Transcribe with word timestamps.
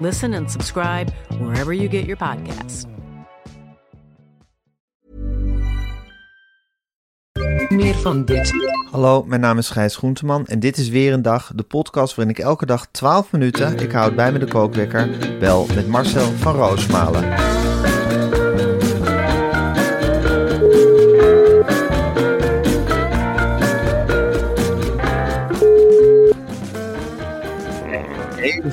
Listen 0.00 0.34
and 0.34 0.50
subscribe 0.50 1.12
wherever 1.38 1.72
you 1.72 1.88
get 1.88 2.04
your 2.04 2.16
podcasts. 2.16 2.84
Meer 7.68 7.94
van 7.94 8.24
dit. 8.24 8.52
Hallo, 8.90 9.24
mijn 9.24 9.40
naam 9.40 9.58
is 9.58 9.70
Gijs 9.70 9.96
Groenteman 9.96 10.46
en 10.46 10.60
dit 10.60 10.76
is 10.76 10.88
weer 10.88 11.12
een 11.12 11.22
dag, 11.22 11.52
de 11.54 11.62
podcast 11.62 12.14
waarin 12.14 12.34
ik 12.34 12.42
elke 12.42 12.66
dag 12.66 12.86
12 12.90 13.32
minuten, 13.32 13.78
ik 13.78 13.92
houd 13.92 14.14
bij 14.14 14.32
me 14.32 14.38
de 14.38 14.46
kookwekker, 14.48 15.08
bel 15.38 15.66
met 15.74 15.88
Marcel 15.88 16.32
van 16.32 16.54
Roosmalen. 16.54 17.59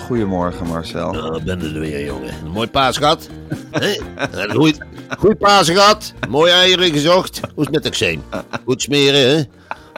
Goedemorgen 0.07 0.67
Marcel. 0.67 1.11
Nou, 1.11 1.43
ben 1.43 1.61
er 1.61 1.79
weer, 1.79 2.05
jongen. 2.05 2.33
Een 2.43 2.51
mooi 2.51 2.67
paas 2.67 2.97
gehad. 2.97 3.29
Goed, 4.49 4.77
goed 5.17 5.37
paas 5.37 5.69
gehad. 5.69 6.13
Mooie 6.29 6.51
eieren 6.51 6.91
gezocht. 6.91 7.39
Hoe 7.39 7.49
is 7.55 7.63
het 7.65 7.73
met 7.73 7.85
eczeem? 7.85 8.23
Goed 8.65 8.81
smeren, 8.81 9.37
hè? 9.37 9.43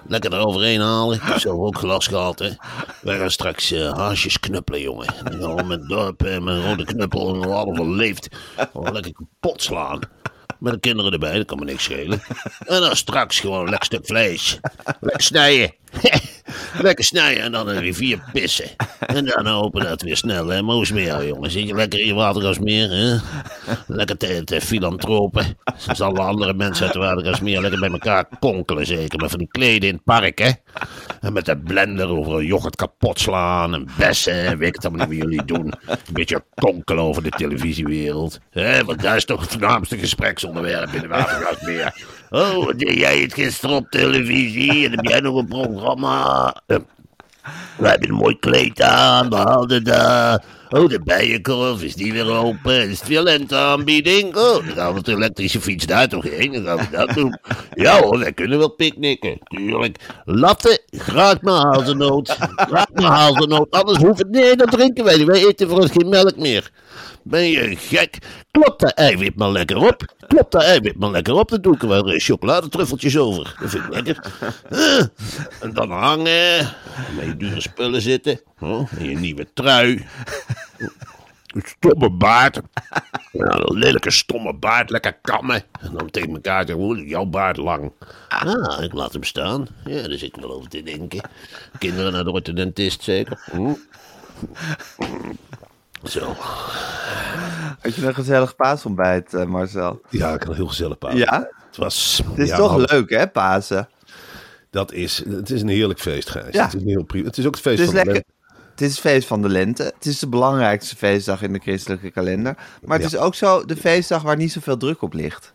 Lekker 0.08 0.34
eroverheen 0.34 0.80
halen. 0.80 1.16
Ik 1.16 1.22
heb 1.24 1.40
zelf 1.40 1.60
ook 1.60 1.78
glas 1.78 2.08
gehad, 2.08 2.40
hè? 2.40 2.50
Wij 3.02 3.18
gaan 3.18 3.32
straks 3.32 3.72
eh, 3.72 3.94
haasjes 3.94 4.40
knuppelen, 4.40 4.82
jongen. 4.82 5.68
Met 5.68 5.88
dorp 5.88 6.24
en 6.24 6.44
met 6.44 6.56
een 6.56 6.64
rode 6.64 6.86
knuppel 6.86 7.34
en 7.34 7.52
alles 7.52 7.78
wat 7.78 7.88
leeft. 7.88 8.28
Gewoon 8.72 8.94
lekker 8.94 9.12
kapot 9.12 9.62
slaan. 9.62 10.00
Met 10.60 10.74
de 10.74 10.80
kinderen 10.80 11.12
erbij, 11.12 11.38
dat 11.38 11.46
kan 11.46 11.60
me 11.60 11.66
niks 11.66 11.84
schelen. 11.84 12.22
En 12.66 12.82
dan 12.82 12.96
straks 12.96 13.40
gewoon 13.40 13.60
een 13.60 13.70
lekker 13.70 13.86
stuk 13.86 14.06
vlees. 14.06 14.60
Lekker 15.00 15.24
snijden. 15.24 15.74
lekker 16.82 17.06
snijden 17.06 17.44
en 17.44 17.52
dan 17.52 17.68
een 17.68 17.80
rivier 17.80 18.20
pissen. 18.34 18.70
En 19.00 19.26
dan 19.26 19.48
hopen 19.48 19.84
dat 19.84 20.02
weer 20.02 20.18
snel, 20.18 20.48
hè. 20.48 20.62
Moosmeer, 20.62 21.28
jongen. 21.28 21.52
Zit 21.52 21.68
je 21.68 21.76
lekker 21.76 22.00
in 22.00 22.16
watergasmeer, 22.16 22.90
hè? 22.90 23.18
Lekker 23.88 24.18
te, 24.46 24.62
filantropen. 24.62 25.58
Zoals 25.78 26.02
alle 26.02 26.20
andere 26.20 26.54
mensen 26.54 26.86
uit 26.86 26.96
watergasmeer. 26.96 27.62
Lekker 27.62 27.80
bij 27.80 27.90
elkaar 27.90 28.26
konkelen, 28.40 28.86
zeker. 28.86 29.20
Met 29.20 29.30
van 29.30 29.40
die 29.40 29.48
kleden 29.48 29.90
in 29.90 29.96
het 29.96 30.04
park, 30.04 30.40
hè. 30.40 30.50
En 31.22 31.34
met 31.34 31.46
de 31.46 31.58
blender 31.58 32.08
over 32.08 32.44
yoghurt 32.44 32.76
kapot 32.76 33.20
slaan. 33.20 33.74
En 33.74 33.88
bessen, 33.98 34.34
en 34.34 34.58
weet 34.58 34.76
ik 34.76 34.84
allemaal 34.84 35.08
niet 35.08 35.20
wat 35.20 35.30
jullie 35.30 35.46
doen. 35.46 35.74
Een 35.88 35.98
beetje 36.14 36.44
konkelen 36.54 37.04
over 37.04 37.24
de 37.24 37.30
televisiewereld. 37.30 38.40
Hè, 38.50 38.84
want 38.84 39.02
daar 39.02 39.16
is 39.16 39.26
toch 39.26 39.42
het 39.42 39.50
voornaamste 39.50 39.98
gespreksonderwerp 39.98 40.94
in 40.94 41.02
de 41.02 41.08
watergasmeer. 41.08 41.94
Oh, 42.30 42.66
wat 42.66 42.80
deed 42.80 42.98
jij 42.98 43.20
het 43.20 43.34
gisteren 43.34 43.76
op 43.76 43.90
televisie? 43.90 44.86
En 44.86 44.92
heb 44.92 45.06
jij 45.06 45.20
nog 45.20 45.36
een 45.36 45.48
programma? 45.48 46.56
We 46.66 47.88
hebben 47.88 48.10
een 48.10 48.16
mooi 48.16 48.40
kleed 48.40 48.82
aan, 48.82 49.30
we 49.30 49.36
hadden 49.36 49.84
daar. 49.84 50.44
Oh, 50.70 50.90
de 50.90 51.00
bijenkorf, 51.04 51.84
is 51.84 51.94
die 51.96 52.14
weer 52.14 52.32
open? 52.32 52.90
Is 52.90 53.00
het 53.00 53.08
weer 53.08 53.22
lenteaanbieding? 53.22 54.36
Oh, 54.36 54.66
dan 54.66 54.76
gaan 54.76 54.94
we 54.94 55.02
de 55.04 55.12
elektrische 55.12 55.62
fiets 55.62 55.86
daar 55.86 56.08
toch 56.08 56.24
heen, 56.24 56.52
dan 56.52 56.64
gaan 56.66 56.78
we 56.78 56.98
dat 56.98 57.10
doen. 57.14 57.38
Ja 57.74 58.02
hoor, 58.02 58.20
wij 58.20 58.34
kunnen 58.34 58.58
wel 58.58 58.70
picknicken, 58.70 59.38
tuurlijk. 59.44 59.98
Latten, 60.26 60.80
graag 60.90 61.42
maar 61.42 61.66
hazelnoot. 61.66 62.30
Graag 62.56 62.90
maar 62.94 63.12
hazelnoot, 63.12 63.72
anders 63.72 63.98
hoeft 63.98 64.20
het... 64.20 64.30
Nee, 64.30 64.56
dat 64.56 64.72
drinken 64.72 65.04
wij 65.04 65.18
niet, 65.18 65.28
wij 65.28 65.46
eten 65.46 65.70
voor 65.70 65.80
ons 65.80 65.92
geen 65.92 66.10
melk 66.10 66.38
meer. 66.38 66.72
Ben 67.24 67.50
je 67.50 67.76
gek? 67.76 68.18
Klop 68.52 68.80
dat 68.80 68.92
eiwit 68.94 69.36
maar 69.36 69.52
lekker 69.52 69.78
op. 69.78 70.14
Klop 70.28 70.52
dat 70.52 70.64
eiwit 70.64 71.00
maar 71.00 71.12
lekker 71.12 71.34
op. 71.34 71.50
Dan 71.50 71.62
doe 71.62 71.74
ik 71.76 71.84
er 71.84 72.20
chocoladetruffeltjes 72.20 73.18
over. 73.18 73.56
Dat 73.62 73.70
vind 73.70 73.84
ik 73.84 73.94
lekker. 73.94 74.18
Eh, 74.70 75.04
En 75.60 75.74
dan 75.74 75.92
hangen. 75.92 76.76
Met 77.18 77.40
dure 77.40 77.62
spullen 77.62 78.02
zitten. 78.02 78.42
En 78.60 79.10
je 79.10 79.18
nieuwe 79.18 79.48
trui. 79.54 80.06
Een 81.54 81.64
stomme 81.66 82.10
baard. 82.10 82.62
Ja, 83.32 83.58
een 83.58 83.78
lelijke 83.78 84.12
stomme 84.12 84.54
baard. 84.54 84.90
Lekker 84.90 85.18
kammen. 85.22 85.64
En 85.80 85.94
dan 85.94 86.10
tegen 86.10 86.30
elkaar 86.30 86.68
zeggen, 86.68 87.08
jouw 87.08 87.26
baard 87.26 87.58
lang. 87.58 87.92
Ah, 88.30 88.84
ik 88.84 88.94
laat 88.94 89.14
hem 89.14 89.24
staan. 89.24 89.68
Ja, 89.86 90.08
daar 90.08 90.18
zit 90.18 90.36
ik 90.36 90.42
wel 90.42 90.52
over 90.54 90.70
te 90.70 90.84
denken. 90.84 91.30
Kinderen 91.78 92.12
naar 92.12 92.24
de 92.24 92.32
orthodontist 92.32 93.04
zeker. 93.04 93.40
Hm? 93.52 93.74
Zo. 96.04 96.36
Had 97.80 97.96
je 97.96 98.08
een 98.08 98.14
gezellig 98.14 98.56
paasontbijt 98.56 99.34
eh, 99.34 99.46
Marcel? 99.46 100.02
Ja, 100.10 100.34
ik 100.34 100.40
had 100.40 100.50
een 100.50 100.56
heel 100.56 100.68
gezellig 100.68 100.98
paas. 100.98 101.14
Ja? 101.14 101.50
Het 101.68 101.78
was... 101.78 102.22
Het 102.30 102.40
is 102.40 102.50
ja, 102.50 102.58
toch 102.58 102.92
leuk 102.92 103.10
hè, 103.10 103.28
Pasen? 103.28 103.90
Dat 104.70 104.92
is... 104.92 105.24
Het 105.30 105.50
is 105.50 105.62
een 105.62 105.68
heerlijk 105.68 106.00
feest, 106.00 106.30
Gijs. 106.30 106.54
Ja. 106.54 106.64
Het 106.64 106.74
is, 106.74 106.82
een 106.82 106.88
heel 106.88 107.24
het 107.24 107.38
is 107.38 107.46
ook 107.46 107.54
het 107.54 107.64
feest 107.64 107.80
Het 107.80 107.88
is 107.88 107.96
van 107.96 108.04
de 108.06 108.12
lekker. 108.12 108.38
Het 108.80 108.88
is 108.88 108.94
het 108.96 109.06
feest 109.06 109.28
van 109.28 109.42
de 109.42 109.50
lente. 109.50 109.84
Het 109.84 110.06
is 110.06 110.20
de 110.20 110.28
belangrijkste 110.28 110.96
feestdag 110.96 111.42
in 111.42 111.54
de 111.54 111.60
christelijke 111.60 112.12
kalender. 112.12 112.56
Maar 112.84 113.00
het 113.00 113.12
Ja. 113.12 113.18
is 113.18 113.24
ook 113.24 113.36
zo 113.36 113.66
de 113.66 113.76
feestdag 113.76 114.22
waar 114.22 114.36
niet 114.38 114.52
zoveel 114.52 114.78
druk 114.78 115.02
op 115.02 115.14
ligt. 115.14 115.54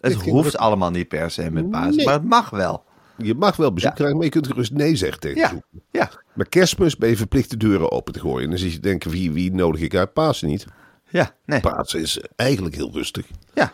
Het 0.00 0.12
Ik 0.12 0.18
hoeft 0.20 0.52
dat- 0.52 0.60
allemaal 0.60 0.90
niet 0.90 1.08
per 1.08 1.30
se 1.30 1.50
met 1.50 1.70
Pasen, 1.70 1.96
Nee. 1.96 2.04
maar 2.04 2.14
het 2.14 2.24
mag 2.24 2.50
wel. 2.50 2.84
Je 3.16 3.34
mag 3.34 3.56
wel 3.56 3.72
bezoek 3.72 3.88
Ja. 3.90 3.94
krijgen, 3.96 4.16
maar 4.16 4.24
je 4.24 4.30
kunt 4.30 4.46
gerust 4.46 4.72
nee 4.72 4.96
zeggen 4.96 5.20
tegen 5.20 5.38
Ja, 5.38 5.48
bezoek. 5.48 5.64
ja, 5.90 6.10
Met 6.34 6.48
kerstmis 6.48 6.96
ben 6.96 7.08
je 7.08 7.16
verplicht 7.16 7.50
de 7.50 7.56
deuren 7.56 7.90
open 7.92 8.12
te 8.12 8.20
gooien. 8.20 8.44
En 8.44 8.50
dan 8.50 8.58
zie 8.58 8.72
je 8.72 8.80
denken, 8.80 9.10
wie, 9.10 9.32
wie 9.32 9.52
nodig 9.52 9.80
ik 9.80 9.94
uit? 9.94 10.12
Pasen 10.12 10.48
niet. 10.48 10.66
ja, 11.10 11.34
nee. 11.46 11.60
Pasen 11.60 12.00
is 12.00 12.20
eigenlijk 12.36 12.74
heel 12.74 12.90
rustig. 12.92 13.26
Ja, 13.54 13.72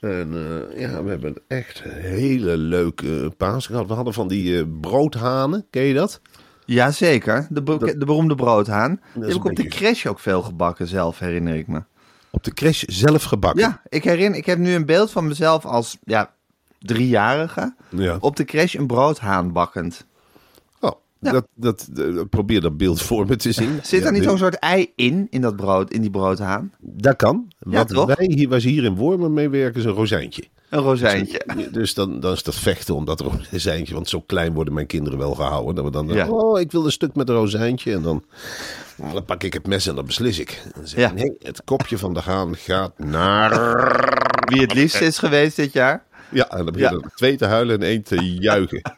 En 0.00 0.32
eh, 0.34 0.80
ja, 0.80 1.02
we 1.04 1.10
hebben 1.10 1.34
echt 1.48 1.82
hele 1.82 2.56
leuke 2.56 3.32
Pasen 3.36 3.70
gehad. 3.72 3.86
We 3.88 3.94
hadden 3.94 4.14
van 4.14 4.28
die 4.28 4.58
eh, 4.58 4.64
broodhanen, 4.80 5.66
ken 5.70 5.82
je 5.82 5.94
dat? 5.94 6.20
Jazeker, 6.74 7.46
de, 7.50 7.62
be- 7.62 7.96
de 7.98 8.04
beroemde 8.04 8.34
broodhaan. 8.34 9.00
Die 9.14 9.22
heb 9.24 9.34
ik 9.34 9.44
op 9.44 9.56
de 9.56 9.66
crash 9.68 10.06
ook 10.06 10.18
veel 10.20 10.42
gebakken 10.42 10.86
zelf, 10.86 11.18
herinner 11.18 11.54
ik 11.54 11.66
me. 11.66 11.82
Op 12.30 12.44
de 12.44 12.54
crash 12.54 12.82
zelf 12.86 13.22
gebakken. 13.22 13.60
Ja, 13.60 13.80
ik 13.88 14.04
herinner, 14.04 14.38
ik 14.38 14.46
heb 14.46 14.58
nu 14.58 14.74
een 14.74 14.86
beeld 14.86 15.10
van 15.10 15.26
mezelf 15.26 15.64
als 15.64 15.98
ja, 16.04 16.30
driejarige 16.78 17.74
Ja. 17.88 18.16
op 18.20 18.36
de 18.36 18.44
crash 18.44 18.74
een 18.74 18.86
broodhaan 18.86 19.52
bakkend. 19.52 20.06
Dat, 21.20 21.46
dat, 21.54 21.88
eh, 21.96 22.04
probeer 22.30 22.60
dat 22.60 22.76
beeld 22.76 23.02
voor 23.02 23.26
me 23.26 23.36
te 23.36 23.52
zien. 23.52 23.78
Zit 23.82 24.00
Ja, 24.00 24.06
er 24.06 24.12
niet 24.12 24.22
zo'n 24.24 24.38
soort 24.38 24.54
ei 24.58 24.92
in, 24.96 25.26
in 25.30 25.40
dat 25.40 25.56
brood, 25.56 25.90
in 25.90 26.00
die 26.00 26.10
broodhaan? 26.10 26.72
Dat 26.80 27.16
kan. 27.16 27.52
Wat 27.58 27.90
wij 27.90 28.16
hier, 28.34 28.48
waar 28.48 28.60
ze 28.60 28.68
hier 28.68 28.84
in 28.84 28.94
Wormen 28.96 29.32
mee 29.32 29.48
werken, 29.48 29.80
is 29.80 29.86
een 29.86 29.92
rozijntje. 29.92 30.44
Een 30.68 30.80
rozijntje. 30.82 31.68
Dus 31.72 31.94
dan, 31.94 32.20
dan 32.20 32.32
is 32.32 32.42
dat 32.42 32.54
vechten 32.54 32.94
om 32.94 33.04
dat 33.04 33.20
rozijntje. 33.50 33.94
Want 33.94 34.08
zo 34.08 34.20
klein 34.20 34.52
worden 34.52 34.74
mijn 34.74 34.86
kinderen 34.86 35.18
wel 35.18 35.34
gehouden. 35.34 35.74
Dat 35.74 35.84
we 35.84 35.90
dan, 35.90 36.08
Ja. 36.08 36.28
oh, 36.28 36.60
ik 36.60 36.72
wil 36.72 36.84
een 36.84 36.92
stuk 36.92 37.14
met 37.14 37.28
een 37.28 37.34
rozijntje. 37.34 37.92
En 37.92 38.02
dan, 38.02 38.24
dan 39.12 39.24
pak 39.24 39.42
ik 39.42 39.52
het 39.52 39.66
mes 39.66 39.86
en 39.86 39.94
dan 39.94 40.06
beslis 40.06 40.38
ik. 40.38 40.62
Dan 40.74 40.86
zeg 40.86 40.98
ik, 40.98 41.04
Ja. 41.04 41.12
nee, 41.22 41.36
het 41.38 41.64
kopje 41.64 41.98
van 41.98 42.14
de 42.14 42.20
haan 42.20 42.56
gaat 42.56 42.98
naar... 42.98 43.50
Wie 44.48 44.60
het 44.60 44.74
liefst 44.74 45.00
is 45.00 45.18
geweest 45.18 45.56
dit 45.56 45.72
jaar. 45.72 46.04
Ja, 46.32 46.48
en 46.50 46.64
dan 46.64 46.72
beginnen 46.72 47.02
er 47.02 47.10
twee 47.14 47.36
te 47.36 47.44
huilen 47.46 47.74
en 47.80 47.86
één 47.86 48.02
te 48.02 48.24
juichen. 48.34 48.80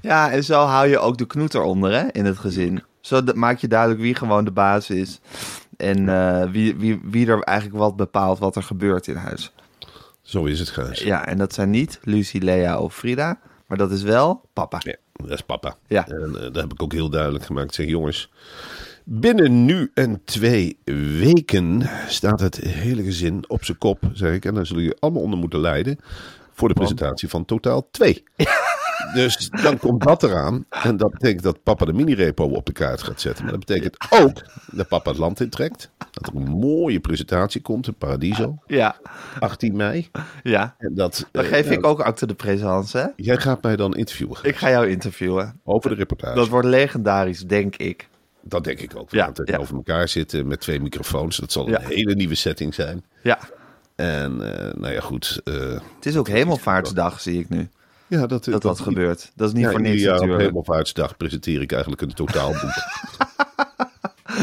Ja, 0.00 0.30
en 0.30 0.44
zo 0.44 0.60
hou 0.60 0.88
je 0.88 0.98
ook 0.98 1.18
de 1.18 1.26
knoet 1.26 1.54
eronder 1.54 1.92
hè, 1.92 2.06
in 2.12 2.24
het 2.24 2.38
gezin. 2.38 2.82
Zo 3.00 3.20
maak 3.34 3.58
je 3.58 3.68
duidelijk 3.68 4.00
wie 4.00 4.14
gewoon 4.14 4.44
de 4.44 4.50
baas 4.50 4.90
is. 4.90 5.20
En 5.76 6.08
eh, 6.08 6.50
wie, 6.50 6.76
wie, 6.76 7.00
wie 7.04 7.26
er 7.26 7.42
eigenlijk 7.42 7.78
wat 7.78 7.96
bepaalt 7.96 8.38
wat 8.38 8.56
er 8.56 8.62
gebeurt 8.62 9.06
in 9.06 9.16
huis. 9.16 9.52
Zo 10.22 10.44
is 10.44 10.58
het, 10.58 10.68
Gijs. 10.68 11.02
Ja, 11.02 11.26
en 11.26 11.38
dat 11.38 11.54
zijn 11.54 11.70
niet 11.70 11.98
Lucie, 12.02 12.42
Lea 12.42 12.78
of 12.78 12.94
Frida. 12.94 13.38
Maar 13.66 13.78
dat 13.78 13.90
is 13.90 14.02
wel 14.02 14.40
papa. 14.52 14.80
Ja, 14.82 14.96
dat 15.12 15.30
is 15.30 15.42
papa. 15.42 15.76
Ja. 15.86 16.06
En 16.06 16.34
eh, 16.34 16.40
dat 16.40 16.56
heb 16.56 16.72
ik 16.72 16.82
ook 16.82 16.92
heel 16.92 17.10
duidelijk 17.10 17.44
gemaakt. 17.44 17.68
Ik 17.68 17.74
zeg, 17.74 17.86
jongens, 17.86 18.30
Binnen 19.10 19.64
nu 19.64 19.90
en 19.94 20.22
twee 20.24 20.78
weken 21.18 21.82
staat 22.08 22.40
het 22.40 22.56
hele 22.56 23.02
gezin 23.02 23.44
op 23.46 23.64
zijn 23.64 23.78
kop, 23.78 23.98
zeg 24.12 24.34
ik. 24.34 24.44
En 24.44 24.54
daar 24.54 24.66
zullen 24.66 24.82
jullie 24.82 24.98
allemaal 25.00 25.22
onder 25.22 25.38
moeten 25.38 25.60
lijden 25.60 25.98
voor 26.52 26.68
de 26.68 26.74
presentatie 26.74 27.28
van 27.28 27.44
Totaal 27.44 27.88
2. 27.90 28.22
Dus 29.14 29.50
dan 29.62 29.78
komt 29.78 30.02
dat 30.02 30.22
eraan. 30.22 30.64
En 30.68 30.96
dat 30.96 31.10
betekent 31.10 31.42
dat 31.42 31.62
papa 31.62 31.84
de 31.84 31.92
mini-repo 31.92 32.44
op 32.44 32.66
de 32.66 32.72
kaart 32.72 33.02
gaat 33.02 33.20
zetten. 33.20 33.44
Maar 33.44 33.52
dat 33.52 33.64
betekent 33.66 33.96
ook 34.10 34.42
dat 34.72 34.88
papa 34.88 35.10
het 35.10 35.18
land 35.18 35.40
intrekt. 35.40 35.90
Dat 36.10 36.26
er 36.26 36.36
een 36.40 36.48
mooie 36.50 37.00
presentatie 37.00 37.60
komt 37.60 37.86
in 37.86 37.94
Paradiso, 37.94 38.58
Ja, 38.66 38.96
18 39.38 39.76
mei. 39.76 40.10
ja. 40.42 40.74
En 40.78 40.94
dat, 40.94 41.28
Dan 41.32 41.44
eh, 41.44 41.50
geef 41.50 41.70
ik 41.70 41.86
ook 41.86 42.00
acte 42.00 42.26
de 42.26 42.34
présence, 42.34 42.98
hè? 42.98 43.06
Jij 43.16 43.36
gaat 43.36 43.62
mij 43.62 43.76
dan 43.76 43.94
interviewen 43.96 44.38
Ik 44.42 44.56
ga 44.56 44.70
jou 44.70 44.88
interviewen. 44.88 45.60
over 45.64 45.90
de 45.90 45.96
reportage. 45.96 46.34
Dat 46.34 46.48
wordt 46.48 46.66
legendarisch, 46.68 47.40
denk 47.46 47.76
ik. 47.76 48.08
Dat 48.42 48.64
denk 48.64 48.80
ik 48.80 48.96
ook. 48.96 49.10
We 49.10 49.16
Ja, 49.16 49.24
gaan 49.24 49.32
tegenover 49.32 49.74
elkaar 49.74 50.08
zitten 50.08 50.46
met 50.46 50.60
twee 50.60 50.80
microfoons. 50.80 51.36
Dat 51.36 51.52
zal 51.52 51.68
Ja. 51.68 51.80
een 51.80 51.86
hele 51.86 52.14
nieuwe 52.14 52.34
setting 52.34 52.74
zijn. 52.74 53.04
Ja, 53.22 53.38
En 53.96 54.54
eh, 54.56 54.74
nou 54.74 54.92
ja, 54.94 55.00
goed. 55.00 55.40
eh, 55.44 55.54
het 55.96 56.06
is 56.06 56.16
ook 56.16 56.28
hemelvaartsdag, 56.28 57.20
zie 57.20 57.38
ik 57.40 57.48
nu. 57.48 57.68
Ja, 58.08 58.26
dat, 58.26 58.44
Dat 58.44 58.62
dat 58.62 58.80
gebeurt. 58.80 59.32
Dat 59.34 59.48
is 59.48 59.54
niet 59.54 59.64
Ja, 59.64 59.70
voor 59.70 59.80
niks 59.80 60.02
jaar 60.02 60.14
op 60.14 60.20
natuurlijk. 60.20 60.48
Hemelvaartsdag 60.48 61.16
presenteer 61.16 61.60
ik 61.60 61.72
eigenlijk 61.72 62.02
een 62.02 62.14
totaalboek. 62.14 62.72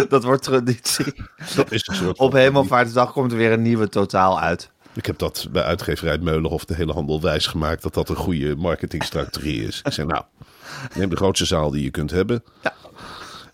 Dat 0.10 0.24
wordt 0.24 0.44
traditie. 0.44 1.14
dat 1.56 1.72
is 1.72 1.88
een 1.88 1.96
soort 1.96 2.18
Op 2.18 2.32
hemelvaartsdag 2.34 3.12
komt 3.12 3.32
er 3.32 3.38
weer 3.38 3.52
een 3.52 3.62
nieuwe 3.62 3.90
totaal 3.90 4.40
uit. 4.40 4.70
Ik 4.94 5.06
heb 5.06 5.18
dat 5.18 5.48
bij 5.52 5.64
uitgeverij 5.64 6.18
Meulenhof 6.18 6.66
de 6.66 6.76
hele 6.76 6.94
handel 6.94 7.22
wijs 7.22 7.48
gemaakt 7.48 7.82
dat 7.84 7.94
dat 7.94 8.10
een 8.10 8.16
goede 8.16 8.56
marketingstrategie 8.56 9.64
is. 9.68 9.82
Ik 9.84 9.92
zei 9.92 10.08
nou, 10.08 10.24
neem 10.96 11.10
de 11.10 11.16
grootste 11.16 11.46
zaal 11.46 11.70
die 11.72 11.84
je 11.84 11.90
kunt 11.92 12.12
hebben. 12.12 12.44
Ja. 12.64 12.74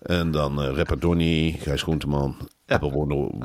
En 0.01 0.31
dan 0.31 0.61
eh 0.63 0.75
Rapper 0.75 0.99
Donny, 0.99 1.57
Gijs 1.61 1.81
Groenteman, 1.81 2.35
Ja. 2.65 2.79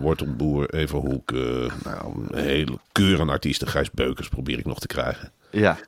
Wortelboer, 0.00 0.70
Eva 0.74 0.98
Hoek. 0.98 1.32
eh, 1.32 1.40
nou, 1.84 2.26
een 2.30 2.38
hele 2.38 2.78
keur 2.92 3.20
aan 3.20 3.30
artiesten. 3.30 3.68
Gijs 3.68 3.90
Beukers 3.90 4.28
probeer 4.28 4.58
ik 4.58 4.66
nog 4.66 4.78
te 4.78 4.86
krijgen. 4.86 5.32
Ja, 5.50 5.78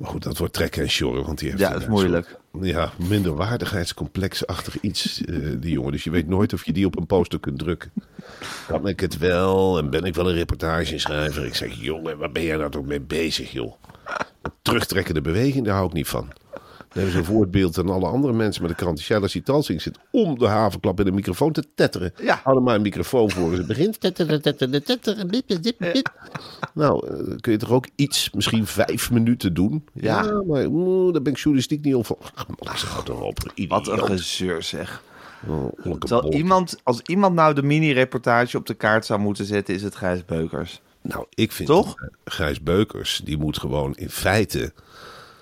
Maar 0.00 0.08
goed, 0.10 0.22
dat 0.22 0.38
wordt 0.38 0.52
trekken 0.52 0.82
en 0.82 0.90
sjorren, 0.90 1.24
want 1.24 1.38
die 1.38 1.48
heeft 1.48 1.60
Ja, 1.60 1.68
dat 1.68 1.78
is 1.78 1.84
soort- 1.84 1.96
moeilijk. 1.98 2.38
ja, 2.60 2.92
minderwaardigheidscomplexachtig 2.96 4.80
iets, 4.80 5.24
eh, 5.24 5.36
die 5.58 5.72
jongen. 5.72 5.92
Dus 5.92 6.04
je 6.04 6.10
weet 6.10 6.28
nooit 6.28 6.52
of 6.52 6.64
je 6.66 6.72
die 6.72 6.86
op 6.86 6.98
een 6.98 7.06
poster 7.06 7.40
kunt 7.40 7.58
drukken. 7.58 7.92
Kan 8.66 8.88
ik 8.88 9.00
het 9.00 9.18
wel? 9.18 9.78
En 9.78 9.90
ben 9.90 10.04
ik 10.04 10.14
wel 10.14 10.28
een 10.28 10.34
reportageschrijver? 10.34 11.46
Ik 11.46 11.54
zeg, 11.54 11.72
jongen, 11.80 12.18
waar 12.18 12.32
ben 12.32 12.42
jij 12.42 12.56
nou 12.56 12.70
toch 12.70 12.84
mee 12.86 13.00
bezig, 13.00 13.52
joh? 13.52 13.72
Terugtrekkende 14.62 15.20
beweging, 15.20 15.64
daar 15.64 15.74
hou 15.74 15.86
ik 15.86 15.92
niet 15.92 16.08
van. 16.08 16.28
Dan 16.92 17.02
hebben 17.02 17.12
ze 17.12 17.18
een 17.18 17.36
voorbeeld 17.36 17.78
aan 17.78 17.90
alle 17.90 18.06
andere 18.06 18.32
mensen 18.32 18.62
met 18.62 18.70
de 18.70 18.76
krant. 18.76 19.00
Sheila 19.00 19.26
Sitalsing 19.26 19.82
zit 19.82 19.98
om 20.10 20.38
de 20.38 20.46
havenklap 20.46 20.98
in 20.98 21.04
de 21.04 21.12
microfoon 21.12 21.52
te 21.52 21.64
tetteren. 21.74 22.12
Ja. 22.22 22.40
Er 22.44 22.62
maar 22.62 22.74
een 22.74 22.82
microfoon 22.82 23.30
voor. 23.30 23.54
Ze 23.54 23.64
begint 23.64 24.00
tetteren, 24.00 24.42
tetteren, 24.42 24.84
tetteren. 24.84 26.02
Nou, 26.74 27.06
eh, 27.06 27.36
kun 27.40 27.52
je 27.52 27.58
toch 27.58 27.70
ook 27.70 27.86
iets, 27.94 28.30
misschien 28.30 28.66
vijf 28.66 29.10
minuten 29.10 29.54
doen? 29.54 29.84
Ja. 29.92 30.42
maar 30.46 30.62
daar 31.12 31.22
ben 31.22 31.32
ik 31.32 31.38
journalistiek 31.38 31.84
niet 31.84 31.94
op 31.94 32.06
van. 32.06 32.16
Ach, 32.58 33.04
erop. 33.06 33.52
wat 33.68 33.88
een 33.88 34.04
gezeur 34.04 34.62
zeg. 34.62 35.02
Oh, 35.46 36.32
iemand, 36.34 36.76
als 36.82 37.00
iemand 37.00 37.34
nou 37.34 37.54
de 37.54 37.62
mini-reportage 37.62 38.56
op 38.56 38.66
de 38.66 38.74
kaart 38.74 39.06
zou 39.06 39.20
moeten 39.20 39.44
zetten, 39.44 39.74
is 39.74 39.82
het 39.82 39.96
Gijs 39.96 40.24
Beukers. 40.24 40.80
Nou, 41.02 41.26
ik 41.34 41.52
vind 41.52 41.68
Toch? 41.68 41.94
Gijs 42.24 42.62
Beukers, 42.62 43.20
die 43.24 43.38
moet 43.38 43.58
gewoon 43.58 43.94
in 43.96 44.10
feite... 44.10 44.72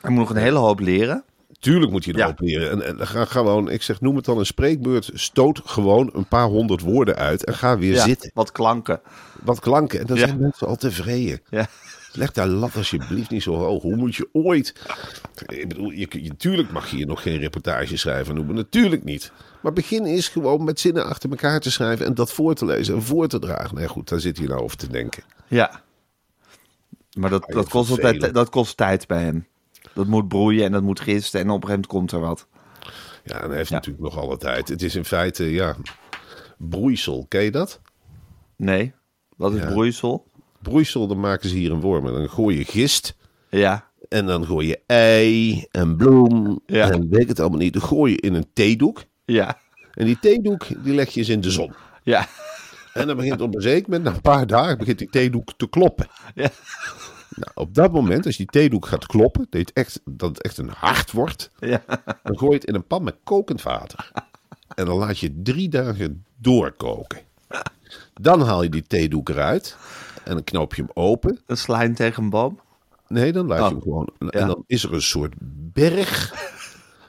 Hij 0.00 0.10
moet 0.10 0.18
nog 0.18 0.30
een 0.30 0.42
hele 0.42 0.58
hoop 0.58 0.80
leren. 0.80 1.24
Tuurlijk 1.58 1.92
moet 1.92 2.04
je 2.04 2.18
erop 2.18 2.40
leren. 2.40 2.70
En, 2.70 2.98
en 2.98 3.06
ga 3.06 3.24
gewoon, 3.24 3.70
ik 3.70 3.82
zeg, 3.82 4.00
noem 4.00 4.16
het 4.16 4.24
dan 4.24 4.38
een 4.38 4.46
spreekbeurt. 4.46 5.10
Stoot 5.14 5.60
gewoon 5.64 6.10
een 6.12 6.28
paar 6.28 6.46
honderd 6.46 6.80
woorden 6.80 7.16
uit 7.16 7.44
en 7.44 7.54
ga 7.54 7.78
weer 7.78 7.96
zitten. 7.96 8.30
Wat 8.34 8.52
klanken. 8.52 9.00
Wat 9.42 9.60
klanken. 9.60 10.00
En 10.00 10.06
dan 10.06 10.16
zijn 10.16 10.40
mensen 10.40 10.66
al 10.66 10.76
tevreden. 10.76 11.40
Ja. 11.50 11.66
Leg 12.12 12.32
daar 12.32 12.46
lat 12.46 12.76
alsjeblieft 12.76 13.30
niet 13.30 13.42
zo 13.42 13.54
hoog. 13.54 13.82
Hoe 13.82 13.96
moet 13.96 14.16
je 14.16 14.28
ooit... 14.32 14.74
Ik 15.46 15.68
bedoel, 15.68 15.90
je, 15.90 16.06
je, 16.10 16.28
natuurlijk 16.28 16.70
mag 16.70 16.90
je 16.90 16.96
hier 16.96 17.06
nog 17.06 17.22
geen 17.22 17.38
reportage 17.38 17.96
schrijven 17.96 18.34
noemen. 18.34 18.54
Natuurlijk 18.54 19.04
niet. 19.04 19.32
Maar 19.62 19.72
begin 19.72 20.04
eens 20.04 20.28
gewoon 20.28 20.64
met 20.64 20.80
zinnen 20.80 21.06
achter 21.06 21.30
elkaar 21.30 21.60
te 21.60 21.70
schrijven... 21.70 22.06
en 22.06 22.14
dat 22.14 22.32
voor 22.32 22.54
te 22.54 22.64
lezen 22.64 22.94
en 22.94 23.02
voor 23.02 23.28
te 23.28 23.38
dragen. 23.38 23.74
Nee, 23.76 23.88
goed, 23.88 24.08
daar 24.08 24.20
zit 24.20 24.38
hij 24.38 24.46
nou 24.46 24.60
over 24.60 24.76
te 24.76 24.88
denken. 24.88 25.22
Ja. 25.46 25.82
Maar 27.16 27.30
dat, 27.30 27.44
dat, 27.46 27.68
kost 27.68 27.90
altijd, 27.90 28.10
vervelen. 28.10 28.34
dat 28.34 28.48
kost 28.48 28.76
tijd 28.76 29.06
bij 29.06 29.22
hem. 29.22 29.46
Dat 29.98 30.06
moet 30.06 30.28
broeien 30.28 30.64
en 30.64 30.72
dat 30.72 30.82
moet 30.82 31.00
gisten 31.00 31.40
en 31.40 31.50
op 31.50 31.62
een 31.62 31.68
gegeven 31.68 31.88
moment 31.92 32.10
komt 32.10 32.12
er 32.12 32.28
wat. 32.28 32.46
Ja, 33.24 33.40
en 33.42 33.48
hij 33.48 33.56
heeft 33.56 33.68
Ja. 33.68 33.74
natuurlijk 33.74 34.04
nog 34.04 34.18
alle 34.18 34.36
tijd. 34.36 34.68
Het 34.68 34.82
is 34.82 34.94
in 34.94 35.04
feite, 35.04 35.50
ja... 35.50 35.76
Broeisel, 36.58 37.24
ken 37.28 37.42
je 37.42 37.50
dat? 37.50 37.80
Nee, 38.56 38.92
wat 39.36 39.52
is 39.54 39.60
Ja. 39.60 39.66
broeisel? 39.66 40.26
Broeisel, 40.62 41.06
dan 41.06 41.20
maken 41.20 41.48
ze 41.48 41.56
hier 41.56 41.70
een 41.72 41.80
worm. 41.80 42.04
Dan 42.04 42.28
gooi 42.28 42.58
je 42.58 42.64
gist... 42.64 43.16
Ja, 43.50 43.90
En 44.08 44.26
dan 44.26 44.46
gooi 44.46 44.66
je 44.66 44.80
ei 44.86 45.64
en 45.70 45.96
bloem 45.96 46.60
Ja. 46.66 46.90
en 46.90 47.08
weet 47.08 47.20
ik 47.20 47.28
het 47.28 47.40
allemaal 47.40 47.58
niet. 47.58 47.72
Dan 47.72 47.82
gooi 47.82 48.12
je 48.12 48.20
in 48.20 48.34
een 48.34 48.46
theedoek. 48.52 49.04
ja, 49.24 49.58
En 49.94 50.04
die 50.06 50.18
theedoek, 50.18 50.66
die 50.84 50.94
leg 50.94 51.08
je 51.10 51.20
eens 51.20 51.28
in 51.28 51.40
de 51.40 51.50
zon. 51.50 51.72
ja. 52.02 52.26
En 52.94 53.06
dan 53.06 53.16
begint 53.16 53.40
op 53.40 53.54
een 53.54 53.60
zeker 53.62 53.82
moment, 53.90 54.04
na 54.08 54.14
een 54.14 54.20
paar 54.20 54.46
dagen, 54.46 54.78
begint 54.78 54.98
die 54.98 55.08
theedoek 55.10 55.52
te 55.56 55.68
kloppen. 55.68 56.06
Ja. 56.34 56.50
Nou, 57.38 57.50
op 57.54 57.74
dat 57.74 57.92
moment, 57.92 58.26
als 58.26 58.36
die 58.36 58.46
theedoek 58.46 58.86
gaat 58.86 59.06
kloppen, 59.06 59.46
dat 59.50 59.60
het 59.60 59.72
echt, 59.72 60.00
dat 60.04 60.28
het 60.28 60.42
echt 60.42 60.58
een 60.58 60.68
hart 60.70 61.12
wordt, 61.12 61.50
ja. 61.58 61.82
dan 62.22 62.38
gooi 62.38 62.50
je 62.52 62.56
het 62.58 62.64
in 62.64 62.74
een 62.74 62.86
pan 62.86 63.02
met 63.02 63.16
kokend 63.24 63.62
water. 63.62 64.10
En 64.74 64.84
dan 64.86 64.96
laat 64.98 65.18
je 65.18 65.42
drie 65.42 65.68
dagen 65.68 66.24
doorkoken. 66.36 67.18
Dan 68.20 68.40
haal 68.42 68.62
je 68.62 68.68
die 68.68 68.82
theedoek 68.86 69.28
eruit 69.28 69.76
en 70.24 70.32
dan 70.34 70.44
knoop 70.44 70.74
je 70.74 70.82
hem 70.82 70.90
open. 70.94 71.38
Een 71.46 71.56
slijn 71.56 71.94
tegen 71.94 72.22
een 72.22 72.30
boom. 72.30 72.60
Nee, 73.08 73.32
dan 73.32 73.46
laat 73.46 73.58
je 73.58 73.64
Oh, 73.64 73.70
hem 73.70 73.80
gewoon. 73.82 74.10
ja. 74.18 74.28
En 74.28 74.46
dan 74.46 74.64
is 74.66 74.82
er 74.84 74.92
een 74.92 75.02
soort 75.02 75.32
berg 75.72 76.34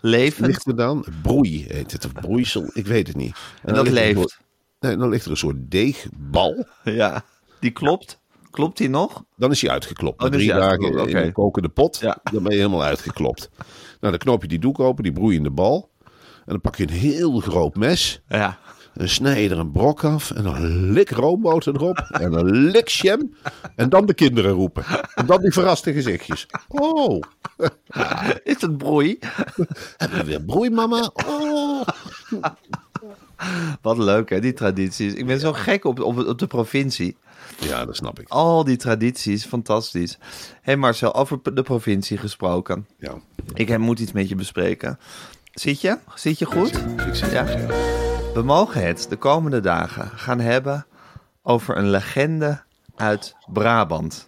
Levend. 0.01 0.47
ligt 0.47 0.67
er 0.67 0.75
dan. 0.75 1.05
Broei 1.21 1.65
heet 1.67 1.91
het, 1.91 2.05
of 2.05 2.11
broeisel, 2.13 2.69
ik 2.73 2.87
weet 2.87 3.07
het 3.07 3.15
niet. 3.15 3.37
En 3.63 3.73
dat 3.73 3.89
leeft. 3.89 4.17
soort- 4.19 4.39
nee, 4.79 4.97
dan 4.97 5.09
ligt 5.09 5.25
er 5.25 5.31
een 5.31 5.37
soort 5.37 5.71
deegbal. 5.71 6.65
Ja. 6.83 7.23
Die 7.59 7.71
klopt. 7.71 8.19
Klopt 8.51 8.77
die 8.77 8.89
nog? 8.89 9.23
Dan 9.35 9.51
is 9.51 9.61
hij 9.61 9.71
uitgeklopt. 9.71 10.17
Oh, 10.17 10.23
Na 10.23 10.29
dan 10.29 10.39
drie 10.39 10.53
dagen 10.53 11.07
in 11.09 11.15
een 11.17 11.31
kokende 11.31 11.69
pot, 11.69 11.97
Ja. 12.01 12.17
dan 12.31 12.43
ben 12.43 12.51
je 12.51 12.57
helemaal 12.57 12.83
uitgeklopt. 12.83 13.49
Nou, 13.57 13.67
dan 13.99 14.17
knoop 14.17 14.41
je 14.41 14.47
die 14.47 14.59
doek 14.59 14.79
open, 14.79 15.03
die 15.03 15.13
broeiende 15.13 15.49
bal. 15.51 15.89
En 16.05 16.55
dan 16.55 16.61
pak 16.61 16.75
je 16.75 16.83
een 16.83 16.89
heel 16.93 17.39
groot 17.39 17.75
mes. 17.75 18.21
Ja. 18.29 18.57
En 18.93 19.09
snij 19.09 19.43
je 19.43 19.49
er 19.49 19.59
een 19.59 19.71
brok 19.71 20.03
af. 20.03 20.31
En 20.31 20.43
dan 20.43 20.91
lik 20.91 21.09
roomboter 21.09 21.75
erop. 21.75 21.97
En 22.21 22.31
dan 22.31 22.45
lik 22.51 22.87
jam. 22.87 23.33
En 23.75 23.89
dan 23.89 24.05
de 24.05 24.13
kinderen 24.13 24.51
roepen. 24.51 24.83
En 25.15 25.25
dan 25.25 25.41
die 25.41 25.51
verraste 25.51 25.93
gezichtjes. 25.93 26.45
Oh, 26.67 27.21
Is 28.43 28.61
het 28.61 28.77
broei? 28.77 29.19
hebben 29.97 30.17
we 30.17 30.23
weer 30.23 30.41
broei, 30.43 30.69
mama? 30.69 31.11
Oh. 31.27 31.81
Wat 33.81 33.97
leuk 33.97 34.29
hè, 34.29 34.39
die 34.39 34.53
tradities. 34.53 35.13
Ik 35.13 35.25
ben 35.25 35.39
zo 35.39 35.53
gek 35.53 35.85
op, 35.85 35.99
op, 35.99 36.27
op 36.27 36.39
de 36.39 36.47
provincie. 36.47 37.17
Ja, 37.59 37.85
dat 37.85 37.95
snap 37.95 38.19
ik. 38.19 38.27
Al 38.27 38.63
die 38.63 38.77
tradities, 38.77 39.45
fantastisch. 39.45 40.17
Hé 40.19 40.59
hey 40.61 40.75
Marcel, 40.75 41.15
over 41.15 41.39
de 41.53 41.61
provincie 41.61 42.17
gesproken. 42.17 42.87
Ja, 42.97 43.13
Ik 43.53 43.77
moet 43.77 43.99
iets 43.99 44.11
met 44.11 44.29
je 44.29 44.35
bespreken. 44.35 44.99
Zit 45.53 45.81
je? 45.81 45.97
Zit 46.15 46.39
je 46.39 46.45
goed? 46.45 46.75
ik 46.75 47.15
Ja? 47.15 47.45
We 48.33 48.41
mogen 48.41 48.85
het 48.85 49.05
de 49.09 49.15
komende 49.15 49.59
dagen 49.59 50.07
gaan 50.07 50.39
hebben 50.39 50.85
over 51.41 51.77
een 51.77 51.89
legende 51.89 52.61
uit 52.95 53.35
Brabant. 53.47 54.27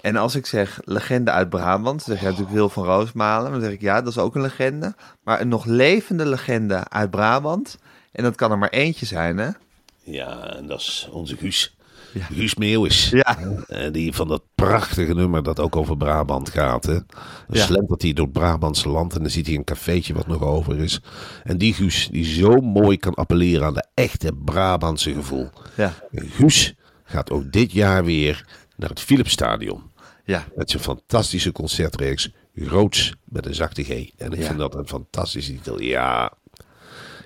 En 0.00 0.16
als 0.16 0.34
ik 0.34 0.46
zeg 0.46 0.80
legende 0.84 1.30
uit 1.30 1.48
Brabant, 1.48 2.02
zeg 2.02 2.18
je 2.18 2.24
natuurlijk 2.24 2.52
Wil 2.52 2.68
van 2.68 2.84
Roosmalen. 2.84 3.52
Dan 3.52 3.60
zeg 3.60 3.70
ik 3.70 3.80
ja, 3.80 4.00
dat 4.00 4.12
is 4.12 4.18
ook 4.18 4.34
een 4.34 4.42
legende. 4.42 4.94
Maar 5.22 5.40
een 5.40 5.48
nog 5.48 5.64
levende 5.64 6.26
legende 6.26 6.88
uit 6.88 7.10
Brabant. 7.10 7.78
En 8.12 8.22
dat 8.22 8.34
kan 8.34 8.50
er 8.50 8.58
maar 8.58 8.70
eentje 8.70 9.06
zijn, 9.06 9.38
hè? 9.38 9.50
Ja, 9.98 10.54
en 10.56 10.66
dat 10.66 10.80
is 10.80 11.08
onze 11.10 11.36
Guus. 11.36 11.76
Guus 12.20 12.54
Meeuwis. 12.54 13.10
Ja. 13.10 13.38
Eh, 13.68 13.92
die 13.92 14.12
van 14.12 14.28
dat 14.28 14.42
prachtige 14.54 15.14
nummer 15.14 15.42
dat 15.42 15.60
ook 15.60 15.76
over 15.76 15.96
Brabant 15.96 16.50
gaat. 16.50 16.84
Hè? 16.84 16.92
Dan 16.92 17.04
Ja. 17.48 17.64
slentert 17.64 18.02
hij 18.02 18.12
door 18.12 18.24
het 18.24 18.34
Brabantse 18.34 18.88
land 18.88 19.14
en 19.14 19.20
dan 19.20 19.30
ziet 19.30 19.46
hij 19.46 19.54
een 19.54 19.64
cafeetje 19.64 20.14
wat 20.14 20.26
nog 20.26 20.42
over 20.42 20.78
is. 20.78 21.00
En 21.44 21.58
die 21.58 21.74
Guus 21.74 22.08
die 22.10 22.24
zo 22.24 22.56
mooi 22.60 22.96
kan 22.96 23.14
appelleren 23.14 23.66
aan 23.66 23.74
de 23.74 23.86
echte 23.94 24.32
Brabantse 24.44 25.12
gevoel. 25.14 25.50
Ja. 25.76 25.94
Guus 26.12 26.74
gaat 27.04 27.30
ook 27.30 27.52
dit 27.52 27.72
jaar 27.72 28.04
weer 28.04 28.46
naar 28.76 28.88
het 28.88 29.00
Philipsstadion. 29.00 29.82
Ja. 30.24 30.44
Met 30.54 30.70
zijn 30.70 30.82
fantastische 30.82 31.52
concertreeks 31.52 32.30
Groots 32.54 33.14
met 33.24 33.46
een 33.46 33.54
zachte 33.54 33.82
G. 33.84 33.88
En 34.16 34.32
ik 34.32 34.38
Ja. 34.38 34.46
vind 34.46 34.58
dat 34.58 34.74
een 34.74 34.88
fantastische 34.88 35.52
titel. 35.52 35.80
Ja, 35.80 36.32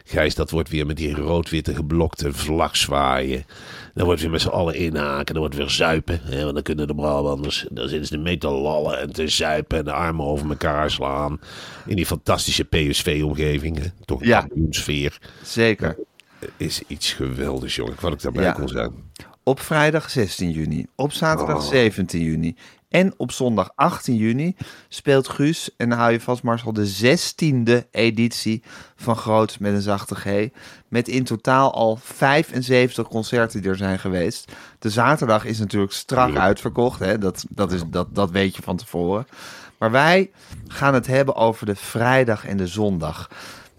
Gijs, 0.09 0.35
dat 0.35 0.51
wordt 0.51 0.69
weer 0.69 0.87
met 0.87 0.97
die 0.97 1.15
rood-witte 1.15 1.75
geblokte 1.75 2.33
vlag 2.33 2.77
zwaaien. 2.77 3.45
Dan 3.95 4.05
wordt 4.05 4.21
weer 4.21 4.31
met 4.31 4.41
z'n 4.41 4.49
allen 4.49 4.75
inhaken. 4.75 5.27
Dan 5.35 5.39
wordt 5.43 5.55
weer 5.57 5.71
zuipen. 5.71 6.21
Hè, 6.23 6.43
want 6.43 6.55
dan 6.55 6.63
kunnen 6.63 6.87
de 6.87 6.95
Brabanders. 6.95 7.67
Dan 7.71 7.89
zitten 7.89 8.07
ze 8.09 8.19
mee 8.19 8.39
te 8.39 8.49
lallen 8.49 9.01
en 9.01 9.13
te 9.13 9.29
zuipen. 9.29 9.79
En 9.79 9.85
de 9.85 9.93
armen 9.93 10.27
over 10.27 10.49
elkaar 10.49 10.91
slaan. 10.91 11.41
In 11.87 11.97
die 11.97 12.07
fantastische 12.07 12.65
PSV-omgeving. 12.65 13.93
Toch 14.05 14.21
een 14.21 14.27
Ja. 14.27 14.49
Zeker. 15.43 15.97
Is 16.57 16.83
iets 16.87 17.13
geweldigs, 17.13 17.75
jongen. 17.75 17.95
Wat 18.01 18.13
ik 18.13 18.23
daarbij 18.23 18.45
Ja. 18.45 18.53
kon 18.53 18.69
zijn. 18.69 18.93
Op 19.43 19.61
vrijdag 19.61 20.11
16 20.11 20.51
juni, 20.51 20.87
op 20.97 21.13
zaterdag 21.13 21.57
Oh. 21.57 21.69
17 21.69 22.21
juni 22.23 22.57
en 22.97 23.15
op 23.17 23.33
zondag 23.33 23.71
18 23.75 24.17
juni 24.17 24.57
speelt 24.89 25.29
Guus, 25.29 25.71
en 25.77 25.89
dan 25.89 25.99
hou 25.99 26.13
je 26.13 26.21
vast 26.21 26.43
Marcel, 26.43 26.73
de 26.73 27.17
16e 27.17 27.91
editie 27.91 28.63
van 28.97 29.17
Groots 29.17 29.59
met 29.59 29.75
een 29.75 29.81
zachte 29.81 30.15
G. 30.15 30.49
Met 30.89 31.09
in 31.09 31.25
totaal 31.25 31.75
al 31.75 31.99
75 32.03 33.09
concerten 33.09 33.61
die 33.61 33.71
er 33.71 33.77
zijn 33.77 33.99
geweest. 33.99 34.53
De 34.79 34.91
zaterdag 34.91 35.45
is 35.45 35.59
natuurlijk 35.59 35.93
strak 35.93 36.37
uitverkocht, 36.37 36.99
hè? 36.99 37.19
Dat, 37.19 37.45
dat, 37.49 37.73
is, 37.73 37.83
dat, 37.87 38.15
dat 38.15 38.31
weet 38.31 38.57
je 38.57 38.63
van 38.63 38.77
tevoren. 38.77 39.27
Maar 39.79 39.91
wij 39.91 40.31
gaan 40.69 40.95
het 40.95 41.07
hebben 41.07 41.35
over 41.35 41.67
de 41.67 41.77
vrijdag 41.77 42.47
en 42.47 42.57
de 42.57 42.67
zondag. 42.67 43.31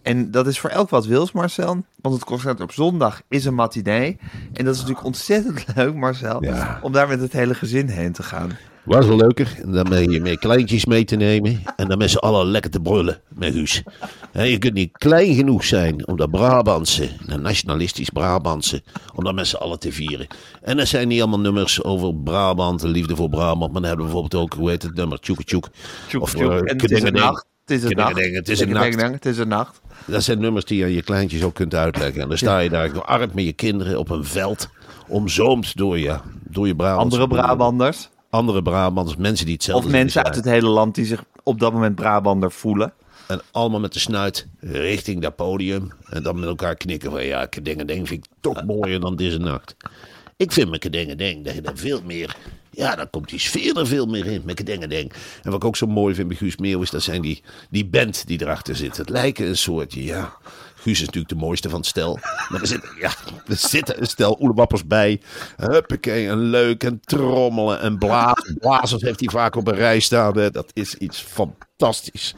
En 0.08 0.32
dat 0.32 0.48
is 0.48 0.60
voor 0.60 0.70
elk 0.70 0.90
wat 0.90 1.06
wils, 1.06 1.32
Marcel. 1.32 1.84
Want 2.02 2.16
het 2.16 2.24
concert 2.24 2.62
op 2.62 2.72
zondag 2.72 3.22
is 3.30 3.46
een 3.46 3.56
matinee. 3.56 4.18
En 4.54 4.66
dat 4.66 4.74
is 4.74 4.80
natuurlijk 4.80 5.06
ontzettend 5.06 5.66
leuk, 5.76 5.96
Marcel. 5.96 6.44
Ja. 6.44 6.80
Om 6.82 6.92
daar 6.92 7.08
met 7.08 7.20
het 7.22 7.34
hele 7.34 7.54
gezin 7.54 7.88
heen 7.88 8.12
te 8.12 8.24
gaan. 8.24 8.58
Was 8.84 9.06
wel 9.06 9.18
leuker. 9.18 9.58
En 9.64 9.72
dan 9.72 9.90
ben 9.90 10.12
je 10.12 10.22
meer 10.22 10.38
kleintjes 10.38 10.86
mee 10.86 11.04
te 11.06 11.16
nemen. 11.16 11.62
En 11.76 11.88
dan 11.88 11.98
met 11.98 12.10
z'n 12.10 12.18
allen 12.18 12.46
lekker 12.46 12.72
te 12.72 12.80
brullen 12.80 13.22
met 13.28 13.54
Guus. 13.54 13.84
Hè, 14.32 14.44
je 14.44 14.58
kunt 14.58 14.74
niet 14.74 14.98
klein 14.98 15.34
genoeg 15.36 15.64
zijn 15.64 16.08
om 16.08 16.18
dat 16.18 16.32
Brabantse, 16.32 17.10
dat 17.26 17.40
nationalistisch 17.42 18.10
Brabantse, 18.10 18.84
om 19.16 19.24
dat 19.24 19.34
met 19.36 19.48
z'n 19.48 19.56
allen 19.56 19.80
te 19.80 19.92
vieren. 19.92 20.28
En 20.62 20.80
er 20.80 20.88
zijn 20.88 21.08
niet 21.08 21.20
allemaal 21.22 21.40
nummers 21.40 21.84
over 21.84 22.16
Brabant, 22.16 22.80
de 22.82 22.88
liefde 22.88 23.16
voor 23.16 23.30
Brabant. 23.30 23.72
Maar 23.72 23.82
dan 23.82 23.84
hebben 23.90 24.06
we 24.06 24.12
bijvoorbeeld 24.12 24.44
ook, 24.44 24.54
hoe 24.54 24.70
heet 24.70 24.82
het 24.84 24.96
nummer? 24.96 25.20
Tjoeke 25.20 25.44
tjoek. 25.44 25.70
Tjoek, 26.08 26.22
Of, 26.22 26.34
tjoek. 26.34 26.52
eh, 26.52 26.58
en 26.58 26.62
het 26.64 26.68
is 26.68 26.72
een 26.72 26.78
kedengedeng. 26.88 27.26
nacht. 27.26 27.46
Het 27.68 27.84
is 27.84 27.90
een 27.90 27.96
nacht. 27.96 28.16
Het 28.16 28.50
is 28.50 28.60
een 28.60 28.70
nacht. 28.70 29.02
Het 29.02 29.26
is 29.26 29.38
een 29.38 29.48
nacht. 29.48 29.82
Dat 30.06 30.24
zijn 30.24 30.40
nummers 30.40 30.66
die 30.66 30.78
je 30.78 30.84
aan 30.84 30.92
je 30.92 31.04
kleintjes 31.04 31.44
ook 31.44 31.54
kunt 31.54 31.76
uitleggen. 31.76 32.22
En 32.22 32.28
dan 32.28 32.38
sta 32.38 32.60
je 32.60 32.70
daar 32.70 33.02
arm 33.02 33.30
met 33.34 33.46
je 33.46 33.54
kinderen 33.54 34.00
op 34.00 34.10
een 34.10 34.26
veld, 34.26 34.70
omzoomd 35.08 35.78
door 35.78 36.00
je, 36.00 36.18
door 36.50 36.68
je 36.68 36.76
Brabantse 36.76 37.20
Andere. 37.20 37.42
Brabanders. 37.42 38.10
Andere 38.30 38.62
Brabanders, 38.62 39.18
mensen 39.18 39.46
die 39.46 39.56
hetzelfde 39.56 39.86
Of 39.86 39.92
mensen 39.92 40.24
uit 40.24 40.36
het 40.36 40.46
hele 40.46 40.68
land 40.68 40.96
die 40.96 41.06
zich 41.06 41.24
op 41.44 41.60
dat 41.60 41.74
moment 41.74 41.96
Brabander 41.96 42.52
voelen. 42.52 42.94
En 43.28 43.42
allemaal 43.52 43.80
met 43.80 43.94
de 43.94 44.00
snuit 44.00 44.48
richting 44.60 45.22
dat 45.22 45.36
podium. 45.36 45.92
En 46.10 46.24
dan 46.24 46.40
met 46.40 46.50
elkaar 46.50 46.76
knikken 46.76 47.12
van 47.12 47.26
ja, 47.26 47.46
kedengedeng 47.46 48.08
vind 48.08 48.26
ik 48.26 48.32
toch 48.42 48.64
mooier 48.64 49.00
dan 49.00 49.16
deze 49.16 49.38
nacht. 49.38 49.76
Ik 50.38 50.52
vind 50.52 50.70
met 50.70 50.80
kedengedeng 50.80 51.46
dat 51.46 51.54
je 51.54 51.62
daar 51.62 51.78
veel 51.78 52.02
meer... 52.06 52.36
Ja, 52.78 52.96
dan 52.96 53.10
komt 53.10 53.30
die 53.30 53.40
sfeer 53.40 53.78
er 53.78 53.88
veel 53.88 54.06
meer 54.06 54.26
in 54.26 54.42
met 54.46 54.56
kedengedeng. 54.56 55.14
En 55.44 55.52
wat 55.52 55.54
ik 55.54 55.66
ook 55.66 55.76
zo 55.76 55.88
mooi 55.88 56.16
vind 56.16 56.28
bij 56.28 56.38
Guus 56.38 56.58
Meeuwis, 56.58 56.90
dat 56.90 57.04
zijn 57.04 57.22
die, 57.22 57.44
die 57.70 57.86
band 57.86 58.28
die 58.28 58.42
erachter 58.42 58.76
zit. 58.76 58.98
Het 58.98 59.10
lijken 59.10 59.48
een 59.48 59.58
soortje, 59.58 60.04
ja... 60.04 60.38
Guus 60.76 61.00
is 61.00 61.06
natuurlijk 61.06 61.30
de 61.30 61.36
mooiste 61.36 61.70
van 61.70 61.80
het 61.80 61.88
stel. 61.88 62.20
Maar 62.50 62.62
er 62.62 62.68
zitten, 62.68 62.90
ja, 63.00 63.12
er 63.48 63.56
zitten 63.56 64.02
een 64.02 64.08
stel 64.08 64.38
oelewappers 64.42 64.86
bij. 64.86 65.22
Huppakee, 65.56 66.28
en 66.28 66.38
leuk 66.38 66.84
en 66.84 67.00
trommelen 67.00 67.82
en 67.82 67.98
blazen. 67.98 68.58
Blazers 68.60 69.02
heeft 69.02 69.20
hij 69.20 69.30
vaak 69.30 69.56
op 69.56 69.68
een 69.68 69.76
rij 69.76 70.00
staan. 70.00 70.34
Dat 70.34 70.72
is 70.74 70.96
iets 70.96 71.22
fantastisch. 71.22 72.36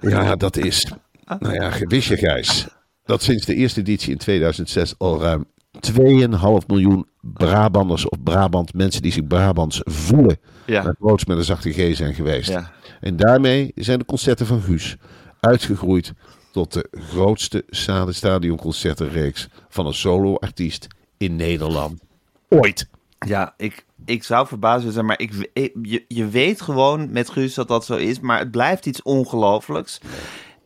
Ja, 0.00 0.36
dat 0.36 0.56
is. 0.56 0.92
Nou 1.38 1.54
ja, 1.54 1.78
wist 1.78 2.08
je, 2.08 2.16
Gijs, 2.16 2.66
dat 3.04 3.22
sinds 3.22 3.46
de 3.46 3.54
eerste 3.54 3.80
editie 3.80 4.12
in 4.12 4.18
2006 4.18 4.94
al 4.98 5.20
ruim 5.20 5.46
2,5 5.72 6.66
miljoen 6.66 7.06
Brabanders 7.20 8.08
of 8.08 8.22
Brabant, 8.22 8.74
mensen 8.74 9.02
die 9.02 9.12
zich 9.12 9.26
Brabants 9.26 9.80
voelen, 9.84 10.38
Ja. 10.66 10.82
naar 10.82 10.94
groots 11.00 11.24
met 11.24 11.36
een 11.36 11.44
zachte 11.44 11.72
G 11.72 11.96
zijn 11.96 12.14
geweest. 12.14 12.48
Ja. 12.50 12.70
En 13.00 13.16
daarmee 13.16 13.72
zijn 13.74 13.98
de 13.98 14.04
concerten 14.04 14.46
van 14.46 14.60
Guus 14.60 14.96
uitgegroeid 15.40 16.12
tot 16.52 16.72
de 16.72 16.88
grootste 16.92 17.64
stadi- 17.68 18.12
stadionconcertenreeks 18.12 19.48
van 19.68 19.86
een 19.86 19.94
solo-artiest 19.94 20.86
in 21.16 21.36
Nederland 21.36 22.00
ooit. 22.48 22.88
Ja, 23.26 23.54
ik, 23.56 23.84
ik 24.04 24.24
zou 24.24 24.46
verbaasd 24.46 24.92
zijn, 24.92 25.06
maar 25.06 25.20
ik, 25.20 25.50
ik- 25.52 25.74
je, 25.82 26.04
je 26.08 26.28
weet 26.28 26.60
gewoon 26.60 27.10
met 27.12 27.30
Guus 27.30 27.54
dat 27.54 27.68
dat 27.68 27.84
zo 27.84 27.94
is. 27.96 28.20
Maar 28.20 28.38
het 28.38 28.50
blijft 28.50 28.86
iets 28.86 29.02
ongelooflijks. 29.02 30.00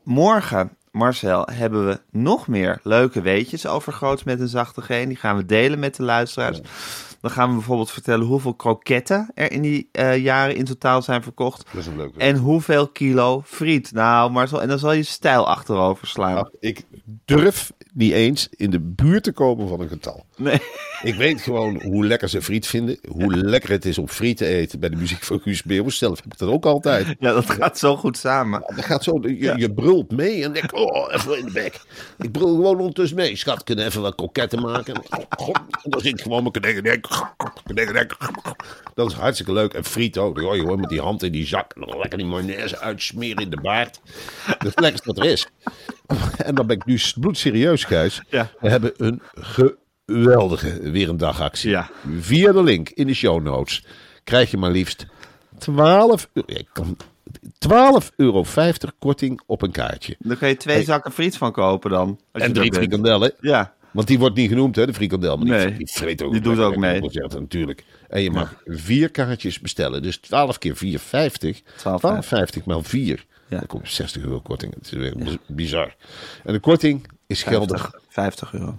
Morgen, 0.05 0.77
Marcel, 0.93 1.49
hebben 1.53 1.87
we 1.87 2.01
nog 2.11 2.49
meer 2.49 2.81
leuke 2.83 3.21
weetjes 3.21 3.67
over 3.67 3.93
Groots 3.93 4.25
met 4.25 4.41
een 4.41 4.49
zachte 4.49 4.81
G. 4.83 4.87
Die 4.87 5.17
gaan 5.17 5.37
we 5.37 5.45
delen 5.45 5.79
met 5.79 5.97
de 5.97 6.03
luisteraars. 6.03 6.61
Dan 7.21 7.31
gaan 7.31 7.49
we 7.49 7.55
bijvoorbeeld 7.55 7.91
vertellen 7.91 8.27
hoeveel 8.27 8.55
kroketten 8.55 9.31
er 9.35 9.53
in 9.53 9.63
die 9.63 9.89
eh, 9.93 10.17
jaren 10.17 10.57
in 10.57 10.65
totaal 10.65 11.03
zijn 11.03 11.23
verkocht. 11.23 11.65
Dat 11.73 11.81
is 11.81 11.87
een 11.87 11.97
leuke. 11.97 12.19
En 12.19 12.37
hoeveel 12.37 12.89
kilo 12.89 13.43
friet. 13.45 13.93
Nou, 13.93 14.31
Marcel, 14.31 14.63
en 14.63 14.69
dan 14.69 14.79
zal 14.79 14.93
je 14.93 15.03
stijl 15.03 15.49
achterover 15.49 16.07
slaan. 16.07 16.51
Ik 16.61 16.85
durf 17.25 17.73
niet 17.95 18.13
eens 18.13 18.49
in 18.51 18.71
de 18.71 18.81
buurt 18.81 19.23
te 19.23 19.33
komen 19.33 19.69
van 19.69 19.81
een 19.81 19.89
getal. 19.89 20.27
Nee. 20.37 20.61
Ik 21.03 21.15
weet 21.15 21.41
gewoon 21.41 21.83
hoe 21.83 22.07
lekker 22.07 22.29
ze 22.29 22.43
friet 22.43 22.67
vinden. 22.67 22.99
Hoe 23.09 23.37
lekker 23.37 23.71
het 23.71 23.85
is 23.85 23.99
om 23.99 24.09
friet 24.09 24.37
te 24.37 24.47
eten 24.47 24.81
bij 24.81 24.89
de 24.89 24.97
muziek 24.97 25.23
van 25.23 25.41
Guus 25.41 25.63
Meeuwis. 25.63 25.99
Zelf 25.99 26.17
heb 26.23 26.33
ik 26.33 26.39
dat 26.39 26.49
ook 26.49 26.67
altijd. 26.67 27.07
Ja, 27.19 27.33
dat 27.33 27.51
gaat 27.51 27.79
zo 27.79 27.97
goed 27.97 28.17
samen. 28.17 28.61
Dat 28.61 28.85
gaat 28.85 29.05
zo, 29.05 29.21
je, 29.23 29.55
je 29.57 29.73
brult 29.73 30.11
mee 30.11 30.45
en 30.45 30.53
denk 30.53 30.75
oh, 30.75 31.15
even 31.15 31.39
in 31.39 31.45
de 31.45 31.53
bek. 31.53 31.81
Ik 32.19 32.33
brul 32.33 32.55
gewoon 32.55 32.79
ondertussen 32.79 33.17
mee. 33.17 33.37
Schat, 33.37 33.65
kunnen 33.65 33.87
even 33.87 34.03
wat 34.03 34.15
kroketten 34.15 34.61
maken? 34.61 34.95
En 34.95 35.91
dan 35.91 36.01
zit 36.01 36.19
ik 36.19 36.21
gewoon 36.21 36.43
met 36.43 36.53
kedengedeng. 36.53 37.05
Kedengedeng. 37.65 38.13
Dat 38.95 39.11
is 39.11 39.17
hartstikke 39.17 39.53
leuk. 39.53 39.75
En 39.75 39.85
friet 39.85 40.19
ook. 40.19 40.41
Oh, 40.43 40.57
je 40.57 40.63
hoort 40.63 40.81
met 40.81 40.89
die 40.89 41.01
hand 41.01 41.23
in 41.23 41.33
die 41.33 41.47
zak. 41.47 41.75
Dan 41.75 41.99
lekker 41.99 42.19
die 42.19 42.27
mayonaise 42.27 42.79
uitsmeren 42.79 43.43
in 43.43 43.51
de 43.51 43.61
baard. 43.61 44.01
Dat 44.47 44.57
is 44.59 44.69
het 44.69 44.81
lekkerste 44.81 45.07
wat 45.07 45.19
er 45.19 45.31
is. 45.31 45.47
En 46.37 46.55
dan 46.55 46.67
ben 46.67 46.77
ik 46.77 46.87
nu 46.87 47.01
bloedserieus, 47.21 47.82
Gijs. 47.85 48.23
Ja. 48.29 48.51
We 48.61 48.69
hebben 48.69 48.93
een 48.97 49.23
geweldige 49.35 50.91
weer 50.91 51.09
een 51.09 51.17
dagactie. 51.17 51.71
Ja. 51.71 51.91
Via 52.19 52.53
de 52.53 52.63
link 52.63 52.89
in 52.89 53.07
de 53.07 53.15
show 53.15 53.43
notes 53.43 53.85
krijg 54.25 54.51
je 54.51 54.57
maar 54.57 54.71
liefst 54.71 55.07
12 55.59 56.29
euro. 56.33 56.49
Ik 56.49 56.69
kan 56.73 56.97
12,50 57.69 58.15
euro 58.17 58.45
korting 58.99 59.41
op 59.47 59.63
een 59.63 59.71
kaartje. 59.71 60.17
Dan 60.19 60.37
kun 60.37 60.49
je 60.49 60.57
twee 60.57 60.85
zakken 60.85 61.13
friet 61.13 61.37
van 61.37 61.53
kopen 61.53 61.91
dan. 61.91 62.21
als 62.33 62.43
je 62.43 62.49
En 62.49 62.55
drie 62.55 62.75
frikandellen. 62.75 63.33
Ja. 63.41 63.75
Want 63.91 64.07
die 64.07 64.19
wordt 64.19 64.37
niet 64.37 64.49
genoemd, 64.49 64.77
hè, 64.77 64.87
de 64.87 64.95
frikandel. 64.95 65.37
Maar 65.37 65.47
Nee, 65.47 65.77
die 65.77 65.91
vreet 65.93 66.23
ook 66.23 66.33
die 66.33 66.41
doet 66.41 66.59
ook 66.59 66.77
mee. 66.77 67.01
natuurlijk. 67.29 67.85
En 68.09 68.23
je 68.23 68.31
mag 68.31 68.55
vier 68.65 69.11
kaartjes 69.11 69.61
bestellen. 69.61 70.03
Dus 70.03 70.17
12 70.17 70.59
keer 70.59 70.77
4,50. 70.77 71.63
12,50 71.77 72.65
maal 72.65 72.83
4. 72.83 73.25
Ja. 73.49 73.59
Dan 73.59 73.67
komt 73.67 73.89
60 73.89 74.23
euro 74.23 74.41
korting. 74.41 74.75
Het 74.75 74.85
is 74.85 74.91
weer 74.91 75.39
bizar. 75.47 75.95
En 76.45 76.53
de 76.53 76.61
korting 76.61 77.07
is 77.33 77.43
geldig. 77.43 77.81
50, 77.83 78.01
50 78.09 78.53
euro. 78.53 78.79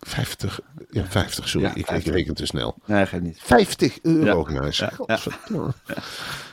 50. 0.00 0.60
Ja, 0.90 1.04
50, 1.04 1.48
sorry. 1.48 1.66
Ja, 1.66 1.72
ik, 1.72 1.76
ik 1.78 1.86
50. 1.86 2.12
reken 2.12 2.34
te 2.34 2.46
snel. 2.46 2.74
Nee, 2.84 3.06
geeft 3.06 3.22
niet. 3.22 3.38
50 3.42 3.98
euro, 4.02 4.46
Ja. 4.50 4.60
guys. 4.60 4.76
Ja. 4.78 4.92
Dat 5.06 5.74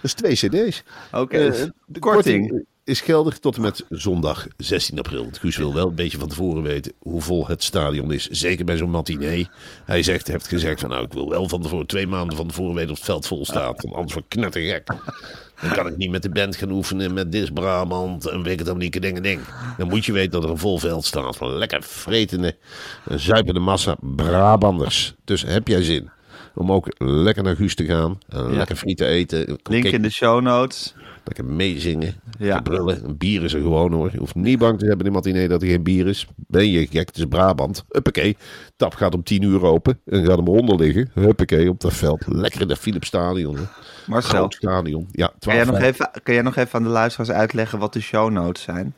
is 0.01 0.13
twee 0.13 0.33
cd's. 0.35 0.83
Oké, 1.11 1.37
Eh, 1.37 1.51
dus 1.51 1.69
de 1.85 1.99
korting. 1.99 2.65
Is 2.85 3.01
geldig 3.01 3.39
tot 3.39 3.55
en 3.55 3.61
met 3.61 3.85
zondag 3.89 4.47
16 4.57 4.97
april. 4.97 5.21
Want 5.23 5.37
Guus 5.37 5.57
wil 5.57 5.73
wel 5.73 5.87
een 5.87 5.95
beetje 5.95 6.17
van 6.17 6.27
tevoren 6.29 6.63
weten 6.63 6.93
hoe 6.99 7.21
vol 7.21 7.47
het 7.47 7.63
stadion 7.63 8.11
is. 8.11 8.27
Zeker 8.27 8.65
bij 8.65 8.77
zo'n 8.77 8.89
matinee. 8.89 9.47
Hij 9.85 10.03
zegt, 10.03 10.27
heeft 10.27 10.47
gezegd 10.47 10.79
van 10.79 10.89
nou 10.89 11.03
ik 11.05 11.13
wil 11.13 11.29
wel 11.29 11.49
van 11.49 11.61
tevoren, 11.61 11.87
twee 11.87 12.07
maanden 12.07 12.37
van 12.37 12.47
tevoren 12.47 12.75
weten 12.75 12.91
of 12.91 12.97
het 12.97 13.05
veld 13.05 13.27
vol 13.27 13.45
staat. 13.45 13.81
Want 13.81 13.95
anders 13.95 14.13
wordt 14.13 14.27
knettergek. 14.27 14.85
Dan 15.61 15.71
kan 15.71 15.87
ik 15.87 15.97
niet 15.97 16.09
met 16.11 16.21
de 16.21 16.29
band 16.29 16.55
gaan 16.55 16.71
oefenen 16.71 17.13
met 17.13 17.31
Dis 17.31 17.49
Brabant 17.49 18.25
en 18.27 18.43
weet 18.43 18.53
ik 18.53 18.59
het 18.59 18.67
allemaal 18.67 18.87
niet, 18.87 19.01
ding 19.01 19.21
ding. 19.21 19.39
Dan 19.77 19.87
moet 19.87 20.05
je 20.05 20.11
weten 20.11 20.31
dat 20.31 20.43
er 20.43 20.49
een 20.49 20.57
vol 20.57 20.77
veld 20.77 21.05
staat 21.05 21.37
van 21.37 21.51
lekker 21.57 21.83
vretende, 21.83 22.55
zuipende 23.09 23.59
massa 23.59 23.95
Brabanders. 24.01 25.13
Dus 25.23 25.41
heb 25.41 25.67
jij 25.67 25.83
zin 25.83 26.09
om 26.55 26.71
ook 26.71 26.87
lekker 26.97 27.43
naar 27.43 27.55
Guus 27.55 27.75
te 27.75 27.85
gaan, 27.85 28.19
Ja. 28.27 28.41
lekker 28.49 28.75
friet 28.75 28.97
te 28.97 29.05
eten, 29.05 29.59
Link 29.63 29.85
in 29.85 30.01
de 30.01 30.11
show 30.11 30.41
notes. 30.41 30.93
Lekker 31.25 31.45
meezingen. 31.45 32.13
Ja. 32.39 32.45
Ja. 32.45 32.61
Brullen. 32.61 33.05
Een 33.05 33.17
bier 33.17 33.43
is 33.43 33.53
er 33.53 33.61
gewoon 33.61 33.93
hoor. 33.93 34.09
Je 34.11 34.17
hoeft 34.17 34.35
niet 34.35 34.59
bang 34.59 34.79
te 34.79 34.85
hebben 34.85 35.05
in 35.05 35.11
de 35.11 35.17
matinee 35.17 35.47
dat 35.47 35.61
er 35.61 35.67
geen 35.67 35.83
bier 35.83 36.07
is. 36.07 36.27
Ben 36.35 36.71
je 36.71 36.87
gek? 36.87 37.07
Het 37.07 37.17
is 37.17 37.25
Brabant. 37.25 37.85
Huppakee. 37.89 38.37
Tap 38.75 38.93
gaat 38.93 39.13
om 39.15 39.23
10 39.23 39.41
uur 39.41 39.63
open. 39.63 39.99
En 40.05 40.25
gaat 40.25 40.37
hem 40.37 40.47
onder 40.47 40.75
liggen. 40.75 41.09
Huppakee 41.13 41.69
op 41.69 41.79
dat 41.79 41.93
veld. 41.93 42.23
Lekker 42.27 42.61
in 42.61 42.67
dat 42.67 42.77
Philips 42.79 43.07
Stadion. 43.07 43.55
hè. 43.55 43.61
Marcel, 44.07 44.29
Groot 44.37 44.53
stadion. 44.53 45.07
Ja, 45.11 45.33
kan 45.39 45.53
jij, 45.55 45.63
12 45.63 45.79
nog 45.79 45.89
even, 45.89 46.09
kan 46.23 46.33
jij 46.33 46.43
nog 46.43 46.55
even 46.55 46.73
aan 46.73 46.83
de 46.83 46.89
luisteraars 46.89 47.31
uitleggen 47.31 47.79
wat 47.79 47.93
de 47.93 48.01
show 48.01 48.31
notes 48.31 48.63
zijn? 48.63 48.93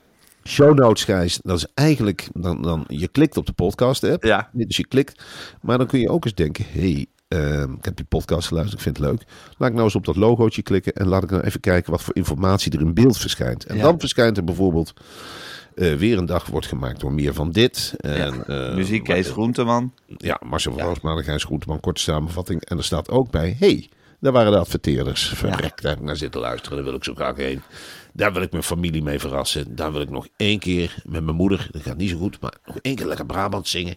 Show 0.48 0.78
notes, 0.78 1.04
Gijs. 1.04 1.40
Dat 1.44 1.58
is 1.58 1.66
eigenlijk... 1.74 2.28
Dan, 2.34 2.62
dan, 2.62 2.84
je 2.88 3.08
klikt 3.08 3.38
op 3.38 3.46
de 3.46 3.52
podcast 3.54 4.04
app. 4.04 4.24
Ja. 4.24 4.50
Dus 4.54 4.78
je 4.78 4.88
klikt. 4.88 5.24
Maar 5.62 5.78
dan 5.78 5.88
kun 5.88 6.00
je 6.00 6.10
ook 6.10 6.26
eens 6.26 6.34
denken... 6.34 6.66
hey, 6.70 7.06
ehm, 7.28 7.72
ik 7.74 7.86
heb 7.86 7.96
die 7.96 8.06
podcast 8.06 8.48
geluisterd. 8.48 8.78
Ik 8.80 8.84
vind 8.86 8.98
het 8.98 9.06
leuk. 9.08 9.22
Laat 9.58 9.68
ik 9.70 9.74
nou 9.76 9.86
eens 9.86 9.96
op 9.96 10.06
dat 10.06 10.16
logootje 10.16 10.62
klikken. 10.62 10.94
En 10.94 11.08
laat 11.08 11.24
ik 11.24 11.30
nou 11.30 11.44
even 11.44 11.60
kijken 11.60 11.92
wat 11.92 12.02
voor 12.02 12.16
informatie 12.16 12.72
er 12.72 12.80
in 12.82 12.94
beeld 12.94 13.18
verschijnt. 13.18 13.66
En 13.66 13.76
Ja. 13.76 13.82
dan 13.82 14.00
verschijnt 14.00 14.38
er 14.38 14.44
bijvoorbeeld 14.44 14.94
Eh, 15.76 15.94
weer 15.94 16.18
een 16.18 16.26
dag 16.26 16.46
wordt 16.46 16.68
gemaakt 16.68 17.00
door 17.00 17.14
meer 17.14 17.34
van 17.34 17.52
dit. 17.52 17.94
En, 17.98 18.46
eh, 18.48 18.76
Muziek 18.76 19.04
Kees 19.04 19.30
Groenteman. 19.30 19.94
Ja, 20.18 20.40
Marcel 20.46 20.74
van 20.74 20.82
Roosmalen, 20.82 21.24
Gijs 21.24 21.44
Groenteman, 21.44 21.80
korte 21.80 22.02
samenvatting. 22.02 22.62
En 22.66 22.78
er 22.78 22.84
staat 22.84 23.10
ook 23.10 23.32
bij, 23.32 23.56
hey, 23.60 23.90
daar 24.20 24.32
waren 24.32 24.52
de 24.52 24.58
adverteerders. 24.58 25.28
Verrekt, 25.36 25.82
daar 25.82 25.92
heb 25.92 26.00
ik 26.00 26.06
naar 26.06 26.16
zitten 26.16 26.42
luisteren, 26.42 26.78
daar 26.78 26.86
wil 26.86 26.96
ik 26.96 27.04
zo 27.04 27.14
graag 27.16 27.36
heen. 27.36 27.62
Daar 28.18 28.34
wil 28.34 28.42
ik 28.42 28.52
mijn 28.52 28.64
familie 28.64 29.04
mee 29.04 29.20
verrassen. 29.20 29.76
Daar 29.76 29.92
wil 29.92 30.02
ik 30.02 30.10
nog 30.10 30.28
één 30.38 30.60
keer 30.60 30.96
met 31.06 31.24
mijn 31.24 31.36
moeder, 31.36 31.68
dat 31.72 31.82
gaat 31.82 31.98
niet 31.98 32.10
zo 32.10 32.18
goed, 32.18 32.40
maar 32.40 32.54
nog 32.66 32.78
één 32.82 32.96
keer 32.96 33.06
lekker 33.06 33.26
Brabant 33.26 33.68
zingen. 33.68 33.96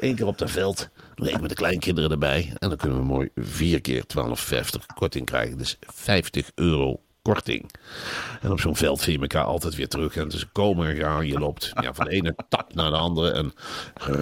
Nog 0.00 0.14
keer 0.14 0.26
op 0.26 0.38
het 0.38 0.50
veld. 0.50 0.88
Nog 1.14 1.40
met 1.40 1.48
de 1.48 1.54
kleinkinderen 1.54 2.10
erbij. 2.10 2.52
En 2.58 2.68
dan 2.68 2.78
kunnen 2.78 2.98
we 2.98 3.04
mooi 3.04 3.28
vier 3.36 3.80
keer 3.80 4.04
12,50 4.16 4.62
korting 4.94 5.26
krijgen. 5.26 5.58
Dus 5.58 5.78
50 5.80 6.50
euro 6.54 7.00
korting. 7.22 7.70
En 8.40 8.50
op 8.50 8.60
zo'n 8.60 8.76
veld 8.76 9.00
vind 9.00 9.16
je 9.16 9.22
elkaar 9.22 9.44
altijd 9.44 9.74
weer 9.74 9.88
terug. 9.88 10.16
En 10.16 10.30
ze 10.30 10.46
komen 10.46 10.88
en 10.88 10.96
gaan. 10.96 11.26
Je 11.26 11.38
loopt 11.38 11.70
ja, 11.80 11.94
van 11.94 12.04
de 12.04 12.10
ene 12.10 12.34
tap 12.48 12.74
naar 12.74 12.90
de 12.90 12.96
andere. 12.96 13.30
En 13.30 13.52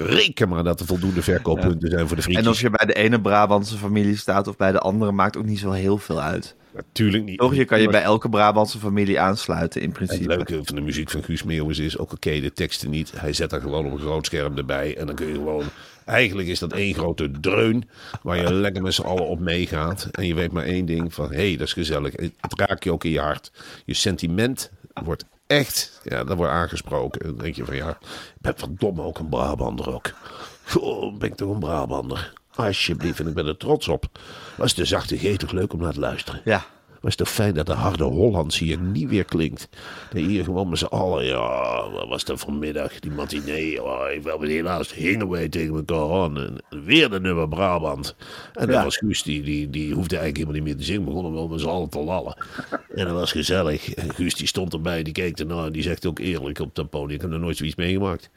reken 0.06 0.48
maar 0.48 0.64
dat 0.64 0.80
er 0.80 0.86
voldoende 0.86 1.22
verkooppunten 1.22 1.90
zijn 1.90 2.06
voor 2.06 2.16
de 2.16 2.22
vriendjes. 2.22 2.46
En 2.46 2.52
of 2.52 2.60
je 2.60 2.70
bij 2.70 2.86
de 2.86 2.94
ene 2.94 3.20
Brabantse 3.20 3.76
familie 3.76 4.16
staat 4.16 4.48
of 4.48 4.56
bij 4.56 4.72
de 4.72 4.80
andere, 4.80 5.12
maakt 5.12 5.36
ook 5.36 5.46
niet 5.46 5.58
zo 5.58 5.70
heel 5.70 5.98
veel 5.98 6.20
uit. 6.20 6.56
Natuurlijk 6.76 7.24
niet. 7.24 7.38
Toch, 7.38 7.54
je 7.54 7.64
kan 7.64 7.80
je 7.80 7.88
bij 7.88 8.02
elke 8.02 8.28
Brabantse 8.28 8.78
familie 8.78 9.20
aansluiten 9.20 9.80
in 9.80 9.88
Het 9.88 9.96
principe. 9.96 10.28
leuke 10.28 10.60
van 10.64 10.74
de 10.74 10.80
muziek 10.80 11.10
van 11.10 11.22
Guus 11.22 11.42
Meeuwis 11.42 11.78
is, 11.78 11.98
ook 11.98 12.10
al 12.10 12.16
ken 12.18 12.34
je 12.34 12.40
de 12.40 12.52
teksten 12.52 12.90
niet, 12.90 13.12
hij 13.20 13.32
zet 13.32 13.52
er 13.52 13.60
gewoon 13.60 13.86
op 13.86 13.92
een 13.92 13.98
groot 13.98 14.26
scherm 14.26 14.56
erbij. 14.56 14.96
En 14.96 15.06
dan 15.06 15.14
kun 15.14 15.26
je 15.26 15.32
gewoon, 15.32 15.64
eigenlijk 16.04 16.48
is 16.48 16.58
dat 16.58 16.72
één 16.72 16.94
grote 16.94 17.30
dreun, 17.40 17.88
waar 18.22 18.36
je 18.36 18.52
lekker 18.52 18.82
met 18.82 18.94
z'n 18.94 19.02
allen 19.02 19.26
op 19.26 19.38
meegaat. 19.38 20.08
En 20.10 20.26
je 20.26 20.34
weet 20.34 20.52
maar 20.52 20.64
één 20.64 20.86
ding 20.86 21.14
van, 21.14 21.28
hé, 21.28 21.48
hey, 21.48 21.56
dat 21.56 21.66
is 21.66 21.72
gezellig. 21.72 22.12
Het 22.16 22.60
raakt 22.60 22.84
je 22.84 22.92
ook 22.92 23.04
in 23.04 23.10
je 23.10 23.20
hart. 23.20 23.52
Je 23.84 23.94
sentiment 23.94 24.70
wordt 25.04 25.24
echt, 25.46 26.00
ja, 26.04 26.24
dat 26.24 26.36
wordt 26.36 26.52
aangesproken. 26.52 27.20
Dan 27.26 27.38
denk 27.38 27.54
je 27.54 27.64
van, 27.64 27.76
ja, 27.76 27.90
ik 27.90 28.40
ben 28.40 28.54
verdomme 28.56 29.02
ook 29.02 29.18
een 29.18 29.28
Brabander 29.28 29.94
ook. 29.94 30.12
Goh, 30.64 31.14
ben 31.18 31.28
ik 31.28 31.34
toch 31.34 31.50
een 31.50 31.58
Brabander. 31.58 32.32
Alsjeblieft, 32.56 33.20
en 33.20 33.26
ik 33.26 33.34
ben 33.34 33.46
er 33.46 33.56
trots 33.56 33.88
op. 33.88 34.04
Was 34.56 34.74
de 34.74 34.84
zachte 34.84 35.16
G 35.18 35.36
toch 35.36 35.52
leuk 35.52 35.72
om 35.72 35.80
naar 35.80 35.92
te 35.92 36.00
luisteren? 36.00 36.40
Ja. 36.44 36.66
Is 37.02 37.16
toch 37.16 37.30
fijn 37.30 37.54
dat 37.54 37.66
de 37.66 37.72
harde 37.72 38.04
Hollands 38.04 38.58
hier 38.58 38.78
niet 38.78 39.08
weer 39.08 39.24
klinkt. 39.24 39.68
Dat 40.12 40.22
hier 40.22 40.44
gewoon 40.44 40.68
met 40.68 40.78
z'n 40.78 40.84
allen, 40.84 41.24
ja, 41.24 41.90
wat 41.90 42.08
was 42.08 42.24
dat 42.24 42.40
vanmiddag, 42.40 43.00
die 43.00 43.10
matinee. 43.10 43.82
Oh, 43.82 44.10
ik 44.14 44.22
wel 44.22 44.40
helaas 44.40 44.94
heen 44.94 45.48
tegen 45.50 45.74
elkaar 45.74 46.22
aan. 46.22 46.38
En 46.38 46.60
weer 46.84 47.10
de 47.10 47.20
nummer 47.20 47.48
Brabant. 47.48 48.16
En 48.52 48.66
dat 48.66 48.74
Ja. 48.76 48.82
was 48.84 48.96
Guus, 48.96 49.22
die, 49.22 49.42
die, 49.42 49.70
die 49.70 49.94
hoefde 49.94 50.16
eigenlijk 50.16 50.36
helemaal 50.36 50.54
niet 50.54 50.64
meer 50.64 50.76
te 50.76 50.92
zingen. 50.92 51.04
Begonnen 51.04 51.32
wel 51.32 51.48
met 51.48 51.60
z'n 51.60 51.66
allen 51.68 51.88
te 51.88 51.98
lallen. 51.98 52.36
En 52.94 53.04
dat 53.06 53.14
was 53.14 53.32
gezellig. 53.32 53.94
En 53.94 54.14
Guus 54.14 54.34
die 54.34 54.46
stond 54.46 54.72
erbij, 54.72 55.02
die 55.02 55.12
keek 55.12 55.38
ernaar. 55.38 55.72
Die 55.72 55.82
zegt 55.82 56.06
ook 56.06 56.18
eerlijk 56.18 56.58
op 56.58 56.74
dat 56.74 56.90
podium. 56.90 57.14
Ik 57.14 57.20
heb 57.20 57.30
nog 57.30 57.40
nooit 57.40 57.56
zoiets 57.56 57.76
meegemaakt. 57.76 58.30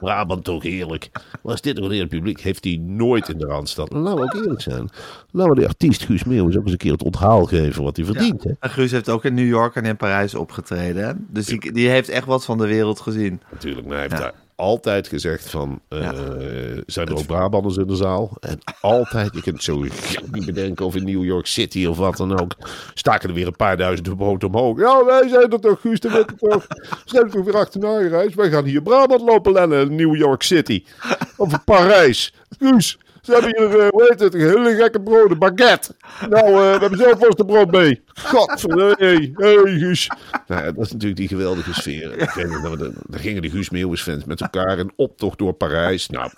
Brabant 0.00 0.44
toch 0.44 0.62
heerlijk. 0.62 1.10
Was 1.42 1.60
dit 1.60 1.76
nog 1.76 1.84
een 1.84 1.92
eerlijk 1.92 2.10
publiek? 2.10 2.40
Heeft 2.40 2.64
hij 2.64 2.76
nooit 2.76 3.28
in 3.28 3.38
de 3.38 3.46
Randstad. 3.46 3.92
Laten 3.92 4.14
we 4.14 4.22
ook 4.22 4.34
eerlijk 4.34 4.60
zijn. 4.60 4.88
Laten 5.30 5.54
we 5.54 5.60
de 5.60 5.66
artiest 5.66 6.02
Guus 6.02 6.24
Meeuwis 6.24 6.56
ook 6.56 6.62
eens 6.62 6.72
een 6.72 6.78
keer 6.78 6.92
het 6.92 7.02
onthaal 7.02 7.44
geven 7.44 7.82
wat 7.82 7.96
hij 7.96 8.04
verdient. 8.04 8.44
Hè? 8.44 8.52
Guus 8.60 8.90
heeft 8.90 9.08
ook 9.08 9.24
in 9.24 9.34
New 9.34 9.48
York 9.48 9.74
en 9.76 9.84
in 9.84 9.96
Parijs 9.96 10.34
opgetreden. 10.34 11.06
Hè? 11.06 11.12
Dus 11.28 11.46
die, 11.46 11.72
die 11.72 11.88
heeft 11.88 12.08
echt 12.08 12.26
wat 12.26 12.44
van 12.44 12.58
de 12.58 12.66
wereld 12.66 13.00
gezien. 13.00 13.40
Natuurlijk, 13.50 13.86
maar 13.86 13.96
hij 13.96 14.06
heeft 14.08 14.22
daar 14.22 14.34
altijd 14.60 15.08
gezegd 15.08 15.50
van, 15.50 15.80
eh, 15.88 16.00
Ja. 16.00 16.12
zijn 16.86 17.06
er 17.08 17.16
ook 17.16 17.26
Brabanders 17.26 17.76
in 17.76 17.86
de 17.86 17.96
zaal? 17.96 18.36
En 18.40 18.58
altijd, 18.80 19.34
je 19.34 19.42
kunt 19.42 19.62
zo 19.62 19.76
niet 20.32 20.46
bedenken 20.46 20.86
of 20.86 20.94
in 20.94 21.04
New 21.04 21.24
York 21.24 21.46
City 21.46 21.86
of 21.86 21.96
wat 21.96 22.16
dan 22.16 22.40
ook, 22.40 22.56
staken 22.94 23.28
er 23.28 23.34
weer 23.34 23.46
een 23.46 23.56
paar 23.56 23.76
duizend 23.76 24.16
brood 24.16 24.44
omhoog. 24.44 24.78
Ja, 24.78 25.04
wij 25.04 25.28
zijn 25.28 25.52
er 25.52 25.60
toch, 25.60 25.80
Guus, 25.80 25.98
toch? 26.00 26.66
Zijn 27.04 27.30
toch 27.30 27.44
weer 27.44 27.56
achterna 27.56 27.98
gereisd? 27.98 28.34
Wij 28.34 28.50
gaan 28.50 28.64
hier 28.64 28.82
Brabant 28.82 29.20
lopen 29.20 29.52
lennen 29.52 29.80
in 29.90 29.94
New 29.94 30.16
York 30.16 30.42
City. 30.42 30.84
Of 31.36 31.64
Parijs. 31.64 32.34
Guus, 32.58 32.98
ze 33.30 33.36
hebben 33.40 33.68
hier, 33.68 33.90
het, 34.18 34.32
hele 34.32 34.76
gekke 34.76 35.00
broden, 35.00 35.38
baguette. 35.38 35.94
Nou, 36.28 36.44
eh, 36.46 36.52
we 36.52 36.78
hebben 36.80 36.98
zelf 36.98 37.18
de 37.36 37.44
brood 37.44 37.70
mee. 37.70 38.02
Godverdomme, 38.14 38.94
hey, 38.98 39.32
hey 39.34 39.78
Guus. 39.78 40.10
Nou, 40.46 40.64
dat 40.64 40.84
is 40.84 40.92
natuurlijk 40.92 41.20
die 41.20 41.28
geweldige 41.28 41.74
sfeer. 41.74 42.18
Ik 42.18 42.30
de- 42.34 42.92
daar 43.06 43.20
gingen 43.20 43.42
de 43.42 43.50
Guus 43.50 43.70
Meeuwis 43.70 44.02
fans 44.02 44.24
met 44.24 44.40
elkaar 44.40 44.78
in 44.78 44.92
optocht 44.96 45.38
door 45.38 45.52
Parijs. 45.52 46.08
Nou, 46.08 46.30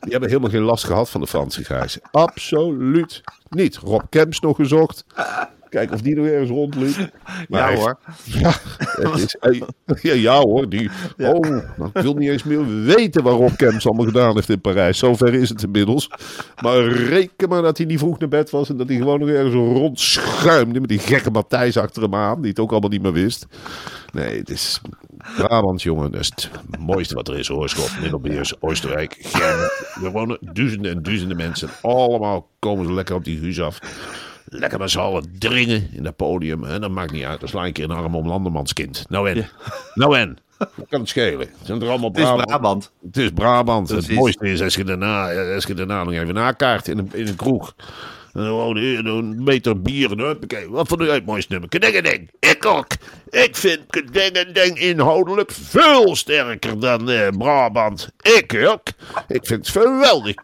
die 0.00 0.10
hebben 0.10 0.28
helemaal 0.28 0.50
geen 0.50 0.62
last 0.62 0.84
gehad 0.84 1.10
van 1.10 1.20
de 1.20 1.26
Franse 1.26 1.64
grijs. 1.64 1.98
Absoluut 2.10 3.22
niet. 3.48 3.76
Rob 3.76 4.02
Kemps 4.10 4.40
nog 4.40 4.56
gezocht. 4.56 5.04
Kijken 5.76 5.94
of 5.94 6.00
die 6.00 6.14
nog 6.14 6.26
ergens 6.26 6.50
rondliep. 6.50 6.96
Maar 7.48 7.72
Ja 7.72 7.78
hoor. 7.78 7.98
ja, 8.24 8.54
is, 9.14 9.36
ja, 10.02 10.14
ja 10.14 10.38
hoor, 10.38 10.68
die, 10.68 10.90
oh, 11.18 11.40
nou, 11.76 11.90
ik 11.94 12.02
wil 12.02 12.14
niet 12.14 12.28
eens 12.28 12.44
meer 12.44 12.82
weten 12.84 13.22
wat 13.22 13.38
Rob 13.38 13.56
Kemps 13.56 13.86
allemaal 13.86 14.06
gedaan 14.06 14.34
heeft 14.34 14.48
in 14.48 14.60
Parijs. 14.60 14.98
Zover 14.98 15.34
is 15.34 15.48
het 15.48 15.62
inmiddels. 15.62 16.10
Maar 16.62 16.88
reken 16.88 17.48
maar 17.48 17.62
dat 17.62 17.76
hij 17.76 17.86
niet 17.86 17.98
vroeg 17.98 18.18
naar 18.18 18.28
bed 18.28 18.50
was 18.50 18.68
en 18.68 18.76
dat 18.76 18.88
hij 18.88 18.96
gewoon 18.96 19.20
nog 19.20 19.28
ergens 19.28 19.54
rondschuimde 19.54 20.80
met 20.80 20.88
die 20.88 20.98
gekke 20.98 21.30
Matthijs 21.30 21.76
achter 21.76 22.02
hem 22.02 22.14
aan, 22.14 22.40
die 22.40 22.50
het 22.50 22.60
ook 22.60 22.70
allemaal 22.70 22.90
niet 22.90 23.02
meer 23.02 23.12
wist. 23.12 23.46
Nee, 24.12 24.38
het 24.38 24.50
is 24.50 24.80
Brabant, 25.36 25.82
jongen, 25.82 26.10
dat 26.12 26.20
is 26.20 26.32
het 26.36 26.50
mooiste 26.78 27.14
wat 27.14 27.28
er 27.28 27.38
is. 27.38 27.50
Oorschot, 27.50 28.00
Middelbeers, 28.00 28.60
Oostenrijk, 28.60 29.16
Gent. 29.20 30.04
Er 30.04 30.10
wonen 30.12 30.38
duizenden 30.40 30.90
en 30.90 31.02
duizenden 31.02 31.36
mensen. 31.36 31.68
Allemaal 31.82 32.48
komen 32.58 32.86
ze 32.86 32.92
lekker 32.92 33.14
op 33.14 33.24
die 33.24 33.40
huis 33.40 33.60
af. 33.60 33.78
Lekker 34.48 34.78
met 34.78 34.90
z'n 34.90 34.98
allen 34.98 35.36
dringen 35.38 35.88
in 35.92 36.02
dat 36.02 36.16
podium. 36.16 36.64
En 36.64 36.80
dat 36.80 36.90
maakt 36.90 37.12
niet 37.12 37.24
uit. 37.24 37.40
Dan 37.40 37.48
sla 37.48 37.60
je 37.60 37.66
een 37.66 37.72
keer 37.72 37.84
een 37.84 37.90
arm 37.90 38.14
om 38.14 38.26
Landermans 38.26 38.72
kind. 38.72 39.04
Nou 39.08 39.30
en? 39.30 39.48
Nou 39.94 40.16
en? 40.18 40.38
Wat 40.58 40.88
kan 40.88 41.00
het 41.00 41.08
schelen? 41.08 41.48
Het 41.58 41.66
zijn 41.66 41.82
er 41.82 41.88
allemaal 41.88 42.10
Het 42.12 42.18
is 42.18 42.44
Brabant. 42.44 42.92
Het 43.06 43.16
is 43.16 43.30
Brabant. 43.30 43.88
Het 43.88 44.10
mooiste 44.10 44.48
is 44.48 44.62
als 44.62 44.74
je 44.74 44.84
daarna, 44.84 45.32
als 45.54 45.64
je 45.64 45.74
daarna 45.74 46.04
nog 46.04 46.12
even 46.12 46.34
nakaart 46.34 46.88
in 46.88 46.98
een, 46.98 47.10
in 47.12 47.26
een 47.26 47.36
kroeg. 47.36 47.74
En 48.32 48.42
dan 48.42 48.50
gewoon 48.50 48.76
hier 48.76 49.06
een 49.06 49.44
meter 49.44 49.82
bier 49.82 50.10
en 50.10 50.18
huppakee. 50.18 50.70
Wat 50.70 50.88
vond 50.88 51.00
u 51.00 51.10
het 51.10 51.26
mooiste 51.26 51.52
nummer? 51.52 51.68
Kedengedeng. 51.68 52.30
Ik 52.38 52.66
ook. 52.66 52.86
Ik 53.30 53.56
vind 53.56 53.80
Kedengedeng 53.90 54.78
inhoudelijk 54.78 55.50
veel 55.52 56.16
sterker 56.16 56.80
dan 56.80 57.10
eh, 57.10 57.28
Brabant. 57.38 58.08
Ik 58.20 58.66
ook. 58.68 58.82
Ik 59.28 59.46
vind 59.46 59.66
het 59.66 59.68
geweldig. 59.68 60.34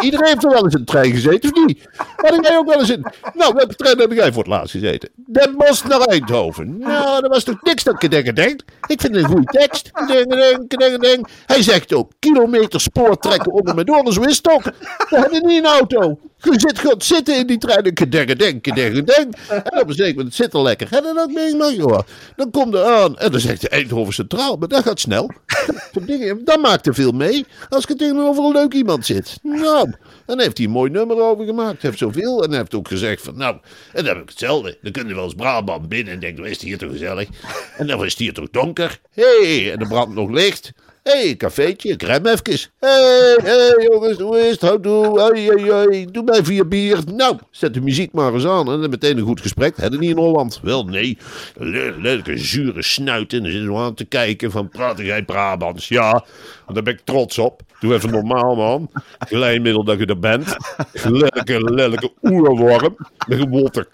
Iedereen 0.00 0.26
heeft 0.26 0.44
er 0.44 0.50
wel 0.50 0.64
eens 0.64 0.74
in 0.74 0.80
de 0.80 0.84
trein 0.84 1.10
gezeten, 1.10 1.52
of 1.54 1.66
niet? 1.66 1.88
Had 2.16 2.46
jij 2.46 2.56
ook 2.56 2.66
wel 2.66 2.80
eens 2.80 2.90
in... 2.90 3.06
Nou, 3.34 3.54
welke 3.54 3.74
trein 3.74 3.98
heb 3.98 4.12
jij 4.12 4.32
voor 4.32 4.42
het 4.42 4.52
laatst 4.52 4.70
gezeten? 4.70 5.08
Den 5.14 5.54
Bosch 5.56 5.84
naar 5.84 6.00
Eindhoven. 6.00 6.78
Nou, 6.78 7.20
dat 7.20 7.30
was 7.30 7.44
toch 7.44 7.62
niks 7.62 7.84
dan 7.84 7.96
Kedengedeng? 7.96 8.60
Ik 8.86 9.00
vind 9.00 9.14
het 9.14 9.24
een 9.24 9.30
goede 9.30 9.58
tekst. 9.58 9.90
Kedengedeng, 9.92 10.68
Kedengedeng. 10.68 11.26
Hij 11.46 11.62
zegt 11.62 11.94
ook, 11.94 12.12
kilometer 12.18 12.80
spoor 12.80 13.18
trekken 13.18 13.52
onder 13.52 13.74
me 13.74 13.84
door, 13.84 14.12
zo 14.12 14.20
is 14.20 14.34
het 14.34 14.42
toch? 14.42 14.64
We 15.08 15.16
hebben 15.18 15.46
niet 15.46 15.64
een 15.64 15.70
auto. 15.70 16.18
Je 16.38 16.60
zit 16.60 16.78
gewoon 16.78 17.02
zitten 17.02 17.36
in 17.36 17.46
die 17.46 17.58
trein 17.58 17.82
en 17.82 17.94
kedengedeng, 17.94 18.62
kedengedeng. 18.62 19.36
En 19.48 19.80
op 19.80 19.88
een 19.88 19.94
zeker 19.94 20.14
moment 20.16 20.34
zit 20.34 20.54
er 20.54 20.62
lekker. 20.62 20.88
En 20.92 21.02
dan 21.02 21.18
ook 21.18 21.32
meegemaakt, 21.32 21.74
joh. 21.74 21.98
Dan 22.36 22.50
komt 22.50 22.74
er 22.74 22.84
aan 22.84 23.18
en 23.18 23.30
dan 23.30 23.40
zegt 23.40 23.60
de 23.60 23.68
Eindhoven 23.68 24.14
Centraal, 24.14 24.56
maar 24.56 24.68
dat 24.68 24.82
gaat 24.82 25.00
snel. 25.00 25.30
Dan 26.44 26.60
maakt 26.60 26.86
er 26.86 26.94
veel 26.94 27.12
mee 27.12 27.46
als 27.68 27.84
je 27.88 27.94
tegenover 27.94 28.44
een 28.44 28.52
leuk 28.52 28.72
iemand 28.72 29.06
zit. 29.06 29.38
Nou, 29.42 29.92
dan 30.26 30.40
heeft 30.40 30.56
hij 30.56 30.66
een 30.66 30.72
mooi 30.72 30.90
nummer 30.90 31.20
over 31.20 31.44
gemaakt. 31.44 31.82
Heeft 31.82 31.98
zoveel 31.98 32.44
en 32.44 32.52
heeft 32.52 32.74
ook 32.74 32.88
gezegd 32.88 33.22
van, 33.22 33.36
nou, 33.36 33.56
en 33.92 34.04
dan 34.04 34.14
heb 34.14 34.22
ik 34.22 34.28
hetzelfde. 34.28 34.78
Dan 34.82 34.92
kun 34.92 35.08
je 35.08 35.14
wel 35.14 35.24
eens 35.24 35.34
Brabant 35.34 35.88
binnen 35.88 36.14
en 36.14 36.20
denkt, 36.20 36.38
wat 36.38 36.48
is 36.48 36.52
het 36.52 36.62
hier 36.62 36.78
toch 36.78 36.90
gezellig? 36.90 37.28
En 37.76 37.86
dan 37.86 38.04
is 38.04 38.10
het 38.10 38.20
hier 38.20 38.32
toch 38.32 38.50
donker? 38.50 39.00
Hé, 39.10 39.24
hey, 39.42 39.72
en 39.72 39.80
er 39.80 39.88
brandt 39.88 40.14
nog 40.14 40.30
licht. 40.30 40.72
Hé, 41.06 41.22
hey, 41.22 41.36
cafeetje, 41.36 41.88
ik 41.88 42.02
rem 42.02 42.26
even. 42.26 42.70
Hé, 42.78 42.88
hey, 42.88 43.36
hey, 43.42 43.88
jongens, 43.90 44.18
hoe 44.18 44.38
is 44.38 44.50
het? 44.50 44.60
Houdoe, 44.60 45.20
hey, 45.20 45.42
hey, 45.42 45.86
hey, 45.86 46.08
doe 46.10 46.22
mij 46.22 46.44
vier 46.44 46.68
bier. 46.68 46.98
Nou, 47.14 47.38
zet 47.50 47.74
de 47.74 47.80
muziek 47.80 48.12
maar 48.12 48.34
eens 48.34 48.46
aan 48.46 48.72
en 48.72 48.80
dan 48.80 48.90
meteen 48.90 49.18
een 49.18 49.24
goed 49.24 49.40
gesprek. 49.40 49.76
Hadden 49.76 50.00
niet 50.00 50.10
in 50.10 50.16
Holland? 50.16 50.60
Wel, 50.62 50.84
nee. 50.84 51.18
Le 51.54 51.94
leuke, 51.98 52.38
zure 52.38 52.82
snuit 52.82 53.32
en 53.32 53.42
dan 53.42 53.50
zitten 53.50 53.72
we 53.72 53.78
aan 53.78 53.94
te 53.94 54.04
kijken 54.04 54.50
van, 54.50 54.70
jij 54.96 55.22
Brabants? 55.22 55.88
Ja, 55.88 56.24
daar 56.72 56.82
ben 56.82 56.92
ik 56.92 57.00
trots 57.04 57.38
op. 57.38 57.60
Doe 57.80 57.94
even 57.94 58.10
normaal, 58.10 58.54
man. 58.54 58.90
Glijmiddel 59.18 59.84
dat 59.84 59.98
je 59.98 60.06
er 60.06 60.18
bent. 60.18 60.56
Lelijke, 60.92 61.74
lelijke 61.74 62.12
oerworm. 62.22 62.96
Met 63.26 63.40
een 63.40 63.50
Walter. 63.50 63.86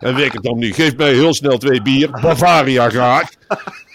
En 0.00 0.14
weet 0.14 0.26
ik 0.26 0.32
het 0.32 0.42
dan 0.42 0.58
niet. 0.58 0.74
Geef 0.74 0.96
mij 0.96 1.12
heel 1.12 1.34
snel 1.34 1.58
twee 1.58 1.82
bier. 1.82 2.10
Bavaria 2.10 2.88
graag. 2.88 3.28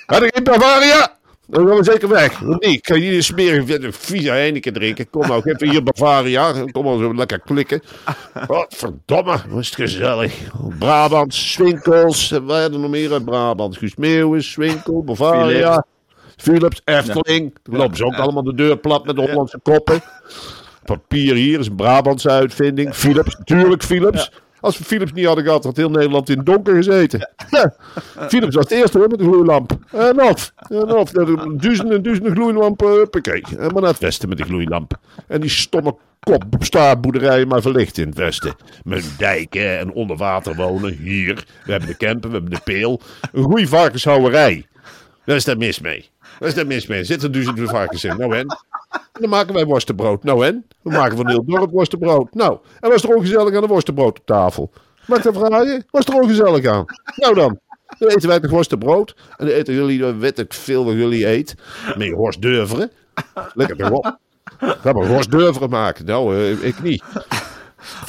Had 0.05 0.23
ik 0.23 0.31
geen 0.36 0.43
Bavaria? 0.43 1.16
Dan 1.47 1.67
gaan 1.67 1.77
we 1.77 1.83
zeker 1.83 2.10
weg. 2.10 2.39
Want 2.39 2.63
niet, 2.63 2.73
ik 2.73 2.88
ga 2.88 2.95
hier 2.95 3.15
een 3.15 3.23
smerige 3.23 3.91
vieze 3.91 4.29
Heineken 4.29 4.73
drinken. 4.73 5.10
Kom 5.10 5.27
nou, 5.27 5.41
even 5.43 5.69
hier 5.69 5.83
Bavaria. 5.83 6.51
Kom 6.71 6.86
maar 6.86 6.97
zo 6.97 7.15
lekker 7.15 7.39
klikken. 7.39 7.81
Wat 8.47 8.75
verdomme, 8.77 9.38
was 9.49 9.65
het 9.65 9.75
gezellig. 9.75 10.33
Brabant, 10.79 11.33
Swinkels. 11.33 12.29
We 12.29 12.53
hadden 12.53 12.81
nog 12.81 12.89
meer 12.89 13.12
uit 13.12 13.25
Brabant. 13.25 13.77
Guus 13.77 13.95
Meeuwis, 13.95 14.51
Swinkel, 14.51 15.03
Bavaria. 15.03 15.86
Philips, 16.38 16.81
Efteling. 16.86 17.55
Dan 17.63 17.77
lopen 17.77 17.97
ze 17.97 18.05
ook 18.05 18.15
allemaal 18.15 18.43
de 18.43 18.55
deur 18.55 18.77
plat 18.77 19.05
met 19.05 19.15
de 19.15 19.21
Hollandse 19.21 19.60
koppen. 19.63 20.01
Papier 20.86 21.36
hier 21.36 21.60
is 21.60 21.67
een 21.67 21.75
Brabantse 21.75 22.29
uitvinding. 22.29 22.95
Philips, 22.95 23.36
natuurlijk 23.38 23.83
Philips. 23.83 24.31
Als 24.60 24.78
we 24.78 24.84
Philips 24.84 25.12
niet 25.13 25.26
hadden 25.26 25.43
gehad, 25.43 25.63
had 25.63 25.78
heel 25.78 25.89
Nederland 25.89 26.30
in 26.30 26.38
het 26.38 26.46
donker 26.46 26.76
gezeten. 26.76 27.30
Ja. 27.50 27.74
Philips 28.30 28.56
was 28.56 28.63
het 28.70 28.80
eerste 28.80 28.98
hoor, 28.98 29.08
met 29.08 29.20
de 29.20 29.26
gloeilamp. 29.26 29.78
En 29.91 30.20
af. 30.20 30.54
En 30.70 30.88
af. 30.88 31.12
Duizenden 31.12 31.96
en 31.96 32.04
duizenden 32.04 32.32
gloeilampen. 32.32 32.88
Huppakee. 32.88 33.43
En 33.58 33.74
maar 33.74 33.82
naar 33.82 33.91
het 33.91 34.00
westen 34.00 34.30
met 34.30 34.38
die 34.38 34.46
gloeilamp. 34.48 35.00
En 35.28 35.41
die 35.41 35.50
stomme 35.50 35.96
kop 36.20 36.43
staartboerderijen 36.60 37.48
maar 37.48 37.62
verlicht 37.62 37.98
in 37.98 38.08
het 38.08 38.17
westen. 38.17 38.56
Met 38.84 39.12
dijken 39.17 39.80
en 39.80 39.91
onder 39.91 40.17
water 40.17 40.56
wonen. 40.56 40.98
Hier. 40.98 41.46
We 41.65 41.72
hebben 41.72 41.89
de 41.89 41.98
Kempen, 41.98 42.30
we 42.30 42.36
hebben 42.36 42.54
de 42.54 42.62
Peel. 42.63 43.02
Een 43.32 43.43
goede 43.43 43.67
varkenshouwerij. 43.67 44.65
Daar 45.26 45.36
is 45.36 45.43
daar 45.43 45.58
mis 45.58 45.80
mee. 45.80 46.10
Daar 46.39 46.50
is 46.50 46.56
daar 46.56 46.67
mis 46.67 46.88
mee. 46.88 47.04
Zitten 47.04 47.32
duizenden 47.32 47.67
varkens 47.67 48.04
in. 48.04 48.17
Nou 48.17 48.36
en? 48.36 48.58
En 49.13 49.21
dan 49.21 49.29
maken 49.29 49.53
wij 49.53 49.65
worstenbrood. 49.65 50.23
Nou 50.23 50.45
en? 50.45 50.65
We 50.81 50.89
maken 50.89 51.17
van 51.17 51.27
heel 51.29 51.45
dorp 51.45 51.71
worstenbrood. 51.71 52.33
Nou, 52.33 52.57
en 52.79 52.89
was 52.89 53.03
er 53.03 53.15
ongezellig 53.15 53.55
aan 53.55 53.62
de 53.62 53.67
worstenbrood 53.67 54.19
op 54.19 54.25
tafel? 54.25 54.71
Mag 55.05 55.17
ik 55.17 55.23
dat 55.23 55.36
vragen? 55.36 55.86
Was 55.89 56.05
er 56.05 56.13
ongezellig 56.13 56.65
aan? 56.65 56.86
Nou 57.15 57.36
dan. 57.36 57.60
Dan 57.97 58.10
eten 58.10 58.29
wij 58.29 58.39
toch 58.39 58.51
worstenbrood. 58.51 59.15
En 59.38 59.45
dan 59.45 59.55
eten 59.55 59.73
jullie, 59.73 59.99
dan 59.99 60.19
weet 60.19 60.39
ik 60.39 60.53
veel 60.53 60.86
wat 60.86 60.93
jullie 60.93 61.27
eet. 61.27 61.55
Met 61.97 62.12
worstdeuveren. 62.12 62.91
Lekker 63.53 63.77
toch 63.77 63.91
op. 63.91 64.17
Ga 64.57 64.91
maar 64.91 65.07
worstdeuveren 65.07 65.69
maken. 65.69 66.05
Nou, 66.05 66.36
eh, 66.36 66.63
ik 66.63 66.81
niet. 66.81 67.03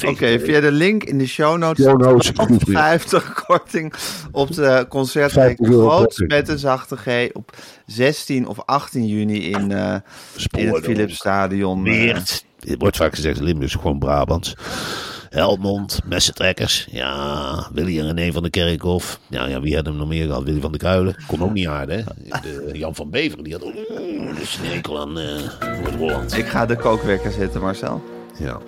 Oké, 0.07 0.39
via 0.41 0.61
de 0.61 0.73
link 0.73 1.05
in 1.05 1.19
de 1.19 1.27
show 1.27 1.59
notes. 1.59 1.85
Show 1.87 2.01
notes. 2.01 2.27
staat 2.27 2.51
op 2.51 2.63
50 2.67 3.45
korting 3.47 3.93
op 4.33 4.55
de 4.55 4.87
concertweek 4.89 5.57
50 5.57 5.69
euro 5.69 5.89
Groot 5.89 6.25
met 6.27 6.49
een 6.49 6.59
zachte 6.59 6.97
G 6.97 7.29
op 7.33 7.57
16 7.87 8.47
of 8.47 8.59
18 8.65 9.07
juni 9.07 9.51
in, 9.51 9.73
eh, 9.73 9.95
in 10.51 10.69
het 10.69 10.85
Philipsstadion. 10.85 11.77
eh. 11.77 11.83
Meert. 11.93 12.45
Het 12.67 12.75
wordt 12.79 12.97
vaak 12.97 13.15
gezegd 13.15 13.41
Limburg 13.41 13.71
is 13.75 13.81
gewoon 13.81 13.99
Brabants. 13.99 14.55
Helmond, 15.31 16.01
Messentrekkers. 16.05 16.87
Ja, 16.91 17.69
Willy 17.73 17.99
en 18.01 18.07
René 18.15 18.33
van 18.33 18.43
de 18.43 18.51
Kerkhof. 18.51 19.19
Ja, 19.29 19.47
ja, 19.47 19.61
wie 19.61 19.77
had 19.77 19.87
hem 19.87 19.97
nog 19.97 20.09
meer 20.09 20.27
gehad? 20.27 20.43
Willy 20.43 20.61
van 20.61 20.73
de 20.73 20.79
Kuilen. 20.79 21.17
Kon 21.27 21.43
ook 21.43 21.53
niet 21.53 21.67
aarden, 21.67 21.97
hè? 21.97 22.03
De, 22.41 22.71
Jan 22.79 22.95
van 22.95 23.11
Beveren, 23.11 23.45
die 23.45 23.53
had 23.53 23.65
ook 23.65 23.75
een 23.75 24.37
snekel 24.43 25.01
aan 25.01 25.19
eh 25.19 25.27
Noord-Holland. 25.83 26.37
Ik 26.37 26.47
ga 26.47 26.67
de 26.67 26.77
kookwekker 26.77 27.31
zetten, 27.33 27.61
Marcel. 27.61 28.03
Ja, 28.39 28.59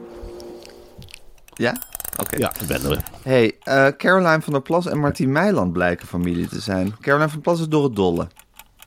Ja? 1.60 1.76
Oké. 2.20 2.36
ja, 2.36 2.52
ik 2.60 2.66
ben 2.66 2.90
er. 2.90 3.02
Hey, 3.22 3.56
eh, 3.62 3.86
Caroline 3.96 4.40
van 4.42 4.52
der 4.52 4.62
Plas 4.62 4.86
en 4.86 4.98
Martien 4.98 5.32
Meiland 5.32 5.72
blijken 5.72 6.06
familie 6.06 6.48
te 6.48 6.60
zijn. 6.60 6.94
Caroline 7.00 7.28
van 7.30 7.40
der 7.42 7.52
Plas 7.52 7.60
is 7.60 7.68
door 7.68 7.84
het 7.84 7.96
dolle. 7.96 8.28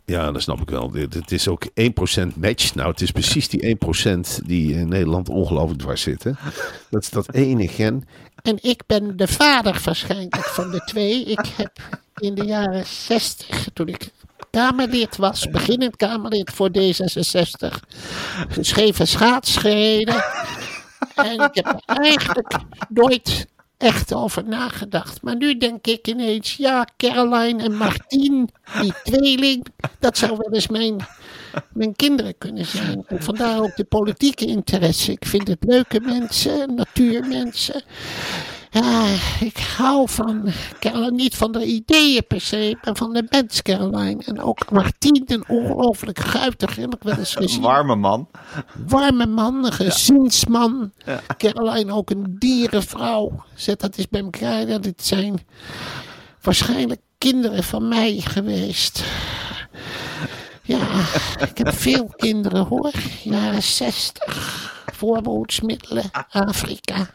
Ja, 0.06 0.32
dat 0.32 0.42
snap 0.42 0.62
ik 0.62 0.70
wel. 0.70 0.92
Dit- 0.92 1.14
Het 1.14 1.32
is 1.32 1.48
ook 1.48 1.64
1% 1.74 2.36
match. 2.36 2.76
Nou, 2.76 2.90
het 2.92 3.02
is 3.02 3.12
precies 3.12 3.50
die 3.50 3.66
1% 3.68 4.42
die 4.46 4.74
in 4.76 4.88
Nederland 4.88 5.30
ongelooflijk 5.30 5.80
dwars 5.80 6.02
zit. 6.02 6.24
Hè? 6.24 6.32
Dat 6.90 7.02
is 7.02 7.10
dat 7.10 7.34
ene 7.34 7.68
gen. 7.68 8.08
En 8.42 8.58
ik 8.62 8.82
ben 8.88 9.18
de 9.18 9.28
vader 9.28 9.82
waarschijnlijk 9.84 10.36
van 10.36 10.72
de 10.72 10.80
twee. 10.86 11.24
Ik 11.24 11.46
heb 11.58 11.72
in 12.18 12.36
de 12.36 12.46
jaren 12.46 12.86
60, 12.86 13.68
toen 13.74 13.88
ik 13.88 14.10
Kamerlid 14.52 15.18
was, 15.18 15.50
beginnend 15.50 15.96
Kamerlid 15.96 16.52
voor 16.54 16.70
D66, 16.78 17.80
geschreven 18.50 19.08
schaats 19.08 19.58
gereden. 19.58 20.24
En 21.16 21.40
ik 21.40 21.56
heb 21.56 21.82
er 21.86 21.98
eigenlijk 21.98 22.56
nooit 22.90 23.48
echt 23.78 24.14
over 24.14 24.44
nagedacht. 24.48 25.22
Maar 25.22 25.36
nu 25.36 25.58
denk 25.58 25.88
ik 25.88 26.08
ineens, 26.08 26.56
ja, 26.56 26.88
Caroline 26.98 27.64
en 27.64 27.76
Martien, 27.76 28.50
die 28.82 28.94
tweeling, 29.04 29.66
dat 30.00 30.18
zou 30.18 30.38
wel 30.38 30.52
eens 30.52 30.68
mijn, 30.68 31.06
mijn 31.74 31.96
kinderen 31.96 32.38
kunnen 32.38 32.66
zijn. 32.66 33.04
En 33.08 33.24
vandaar 33.24 33.62
ook 33.62 33.76
de 33.76 33.84
politieke 33.84 34.46
interesse. 34.46 35.12
Ik 35.12 35.26
vind 35.26 35.48
het 35.48 35.64
leuke 35.64 36.00
mensen, 36.00 36.76
natuurmensen. 36.76 37.84
Ja, 38.74 39.06
ik 39.40 39.58
hou 39.78 40.10
van 40.10 40.50
Caroline, 40.80 41.12
niet 41.12 41.36
van 41.36 41.52
de 41.52 41.66
ideeën 41.66 42.24
per 42.28 42.42
se, 42.42 42.78
maar 42.84 42.96
van 42.96 43.14
de 43.14 43.28
mens 43.30 43.62
Caroline. 43.62 44.24
En 44.26 44.42
ook 44.42 44.72
Martien, 44.72 45.24
een 45.26 45.44
ongelooflijk 45.48 46.20
guitig, 46.20 46.76
heb 46.76 46.96
ik 46.96 47.04
wel 47.04 47.18
eens 47.18 47.36
Een 47.36 47.42
gezien 47.42 47.62
warme 47.72 47.96
man. 47.96 48.28
warme 48.88 49.26
man, 49.26 49.66
een 49.66 49.72
gezinsman. 49.74 50.92
Caroline 51.38 51.94
ook 51.94 52.10
een 52.10 52.36
dierenvrouw. 52.40 53.44
Zet 53.56 53.80
dat 53.80 53.98
eens 53.98 54.10
bij 54.10 54.22
elkaar. 54.22 54.66
Dat 54.66 54.86
het 54.86 55.04
zijn 55.06 55.46
waarschijnlijk 56.42 57.02
kinderen 57.18 57.64
van 57.64 57.88
mij 57.88 58.20
geweest. 58.20 59.04
Ja, 60.62 60.88
ik 61.40 61.58
heb 61.58 61.74
veel 61.74 62.14
kinderen 62.18 62.66
hoor. 62.66 62.92
Jaren 63.24 63.64
60. 63.64 64.84
Voorbehoedsmiddelen. 64.94 66.04
Afrika. 66.30 67.08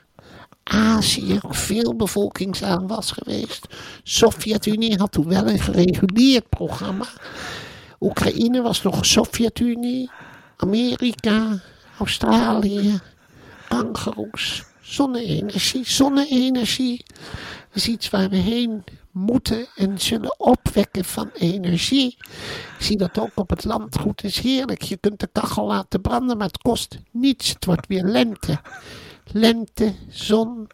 Azië, 0.68 1.38
veel 1.42 1.96
bevolkingsaanwas 1.96 3.10
geweest. 3.10 3.66
Sovjet-Unie 4.02 4.98
had 4.98 5.12
toen 5.12 5.28
wel 5.28 5.48
een 5.48 5.58
gereguleerd 5.58 6.48
programma. 6.48 7.06
Oekraïne 8.00 8.62
was 8.62 8.82
nog 8.82 9.06
Sovjet-Unie. 9.06 10.10
Amerika, 10.56 11.60
Australië, 11.98 12.98
kangoeroes, 13.68 14.64
zonne-energie. 14.80 15.86
Zonne-energie 15.86 17.04
is 17.72 17.88
iets 17.88 18.10
waar 18.10 18.28
we 18.28 18.36
heen 18.36 18.84
moeten 19.10 19.66
en 19.76 19.98
zullen 19.98 20.40
opwekken 20.40 21.04
van 21.04 21.30
energie. 21.34 22.16
Zie 22.78 22.96
dat 22.96 23.18
ook 23.18 23.32
op 23.34 23.50
het 23.50 23.64
landgoed. 23.64 24.22
Het 24.22 24.30
is 24.30 24.40
heerlijk. 24.40 24.82
Je 24.82 24.96
kunt 24.96 25.20
de 25.20 25.28
kachel 25.32 25.66
laten 25.66 26.00
branden, 26.00 26.36
maar 26.36 26.46
het 26.46 26.58
kost 26.58 26.98
niets. 27.10 27.48
Het 27.48 27.64
wordt 27.64 27.86
weer 27.86 28.04
lente. 28.04 28.60
Lente, 29.32 29.94
zon, 30.08 30.66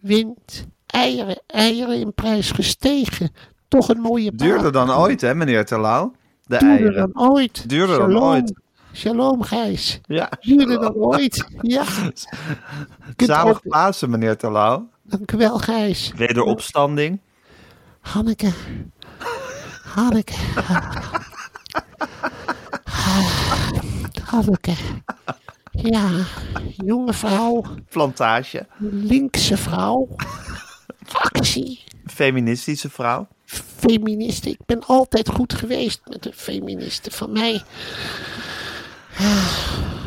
wind, 0.00 0.66
eieren. 0.86 1.42
Eieren 1.46 2.00
in 2.00 2.14
prijs 2.14 2.50
gestegen. 2.50 3.32
Toch 3.68 3.88
een 3.88 4.00
mooie 4.00 4.32
baal. 4.32 4.48
Duurder 4.48 4.72
dan 4.72 4.90
ooit, 4.90 5.20
hè, 5.20 5.34
meneer 5.34 5.64
Terlouw? 5.64 6.12
De 6.46 6.56
Duurder 6.58 6.78
eieren. 6.78 7.12
dan 7.12 7.30
ooit. 7.30 7.68
Duurder 7.68 7.98
dan 7.98 8.18
ooit. 8.22 8.52
Shalom, 8.92 9.42
Gijs. 9.42 10.00
Ja. 10.06 10.30
Duurder 10.40 10.80
dan 10.80 10.94
ooit. 10.94 11.46
Ja. 11.60 11.84
Zalig 13.16 13.60
Pasen, 13.68 14.10
meneer 14.10 14.36
Terlouw. 14.36 14.88
Dank 15.02 15.32
u 15.32 15.36
wel, 15.36 15.58
Gijs. 15.58 16.12
Wederopstanding. 16.16 17.20
Hanneke. 18.00 18.52
Hanneke. 19.82 20.34
Hanneke. 24.30 24.74
Ja, 25.82 26.10
jonge 26.76 27.12
vrouw, 27.12 27.64
Plantage. 27.90 28.66
linkse 28.78 29.56
vrouw, 29.56 30.08
actie, 31.12 31.84
Feministische 32.06 32.90
vrouw. 32.90 33.28
feministen. 33.44 34.50
Ik 34.50 34.58
ben 34.66 34.84
altijd 34.86 35.28
goed 35.28 35.52
geweest 35.54 36.00
met 36.04 36.22
de 36.22 36.32
feministen. 36.34 37.12
Van 37.12 37.32
mij, 37.32 37.62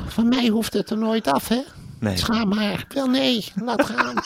van 0.08 0.28
mij 0.30 0.48
hoeft 0.48 0.74
het 0.74 0.90
er 0.90 0.98
nooit 0.98 1.28
af, 1.28 1.48
hè? 1.48 1.62
Nee. 2.00 2.18
Schaam 2.18 2.52
haar. 2.52 2.86
Wel 2.94 3.08
nee, 3.08 3.46
laat 3.56 3.86
gaan. 3.86 4.16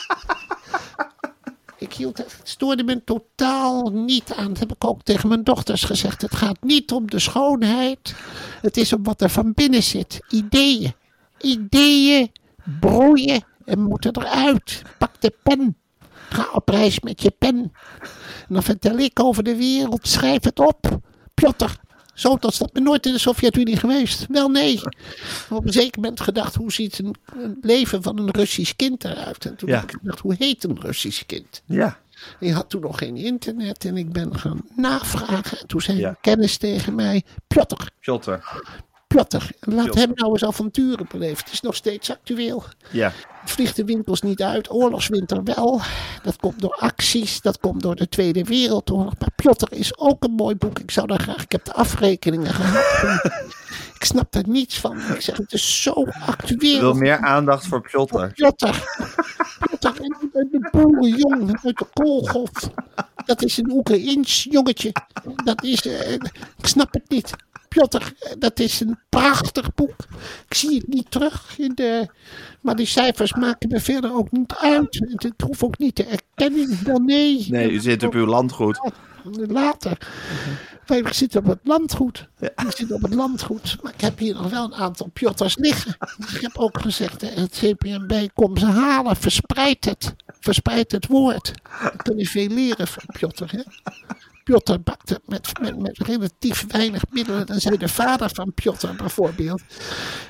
Ik 1.78 1.92
hield, 1.92 2.18
het 2.18 2.40
stoorde 2.42 2.82
me 2.84 3.04
totaal 3.04 3.90
niet 3.90 4.32
aan. 4.36 4.48
Dat 4.48 4.58
heb 4.58 4.72
ik 4.72 4.84
ook 4.84 5.02
tegen 5.02 5.28
mijn 5.28 5.44
dochters 5.44 5.84
gezegd. 5.84 6.22
Het 6.22 6.34
gaat 6.34 6.56
niet 6.60 6.92
om 6.92 7.10
de 7.10 7.18
schoonheid. 7.18 8.14
Het 8.60 8.76
is 8.76 8.92
om 8.92 9.02
wat 9.02 9.20
er 9.20 9.30
van 9.30 9.52
binnen 9.54 9.82
zit. 9.82 10.20
Ideeën. 10.28 10.94
Ideeën 11.40 12.32
broeien 12.80 13.44
en 13.64 13.80
moeten 13.82 14.16
eruit. 14.16 14.82
Pak 14.98 15.20
de 15.20 15.32
pen. 15.42 15.76
Ga 16.28 16.48
op 16.52 16.68
reis 16.68 17.00
met 17.00 17.22
je 17.22 17.30
pen. 17.38 17.72
En 18.48 18.54
dan 18.54 18.62
vertel 18.62 18.98
ik 18.98 19.20
over 19.20 19.42
de 19.42 19.56
wereld. 19.56 20.08
Schrijf 20.08 20.44
het 20.44 20.58
op. 20.58 20.98
Piotr. 21.34 21.70
Zo 22.14 22.36
was 22.40 22.58
dat 22.58 22.72
ben 22.72 22.82
nooit 22.82 23.06
in 23.06 23.12
de 23.12 23.18
Sovjet-Unie 23.18 23.76
geweest. 23.76 24.26
Wel 24.28 24.48
nee. 24.48 24.80
Op 25.50 25.66
een 25.66 25.72
zeker 25.72 26.00
moment 26.00 26.20
gedacht, 26.20 26.54
hoe 26.54 26.72
ziet 26.72 26.98
een, 26.98 27.14
een 27.36 27.58
leven 27.60 28.02
van 28.02 28.18
een 28.18 28.30
Russisch 28.30 28.72
kind 28.76 29.04
eruit? 29.04 29.44
En 29.44 29.56
toen 29.56 29.68
Ja. 29.68 29.74
heb 29.80 29.90
ik 29.90 29.96
gedacht, 30.00 30.18
hoe 30.18 30.34
heet 30.38 30.64
een 30.64 30.80
Russisch 30.80 31.26
kind? 31.26 31.62
Ja. 31.64 31.98
Ik 32.40 32.52
had 32.52 32.70
toen 32.70 32.80
nog 32.80 32.98
geen 32.98 33.16
internet 33.16 33.84
en 33.84 33.96
ik 33.96 34.12
ben 34.12 34.38
gaan 34.38 34.60
navragen. 34.76 35.58
En 35.58 35.66
toen 35.66 35.80
zei 35.80 35.98
Ja. 35.98 36.08
een 36.08 36.16
kennis 36.20 36.56
tegen 36.56 36.94
mij, 36.94 37.22
Piotr, 37.46 37.86
Piotr. 38.00 38.30
Piotr, 39.08 39.44
laat 39.60 39.94
hem 39.94 40.10
nou 40.14 40.32
eens 40.32 40.44
avonturen 40.44 41.06
beleven. 41.10 41.44
Het 41.44 41.52
is 41.52 41.60
nog 41.60 41.74
steeds 41.74 42.10
actueel. 42.10 42.64
Ja. 42.90 43.12
Vliegt 43.44 43.76
de 43.76 43.84
winkels 43.84 44.22
niet 44.22 44.42
uit, 44.42 44.70
oorlogswinter 44.70 45.44
wel. 45.44 45.80
Dat 46.22 46.36
komt 46.36 46.60
door 46.60 46.74
acties, 46.74 47.40
dat 47.40 47.58
komt 47.58 47.82
door 47.82 47.94
de 47.96 48.08
Tweede 48.08 48.44
Wereldoorlog. 48.44 49.12
Maar 49.18 49.30
Piotr 49.36 49.72
is 49.74 49.98
ook 49.98 50.24
een 50.24 50.30
mooi 50.32 50.54
boek. 50.56 50.78
Ik 50.78 50.90
zou 50.90 51.06
daar 51.06 51.20
graag, 51.20 51.42
ik 51.42 51.52
heb 51.52 51.64
de 51.64 51.72
afrekeningen 51.72 52.54
gehad. 52.54 53.24
ik 53.98 54.04
snap 54.04 54.34
er 54.34 54.48
niets 54.48 54.80
van. 54.80 54.98
Ik 55.14 55.20
zeg, 55.20 55.36
het 55.36 55.52
is 55.52 55.82
zo 55.82 55.92
Ik 56.02 56.14
actueel. 56.26 56.80
wil 56.80 56.94
meer 56.94 57.18
aandacht 57.18 57.66
voor 57.66 57.80
Piotr. 57.80 58.26
Piotr. 58.34 58.84
Piotr 59.58 60.00
en 60.32 60.48
de 60.50 60.68
boerenjong 60.70 61.58
uit 61.62 61.78
de 61.78 61.86
koolgolf. 61.92 62.50
Dat 63.26 63.42
is 63.42 63.56
een 63.56 63.70
Oekraïens 63.70 64.46
jongetje. 64.50 64.92
Dat 65.44 65.62
is, 65.64 65.86
eh, 65.86 66.12
ik 66.56 66.66
snap 66.66 66.92
het 66.92 67.08
niet. 67.08 67.32
Piotr, 67.68 68.12
dat 68.38 68.58
is 68.60 68.80
een 68.80 68.98
prachtig 69.08 69.74
boek. 69.74 69.96
Ik 70.48 70.54
zie 70.54 70.78
het 70.78 70.88
niet 70.88 71.10
terug 71.10 71.58
in 71.58 71.72
de... 71.74 72.08
Maar 72.60 72.76
die 72.76 72.86
cijfers 72.86 73.34
maken 73.34 73.68
me 73.68 73.80
verder 73.80 74.14
ook 74.14 74.30
niet 74.30 74.54
uit. 74.54 74.94
Ik 75.16 75.32
hoef 75.44 75.62
ook 75.62 75.78
niet 75.78 75.94
te 75.94 76.04
erkennen. 76.04 76.78
Dan 76.84 77.04
nee. 77.04 77.46
Nee, 77.48 77.70
u 77.70 77.78
zit 77.80 78.02
op 78.02 78.14
uw 78.14 78.26
landgoed. 78.26 78.80
Later. 79.32 79.98
Wij 80.86 81.02
zitten 81.12 81.40
op 81.40 81.46
het 81.46 81.58
landgoed. 81.62 82.28
Ik 82.40 82.52
zit 82.68 82.92
op 82.92 83.02
het 83.02 83.14
landgoed. 83.14 83.78
Maar 83.82 83.92
ik 83.92 84.00
heb 84.00 84.18
hier 84.18 84.34
nog 84.34 84.50
wel 84.50 84.64
een 84.64 84.74
aantal 84.74 85.10
Piotrs 85.12 85.56
liggen. 85.56 85.96
Ik 86.34 86.40
heb 86.40 86.56
ook 86.56 86.80
gezegd, 86.80 87.22
eh, 87.22 87.36
het 87.36 87.58
CPMB, 87.58 88.28
kom 88.34 88.56
ze 88.56 88.66
halen. 88.66 89.16
Verspreid 89.16 89.84
het. 89.84 90.14
Verspreid 90.40 90.92
het 90.92 91.06
woord. 91.06 91.52
Dan 91.82 91.96
kun 91.96 92.18
je 92.18 92.26
veel 92.26 92.48
leren 92.48 92.86
van 92.86 93.02
Piotr. 93.12 93.44
Hè? 93.44 93.62
Piotr 94.48 94.78
bakte 94.84 95.20
met, 95.26 95.60
met, 95.60 95.78
met 95.78 95.98
relatief 95.98 96.64
weinig 96.68 97.02
middelen. 97.10 97.46
Dan 97.46 97.60
zei 97.60 97.76
de 97.76 97.88
vader 97.88 98.30
van 98.34 98.52
Piotr 98.54 98.86
bijvoorbeeld. 98.96 99.62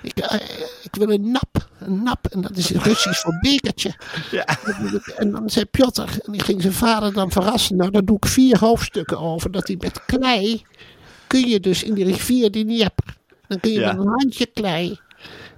Ik, 0.02 0.18
eh, 0.18 0.40
ik 0.82 0.94
wil 0.94 1.10
een 1.10 1.30
nap. 1.30 1.68
Een 1.78 2.02
nap. 2.02 2.26
En 2.26 2.40
dat 2.40 2.56
is 2.56 2.70
Russisch 2.70 3.20
voor 3.20 3.38
bekertje. 3.40 3.94
En 5.16 5.30
dan 5.30 5.50
zei 5.50 5.64
Piotr, 5.64 6.00
en 6.00 6.32
die 6.32 6.42
ging 6.42 6.62
zijn 6.62 6.72
vader 6.72 7.12
dan 7.12 7.30
verrassen. 7.30 7.76
Nou, 7.76 7.90
daar 7.90 8.04
doe 8.04 8.16
ik 8.16 8.26
vier 8.26 8.58
hoofdstukken 8.58 9.18
over. 9.18 9.50
Dat 9.50 9.66
hij 9.66 9.76
met 9.80 10.04
klei, 10.04 10.62
kun 11.26 11.48
je 11.48 11.60
dus 11.60 11.82
in 11.82 11.94
die 11.94 12.04
rivier 12.04 12.50
die 12.50 12.64
Dnieper. 12.64 13.16
Dan 13.48 13.60
kun 13.60 13.72
je 13.72 13.80
Ja. 13.80 13.92
met 13.92 14.00
een 14.06 14.12
handje 14.12 14.46
klei. 14.46 14.98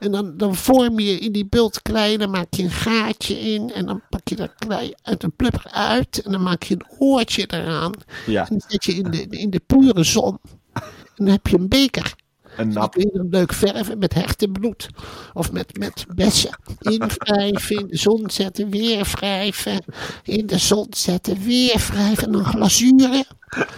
En 0.00 0.10
dan, 0.12 0.36
dan 0.36 0.54
vorm 0.56 0.98
je 0.98 1.18
in 1.18 1.32
die 1.32 1.46
bult 1.46 1.82
klei, 1.82 2.16
dan 2.16 2.30
maak 2.30 2.54
je 2.54 2.62
een 2.62 2.70
gaatje 2.70 3.38
in. 3.40 3.72
En 3.72 3.86
dan 3.86 4.02
pak 4.08 4.28
je 4.28 4.36
dat 4.36 4.54
klei 4.58 4.92
uit 5.02 5.22
een 5.22 5.36
plupper 5.36 5.70
uit. 5.70 6.22
En 6.22 6.32
dan 6.32 6.42
maak 6.42 6.62
je 6.62 6.74
een 6.74 6.86
oortje 6.98 7.44
eraan. 7.46 7.92
Ja. 8.26 8.40
En 8.42 8.48
dan 8.48 8.62
zet 8.68 8.84
je 8.84 8.92
in 8.94 9.10
de, 9.10 9.26
in 9.28 9.50
de 9.50 9.60
pure 9.66 10.04
zon. 10.04 10.38
En 10.72 10.82
dan 11.24 11.26
heb 11.26 11.46
je 11.46 11.56
een 11.56 11.68
beker. 11.68 12.14
Een 12.56 12.64
Dan 12.72 12.82
nap. 12.82 12.92
kun 12.92 13.10
je 13.12 13.26
leuk 13.30 13.52
verven 13.52 13.98
met 13.98 14.14
hertenbloed. 14.14 14.88
Of 15.32 15.52
met, 15.52 15.78
met 15.78 16.04
bessen. 16.14 16.58
Invrijven, 16.80 17.76
in 17.78 17.86
de 17.86 17.96
zon 17.96 18.30
zetten, 18.30 18.70
weer 18.70 19.08
wrijven. 19.12 19.84
In 20.24 20.46
de 20.46 20.58
zon 20.58 20.86
zetten, 20.90 21.38
weer 21.44 21.86
wrijven. 21.90 22.24
En 22.24 22.32
dan 22.32 22.44
glazuren. 22.44 23.24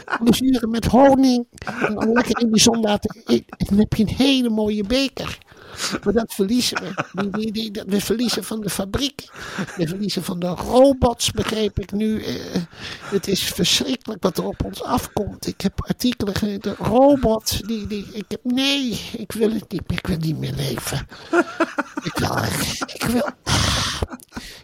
Glazuren 0.04 0.70
met 0.70 0.84
honing. 0.84 1.46
En 1.86 1.94
dan 1.94 2.12
lekker 2.12 2.40
in 2.40 2.50
de 2.52 2.60
zon 2.60 2.80
laten. 2.80 3.22
En 3.26 3.44
dan 3.68 3.78
heb 3.78 3.94
je 3.94 4.02
een 4.02 4.14
hele 4.16 4.50
mooie 4.50 4.84
beker. 4.84 5.38
Maar 6.04 6.12
dat 6.12 6.34
verliezen 6.34 6.78
we. 6.82 7.30
Die, 7.30 7.52
die, 7.52 7.82
we 7.86 8.00
verliezen 8.00 8.44
van 8.44 8.60
de 8.60 8.70
fabriek. 8.70 9.24
We 9.76 9.86
verliezen 9.86 10.22
van 10.22 10.38
de 10.38 10.46
robots, 10.46 11.30
begreep 11.30 11.78
ik 11.78 11.92
nu. 11.92 12.22
Eh, 12.22 12.34
het 13.04 13.28
is 13.28 13.42
verschrikkelijk 13.42 14.22
wat 14.22 14.38
er 14.38 14.44
op 14.44 14.64
ons 14.64 14.82
afkomt. 14.82 15.46
Ik 15.46 15.60
heb 15.60 15.82
artikelen 15.86 16.34
gelezen. 16.34 16.60
De 16.60 16.74
robot, 16.78 17.66
die, 17.66 17.86
die, 17.86 18.06
ik 18.12 18.24
heb, 18.28 18.40
nee, 18.42 19.00
ik 19.16 19.32
wil 19.32 19.52
het 19.52 19.72
niet 19.72 19.88
meer. 19.88 19.98
Ik 19.98 20.06
wil 20.06 20.16
niet 20.16 20.38
meer 20.38 20.54
leven. 20.54 21.06
Ik 22.02 22.18
wil, 22.18 22.36
ik 22.86 23.04
wil, 23.04 23.30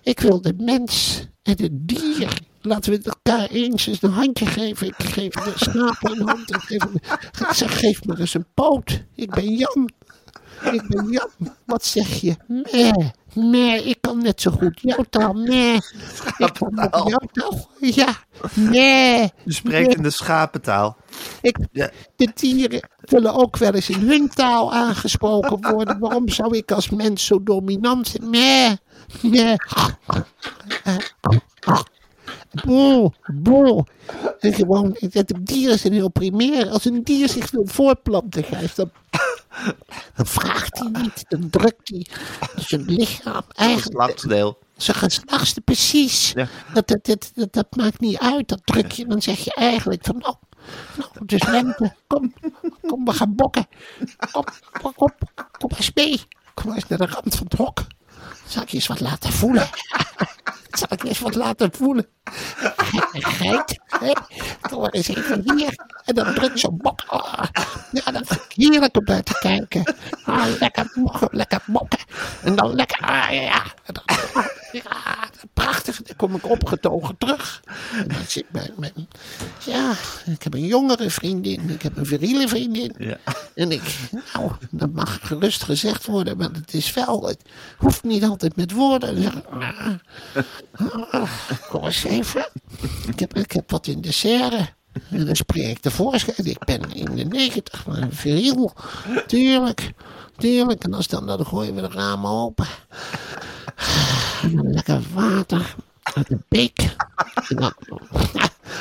ik 0.02 0.20
wil 0.20 0.40
de 0.40 0.54
mens 0.56 1.26
en 1.42 1.62
het 1.62 1.72
dier. 1.72 2.46
Laten 2.60 2.92
we 2.92 3.00
elkaar 3.02 3.48
eens 3.48 3.86
eens 3.86 4.02
een 4.02 4.10
handje 4.10 4.46
geven. 4.46 4.86
Ik 4.86 4.94
geef 4.98 5.32
de 5.32 5.52
schapen 5.54 6.20
een 6.20 6.28
hand. 6.28 6.50
Ik, 6.68 6.86
zeg, 7.52 7.78
geef 7.78 8.04
me 8.04 8.18
eens 8.18 8.34
een 8.34 8.46
poot. 8.54 9.04
Ik 9.14 9.30
ben 9.30 9.54
Jan. 9.54 9.90
Ik 10.62 10.82
ben 10.88 11.10
Jan. 11.10 11.30
Wat 11.66 11.84
zeg 11.84 12.20
je? 12.20 12.36
Nee, 12.46 13.12
nee, 13.34 13.84
ik 13.84 13.98
kan 14.00 14.22
net 14.22 14.40
zo 14.40 14.50
goed 14.50 14.80
jouw 14.80 15.04
taal. 15.10 15.32
Nee, 15.32 15.74
ik 16.38 16.52
kan 16.58 16.88
jouw 16.90 17.28
taal. 17.32 17.68
Ja, 17.80 18.14
nee. 18.54 19.32
U 19.44 19.52
spreekt 19.52 19.94
in 19.94 20.02
de 20.02 20.10
schapentaal. 20.10 20.96
Ik, 21.42 21.58
Ja. 21.72 21.90
de 22.16 22.30
dieren 22.34 22.88
willen 23.00 23.34
ook 23.34 23.56
wel 23.56 23.72
eens 23.72 23.90
in 23.90 24.08
hun 24.08 24.28
taal 24.28 24.72
aangesproken 24.74 25.70
worden. 25.72 25.98
Waarom 25.98 26.28
zou 26.28 26.56
ik 26.56 26.72
als 26.72 26.88
mens 26.90 27.26
zo 27.26 27.42
dominant 27.42 28.08
zijn? 28.08 28.30
Nee, 28.30 28.76
nee. 29.22 29.56
Boel, 32.50 33.12
boel. 33.26 33.86
En 34.38 34.52
gewoon, 34.54 34.96
de 34.98 35.42
dieren 35.42 35.78
zijn 35.78 35.92
heel 35.92 36.10
primair. 36.10 36.68
Als 36.68 36.84
een 36.84 37.02
dier 37.02 37.28
zich 37.28 37.50
wil 37.50 37.66
voortplanten, 37.66 38.44
Gijs, 38.44 38.74
dan, 38.74 38.90
dan 40.16 40.26
vraagt 40.26 40.78
hij 40.78 40.88
niet. 41.02 41.24
Dan 41.28 41.50
drukt 41.50 41.88
hij 41.88 42.06
zijn 42.56 42.82
lichaam 42.84 43.42
eigenlijk 43.54 43.98
Geslachtsdeel. 43.98 44.58
zijn 44.76 44.96
geslachtste, 44.96 45.60
precies. 45.60 46.32
Ja. 46.32 46.48
Dat, 46.74 46.88
dat, 46.88 47.06
dat, 47.06 47.30
dat, 47.34 47.52
dat 47.52 47.76
maakt 47.76 48.00
niet 48.00 48.18
uit. 48.18 48.48
Dat 48.48 48.60
druk 48.64 48.92
je, 48.92 49.06
dan 49.06 49.22
zeg 49.22 49.38
je 49.38 49.54
eigenlijk 49.54 50.04
van, 50.04 50.18
nou, 50.18 50.34
nou 50.96 51.10
het 51.18 51.32
is 51.32 51.46
lente. 51.46 51.94
Kom, 52.06 52.34
kom, 52.86 53.04
we 53.04 53.12
gaan 53.12 53.34
bokken. 53.34 53.66
Kom, 54.32 54.44
kom, 54.82 54.92
kom, 54.94 55.10
kom 55.58 55.70
eens 55.76 55.90
mee. 55.94 56.20
Kom 56.54 56.72
eens 56.72 56.88
naar 56.88 56.98
de 56.98 57.06
rand 57.06 57.36
van 57.36 57.46
het 57.48 57.58
hok. 57.58 57.86
Zal 58.46 58.62
ik 58.62 58.68
je 58.68 58.76
eens 58.76 58.86
wat 58.86 59.00
laten 59.00 59.32
voelen? 59.32 59.68
Zal 60.78 60.88
ik 60.90 61.02
je 61.02 61.08
eens 61.08 61.18
wat 61.18 61.34
laten 61.34 61.72
voelen? 61.72 62.06
Geit? 63.12 63.78
Kom 64.60 64.80
maar 64.80 64.90
eens 64.90 65.08
even 65.08 65.42
hier. 65.54 65.86
En 66.04 66.14
dan 66.14 66.34
druk 66.34 66.58
zo'n 66.58 66.76
bok. 66.76 67.02
Ah, 67.06 67.44
ja, 67.92 68.12
dat 68.12 68.26
vind 68.26 68.40
ik 68.48 68.52
heerlijk 68.54 68.96
om 68.96 69.04
naar 69.04 69.22
te 69.22 69.38
kijken. 69.40 69.94
Ah, 70.24 70.46
lekker 70.60 70.92
mokken, 70.94 71.28
lekker 71.30 71.60
mokken. 71.66 71.98
En 72.42 72.56
dan 72.56 72.74
lekker, 72.74 73.00
ah, 73.00 73.30
ja. 73.30 73.62
En 73.84 73.94
dan, 73.94 74.16
ja, 74.72 75.28
prachtig. 75.54 76.02
Dan 76.02 76.16
kom 76.16 76.34
ik 76.34 76.48
opgetogen 76.48 77.18
terug. 77.18 77.62
En 77.92 78.08
dan 78.08 78.24
zit 78.26 78.44
mijn, 78.50 78.70
mijn, 78.76 79.08
ja, 79.64 79.92
ik 80.26 80.42
heb 80.42 80.54
een 80.54 80.66
jongere 80.66 81.10
vriendin. 81.10 81.70
Ik 81.70 81.82
heb 81.82 81.96
een 81.96 82.06
viriele 82.06 82.48
vriendin. 82.48 82.94
Ja. 82.98 83.16
En 83.54 83.72
ik, 83.72 83.96
nou, 84.34 84.52
dat 84.70 84.92
mag 84.92 85.18
gerust 85.22 85.62
gezegd 85.62 86.06
worden, 86.06 86.36
maar 86.36 86.50
het 86.52 86.74
is 86.74 86.92
wel, 86.94 87.26
het 87.26 87.42
hoeft 87.76 88.02
niet 88.02 88.24
altijd 88.24 88.56
met 88.56 88.72
woorden. 88.72 89.42
Ah, 89.50 89.88
ah, 91.10 91.30
kom 91.70 91.84
eens 91.84 92.04
Ik 93.08 93.18
heb, 93.20 93.34
ik 93.36 93.52
heb 93.52 93.70
wat 93.70 93.86
in 93.86 94.00
de 94.00 94.12
serre. 94.12 94.68
En 95.10 95.26
dan 95.26 95.36
spreek 95.36 95.66
ik 95.70 95.78
tevoorschijn. 95.78 96.46
Ik 96.46 96.64
ben 96.64 96.92
in 96.94 97.14
de 97.14 97.24
negentig, 97.24 97.86
maar 97.86 98.06
viriel. 98.10 98.72
Tuurlijk, 99.26 99.92
tuurlijk. 100.36 100.84
En 100.84 100.94
als 100.94 101.06
dan, 101.08 101.26
dan 101.26 101.46
gooien 101.46 101.74
we 101.74 101.80
de 101.80 101.88
ramen 101.88 102.30
open. 102.30 102.66
Lekker 104.52 105.00
water 105.14 105.74
uit 106.02 106.28
de 106.28 106.38
beek. 106.48 106.94
En 107.48 107.58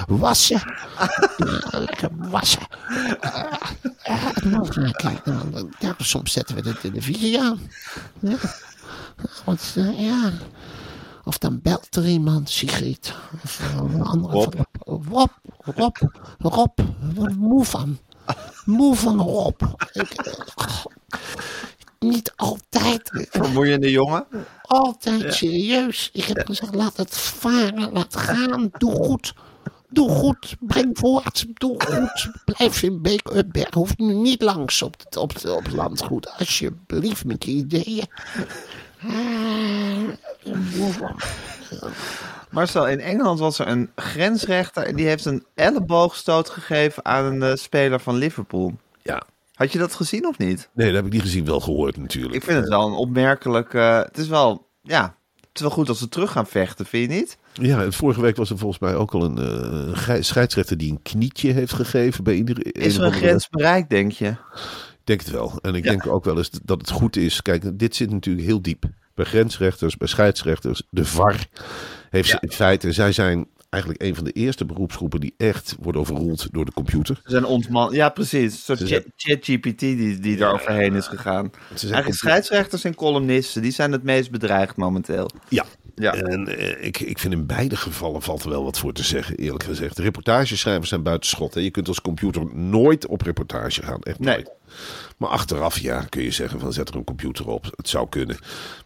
wassen. 0.07 0.61
Ja, 1.37 1.79
lekker 1.79 2.09
wassen. 2.17 2.67
Ja, 4.03 4.33
en 4.33 4.51
dan. 5.23 5.51
Dan- 5.51 5.73
Ja, 5.79 5.95
soms 5.97 6.31
zetten 6.31 6.55
we 6.55 6.61
de 6.61 6.77
televisie 6.77 7.41
aan. 7.41 7.59
Ja. 8.19 8.37
Want, 9.45 9.73
eh, 9.75 9.99
ja. 9.99 10.31
Of 11.27 11.37
dan 11.37 11.59
belt 11.61 11.95
er 11.95 12.07
iemand, 12.07 12.49
Sigrid. 12.49 13.13
Of 13.43 13.59
eh, 13.59 13.93
een 13.93 14.01
andere. 14.01 14.33
Rob. 14.33 14.53
Rob, 14.77 15.29
Rob, 15.57 15.97
Rob. 16.37 16.79
Moe 17.37 17.65
van. 17.65 17.97
Moe 18.65 18.95
van 18.95 19.21
Rob. 19.21 19.61
Ik, 19.91 20.11
eh, 20.11 20.33
niet 21.99 22.33
altijd. 22.35 23.27
Vermoeiende 23.29 23.91
jongen. 23.91 24.25
Altijd 24.61 25.33
serieus. 25.33 26.09
Ik 26.13 26.23
heb 26.23 26.45
gezegd, 26.45 26.75
laat 26.75 26.97
het 26.97 27.17
varen, 27.17 27.91
laat 27.91 28.15
gaan, 28.15 28.69
doe 28.77 28.91
goed. 28.91 29.33
Doe 29.89 30.09
goed, 30.09 30.55
breng 30.59 30.97
voort, 30.97 31.45
doe 31.53 31.75
goed. 31.83 32.31
Blijf 32.45 32.83
in 32.83 33.01
Beek 33.01 33.29
Upberg. 33.33 33.73
Hoeft 33.73 33.97
nu 33.97 34.13
niet 34.13 34.41
langs 34.41 34.81
op 34.81 34.95
het, 35.03 35.17
op, 35.17 35.33
het, 35.33 35.49
op 35.49 35.63
het 35.63 35.73
landgoed. 35.73 36.29
Alsjeblieft 36.37 37.25
met 37.25 37.45
je 37.45 37.51
ideeën. 37.51 38.05
Marcel, 42.51 42.87
in 42.87 42.99
Engeland 42.99 43.39
was 43.39 43.59
er 43.59 43.67
een 43.67 43.89
grensrechter 43.95 44.83
en 44.83 44.95
die 44.95 45.05
heeft 45.05 45.25
een 45.25 45.45
elleboogstoot 45.55 46.49
gegeven 46.49 47.05
aan 47.05 47.25
een 47.25 47.43
eh, 47.43 47.55
speler 47.55 47.99
van 47.99 48.15
Liverpool. 48.15 48.73
Ja. 49.01 49.21
Had 49.53 49.71
je 49.71 49.77
dat 49.79 49.95
gezien 49.95 50.27
of 50.27 50.37
niet? 50.37 50.69
Nee, 50.73 50.87
dat 50.87 50.95
heb 50.95 51.05
ik 51.05 51.11
niet 51.11 51.21
gezien. 51.21 51.45
Wel 51.45 51.59
gehoord 51.59 51.97
natuurlijk. 51.97 52.35
Ik 52.35 52.43
vind 52.43 52.59
het 52.59 52.69
wel 52.69 52.87
een 52.87 52.93
opmerkelijk. 52.93 53.73
eh, 53.73 53.97
het 53.97 54.17
is 54.17 54.27
wel, 54.27 54.67
ja, 54.81 55.15
het 55.35 55.49
is 55.53 55.61
wel 55.61 55.69
goed 55.69 55.89
als 55.89 55.99
ze 55.99 56.09
terug 56.09 56.31
gaan 56.31 56.47
vechten, 56.47 56.85
vind 56.85 57.11
je 57.11 57.17
niet? 57.17 57.37
Ja, 57.53 57.91
vorige 57.91 58.21
week 58.21 58.35
was 58.35 58.49
er 58.49 58.57
volgens 58.57 58.79
mij 58.81 58.95
ook 58.95 59.13
al 59.13 59.23
een 59.23 59.37
eh, 59.97 60.21
scheidsrechter 60.21 60.77
die 60.77 60.91
een 60.91 61.01
knietje 61.01 61.51
heeft 61.51 61.73
gegeven 61.73 62.23
bij 62.23 62.33
ieder. 62.33 62.75
Is 62.75 62.95
een 62.95 63.01
er 63.01 63.07
een 63.07 63.13
grens 63.13 63.49
bereikt, 63.49 63.89
denk 63.89 64.11
je? 64.11 64.35
Ik 65.07 65.17
denk 65.17 65.19
het 65.29 65.35
wel. 65.39 65.59
En 65.61 65.75
ik 65.75 65.83
Ja. 65.83 65.89
denk 65.89 66.07
ook 66.07 66.25
wel 66.25 66.37
eens 66.37 66.49
dat 66.63 66.81
het 66.81 66.89
goed 66.89 67.15
is. 67.15 67.41
Kijk, 67.41 67.79
dit 67.79 67.95
zit 67.95 68.09
natuurlijk 68.11 68.45
heel 68.47 68.61
diep. 68.61 68.83
Bij 69.15 69.25
grensrechters, 69.25 69.97
bij 69.97 70.07
scheidsrechters, 70.07 70.83
de 70.89 71.05
VAR 71.05 71.45
heeft 72.09 72.29
ze 72.29 72.37
in 72.39 72.51
feite, 72.51 72.91
zij 72.91 73.11
zijn 73.11 73.47
eigenlijk 73.69 74.03
een 74.03 74.15
van 74.15 74.23
de 74.23 74.31
eerste 74.31 74.65
beroepsgroepen 74.65 75.19
die 75.19 75.33
echt 75.37 75.75
worden 75.79 76.01
overroeld 76.01 76.47
door 76.51 76.65
de 76.65 76.71
computer. 76.71 77.19
Ze 77.23 77.31
zijn 77.31 77.45
ontman. 77.45 77.93
Ja, 77.93 78.09
precies. 78.09 78.53
Een 78.53 78.59
soort 78.77 78.79
zijn- 78.79 78.89
chat- 78.89 79.11
ChatGPT 79.15 79.79
die, 79.79 80.19
die 80.19 80.39
er 80.39 80.51
overheen 80.51 80.95
is 80.95 81.07
gegaan. 81.07 81.51
Eigenlijk 81.81 82.13
scheidsrechters 82.15 82.83
en 82.83 82.95
columnisten, 82.95 83.61
die 83.61 83.71
zijn 83.71 83.91
het 83.91 84.03
meest 84.03 84.31
bedreigd 84.31 84.75
momenteel. 84.75 85.29
Ja, 85.49 85.65
Ja. 85.95 86.13
En 86.13 86.47
eh, 86.57 86.85
ik, 86.85 86.99
ik 86.99 87.19
vind 87.19 87.33
in 87.33 87.45
beide 87.45 87.75
gevallen 87.75 88.21
valt 88.21 88.43
er 88.43 88.49
wel 88.49 88.63
wat 88.63 88.79
voor 88.79 88.93
te 88.93 89.03
zeggen, 89.03 89.35
eerlijk 89.35 89.63
gezegd. 89.63 89.95
De 89.95 90.01
reportageschrijvers 90.01 90.89
zijn 90.89 91.03
buitenschot. 91.03 91.53
Hè. 91.53 91.59
Je 91.59 91.71
kunt 91.71 91.87
als 91.87 92.01
computer 92.01 92.55
nooit 92.55 93.07
op 93.07 93.21
reportage 93.21 93.83
gaan. 93.83 94.01
Echt 94.01 94.19
Nee. 94.19 94.45
Maar 95.17 95.29
achteraf, 95.29 95.79
ja, 95.79 96.01
kun 96.09 96.23
je 96.23 96.31
zeggen 96.31 96.59
van 96.59 96.73
zet 96.73 96.89
er 96.89 96.95
een 96.95 97.03
computer 97.03 97.47
op. 97.47 97.69
Het 97.75 97.89
zou 97.89 98.09
kunnen. 98.09 98.37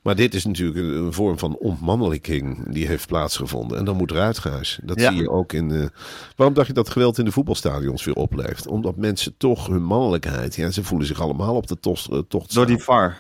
Maar 0.02 0.16
dit 0.16 0.34
is 0.34 0.46
natuurlijk 0.46 0.78
een, 0.80 0.94
een 1.06 1.14
vorm 1.14 1.40
van 1.40 1.56
ontmannelijking 1.58 2.74
die 2.74 2.88
heeft 2.88 3.08
plaatsgevonden. 3.08 3.78
En 3.78 3.86
dan 3.86 3.96
moet 3.98 4.12
eruit, 4.12 4.40
Gijs. 4.40 4.80
Dat 4.84 5.00
Ja. 5.00 5.12
zie 5.12 5.22
je 5.22 5.30
ook 5.30 5.54
in... 5.54 5.72
eh, 5.72 5.86
waarom 6.36 6.56
dacht 6.56 6.68
je 6.68 6.74
dat 6.74 6.90
geweld 6.90 7.18
in 7.18 7.26
de 7.26 7.32
voetbalstadions 7.32 8.04
weer 8.04 8.16
opleeft? 8.16 8.68
Omdat 8.68 8.96
mensen 8.96 9.34
toch 9.38 9.68
hun 9.68 9.84
mannelijkheid... 9.84 10.56
Ja, 10.56 10.72
ze 10.72 10.84
voelen 10.84 11.08
zich 11.08 11.22
allemaal 11.22 11.56
op 11.56 11.68
de 11.68 11.80
tocht, 11.80 12.10
eh, 12.12 12.20
tocht 12.28 12.54
Door 12.54 12.66
die. 12.66 12.78
VAR. 12.78 13.18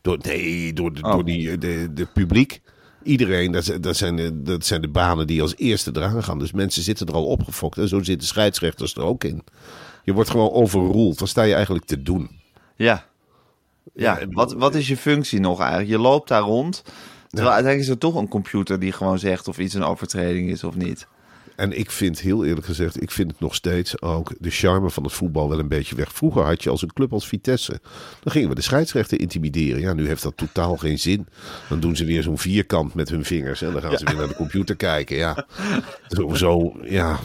Door, 0.00 0.18
nee, 0.22 0.72
door, 0.72 0.92
de, 0.94 1.02
Oh. 1.02 1.12
door 1.12 1.24
die, 1.24 1.50
eh, 1.50 1.60
de, 1.60 1.88
de 1.94 2.06
publiek. 2.06 2.60
Iedereen, 3.02 3.52
dat, 3.52 3.64
zijn- 3.64 3.80
dat, 3.80 3.96
zijn 3.96 4.16
de, 4.16 4.42
dat 4.42 4.66
zijn 4.66 4.80
de 4.80 4.88
banen 4.88 5.26
die 5.26 5.42
als 5.42 5.54
eerste 5.56 5.90
eraan 5.94 6.24
gaan. 6.24 6.38
Dus 6.38 6.52
mensen 6.52 6.82
zitten 6.82 7.06
er 7.06 7.14
al 7.14 7.26
opgefokt. 7.26 7.78
En 7.78 7.88
zo 7.88 8.02
zitten 8.02 8.28
scheidsrechters 8.28 8.94
er 8.94 9.02
ook 9.02 9.24
in. 9.24 9.42
Je 10.08 10.14
wordt 10.14 10.30
gewoon 10.30 10.50
overroeld. 10.50 11.20
Wat 11.20 11.28
sta 11.28 11.42
je 11.42 11.54
eigenlijk 11.54 11.84
te 11.84 12.02
doen? 12.02 12.30
Ja. 12.76 13.06
Ja, 13.94 14.18
wat, 14.30 14.52
wat 14.52 14.74
is 14.74 14.88
je 14.88 14.96
functie 14.96 15.40
nog 15.40 15.60
eigenlijk? 15.60 15.90
Je 15.90 15.98
loopt 15.98 16.28
daar 16.28 16.42
rond. 16.42 16.82
Terwijl 17.28 17.52
uiteindelijk 17.52 17.80
is 17.80 17.88
er 17.88 17.98
toch 17.98 18.14
een 18.14 18.28
computer 18.28 18.80
die 18.80 18.92
gewoon 18.92 19.18
zegt 19.18 19.48
of 19.48 19.58
iets 19.58 19.74
een 19.74 19.82
overtreding 19.82 20.50
is 20.50 20.64
of 20.64 20.74
niet. 20.74 21.06
En 21.56 21.78
ik 21.78 21.90
vind, 21.90 22.20
heel 22.20 22.44
eerlijk 22.44 22.66
gezegd, 22.66 23.02
ik 23.02 23.10
vind 23.10 23.30
het 23.30 23.40
nog 23.40 23.54
steeds 23.54 24.02
ook 24.02 24.32
de 24.38 24.50
charme 24.50 24.90
van 24.90 25.02
het 25.02 25.12
voetbal 25.12 25.48
wel 25.48 25.58
een 25.58 25.68
beetje 25.68 25.96
weg. 25.96 26.12
Vroeger 26.12 26.42
had 26.42 26.62
je 26.62 26.70
als 26.70 26.82
een 26.82 26.92
club 26.92 27.12
als 27.12 27.28
Vitesse, 27.28 27.80
dan 28.22 28.32
gingen 28.32 28.48
we 28.48 28.54
de 28.54 28.62
scheidsrechter 28.62 29.20
intimideren. 29.20 29.80
Ja, 29.80 29.92
nu 29.92 30.06
heeft 30.06 30.22
dat 30.22 30.36
totaal 30.36 30.76
geen 30.76 30.98
zin. 30.98 31.26
Dan 31.68 31.80
doen 31.80 31.96
ze 31.96 32.04
weer 32.04 32.22
zo'n 32.22 32.38
vierkant 32.38 32.94
met 32.94 33.08
hun 33.08 33.24
vingers 33.24 33.62
en 33.62 33.72
dan 33.72 33.82
gaan 33.82 33.98
ze 33.98 34.04
weer 34.04 34.16
naar 34.16 34.28
de 34.28 34.34
computer 34.34 34.76
kijken. 34.76 35.16
Ja, 35.16 35.46
zo, 36.08 36.34
zo 36.34 36.76
ja. 36.82 37.18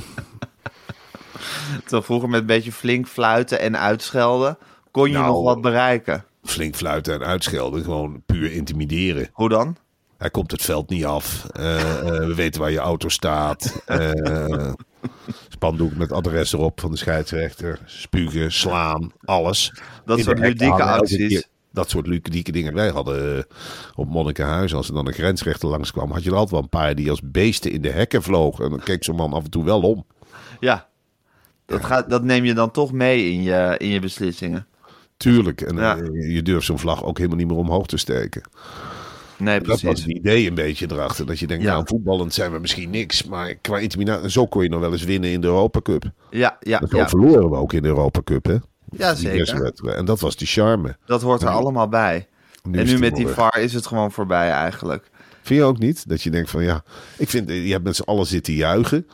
Terwijl 1.82 2.02
vroeger 2.04 2.30
met 2.30 2.40
een 2.40 2.46
beetje 2.46 2.72
flink 2.72 3.08
fluiten 3.08 3.60
en 3.60 3.78
uitschelden 3.78 4.58
kon 4.92 5.08
je 5.08 5.14
Nou. 5.14 5.28
nog 5.28 5.44
wat 5.44 5.62
bereiken. 5.62 6.26
flink 6.44 6.76
fluiten 6.76 7.14
en 7.14 7.24
uitschelden. 7.28 7.84
Gewoon 7.84 8.24
puur 8.26 8.52
intimideren. 8.52 9.30
Hoe 9.34 9.50
dan? 9.50 9.78
Hij 10.18 10.30
komt 10.30 10.52
het 10.52 10.62
veld 10.62 10.90
niet 10.90 11.06
af. 11.06 11.46
Eh, 11.52 12.00
eh, 12.00 12.06
we 12.06 12.36
weten 12.36 12.62
waar 12.62 12.72
je 12.72 12.78
auto 12.78 13.10
staat. 13.10 13.82
Eh, 13.86 14.72
spandoek 15.50 15.96
met 15.96 16.12
adres 16.12 16.54
erop 16.54 16.80
van 16.80 16.92
de 16.92 16.98
scheidsrechter. 16.98 17.80
Spugen, 17.86 18.52
slaan, 18.52 19.12
alles. 19.26 19.74
Dat 20.06 20.18
In 20.18 20.24
soort 20.24 20.40
ludieke 20.40 20.84
acties. 20.84 21.48
Dat 21.72 21.90
soort 21.90 22.08
ludieke 22.08 22.52
dingen. 22.52 22.74
Wij 22.74 22.90
hadden 22.90 23.46
op 23.96 24.10
Monnikenhuis, 24.10 24.74
als 24.74 24.88
er 24.88 24.94
dan 24.94 25.08
een 25.08 25.14
grensrechter 25.14 25.70
langskwam, 25.70 26.12
had 26.12 26.24
je 26.24 26.30
er 26.30 26.36
altijd 26.36 26.52
wel 26.52 26.62
een 26.62 26.70
paar 26.70 26.96
die 26.96 27.10
als 27.10 27.22
beesten 27.24 27.72
in 27.72 27.82
de 27.82 27.90
hekken 27.90 28.24
vlogen. 28.24 28.64
En 28.66 28.70
dan 28.70 28.80
keek 28.84 29.04
zo'n 29.04 29.16
man 29.16 29.34
af 29.34 29.44
en 29.44 29.50
toe 29.50 29.64
wel 29.64 29.82
om. 29.82 30.06
Ja. 30.60 30.88
Dat, 31.66 31.86
gaat, 31.86 32.10
dat 32.10 32.24
neem 32.24 32.44
je 32.46 32.54
dan 32.54 32.72
toch 32.72 32.92
mee 32.92 33.32
in 33.32 33.44
je, 33.44 33.76
in 33.78 33.88
je 33.88 34.00
beslissingen. 34.00 34.66
Tuurlijk. 35.18 35.62
En 35.62 35.76
Ja. 35.76 35.98
eh, 35.98 36.34
je 36.34 36.42
durft 36.42 36.66
zo'n 36.66 36.80
vlag 36.80 37.04
ook 37.04 37.18
helemaal 37.18 37.38
niet 37.38 37.48
meer 37.48 37.58
omhoog 37.58 37.86
te 37.88 37.98
steken. 37.98 38.42
Nee, 39.38 39.60
Dat 39.60 39.68
was 39.68 39.82
precies. 39.82 40.04
het 40.04 40.12
idee 40.16 40.48
een 40.48 40.54
beetje 40.56 40.88
erachter. 40.92 41.26
Dat 41.26 41.40
je 41.40 41.48
denkt, 41.48 41.64
Ja. 41.64 41.72
nou 41.74 41.84
voetballend 41.88 42.34
zijn 42.34 42.52
we 42.52 42.60
misschien 42.60 42.90
niks. 42.90 43.24
Maar 43.24 43.56
qua 43.56 43.78
intimidatie, 43.80 44.30
zo 44.32 44.46
kon 44.48 44.64
je 44.64 44.70
nog 44.70 44.80
wel 44.80 44.92
eens 44.92 45.04
winnen 45.04 45.30
in 45.30 45.42
de 45.42 45.48
Europa 45.48 45.82
Cup. 45.82 46.04
Ja, 46.30 46.58
ja, 46.60 46.82
zo 46.90 46.98
ja. 46.98 47.10
verloren 47.10 47.50
we 47.50 47.56
ook 47.56 47.74
in 47.74 47.82
de 47.82 47.88
Europa 47.88 48.22
Cup, 48.24 48.46
hè? 48.46 48.58
ja 48.98 49.16
zeker. 49.16 49.74
En 49.86 50.06
dat 50.06 50.20
was 50.20 50.36
die 50.36 50.48
charme. 50.48 50.96
Dat 51.06 51.22
hoort 51.22 51.42
er 51.42 51.48
allemaal 51.48 51.88
bij. 51.88 52.28
Nu 52.64 52.80
en 52.80 52.86
nu 52.86 52.98
met 53.00 53.16
die. 53.16 53.28
VAR 53.28 53.60
is 53.60 53.74
het 53.74 53.86
gewoon 53.88 54.12
voorbij 54.12 54.50
eigenlijk. 54.50 55.10
Vind 55.42 55.60
je 55.60 55.66
ook 55.66 55.80
niet? 55.80 56.10
Dat 56.10 56.22
je 56.22 56.30
denkt 56.30 56.50
van 56.50 56.64
ja, 56.64 56.84
ik 57.18 57.30
vind, 57.30 57.50
eh, 57.50 57.66
je 57.66 57.72
hebt 57.72 57.84
met 57.84 57.96
z'n 57.96 58.02
allen 58.02 58.26
zitten 58.26 58.54
juichen. 58.54 59.08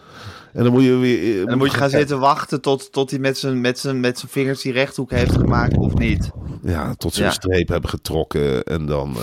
En 0.54 0.64
dan 0.64 0.74
moet 0.74 0.84
je 0.84 0.96
weer... 0.96 1.20
eh, 1.20 1.40
En 1.40 1.46
dan 1.46 1.58
moet 1.58 1.72
je 1.72 1.78
gaan 1.78 1.90
zitten 1.90 2.20
wachten 2.20 2.62
tot, 2.62 2.92
tot 2.92 3.10
hij 3.10 3.20
met 3.20 3.38
zijn, 3.38 3.62
met, 3.62 3.80
zijn, 3.80 4.00
met 4.00 4.20
zijn 4.20 4.32
vingers 4.32 4.62
die 4.62 4.72
rechthoek 4.72 5.12
heeft 5.12 5.32
gemaakt 5.36 5.78
of 5.78 5.94
niet. 5.94 6.30
Ja, 6.64 6.94
tot 6.96 7.14
ze 7.14 7.22
Ja. 7.22 7.28
een 7.28 7.34
streep 7.34 7.68
hebben 7.68 7.90
getrokken. 7.90 8.64
En 8.64 8.86
dan, 8.86 9.16
eh, 9.16 9.22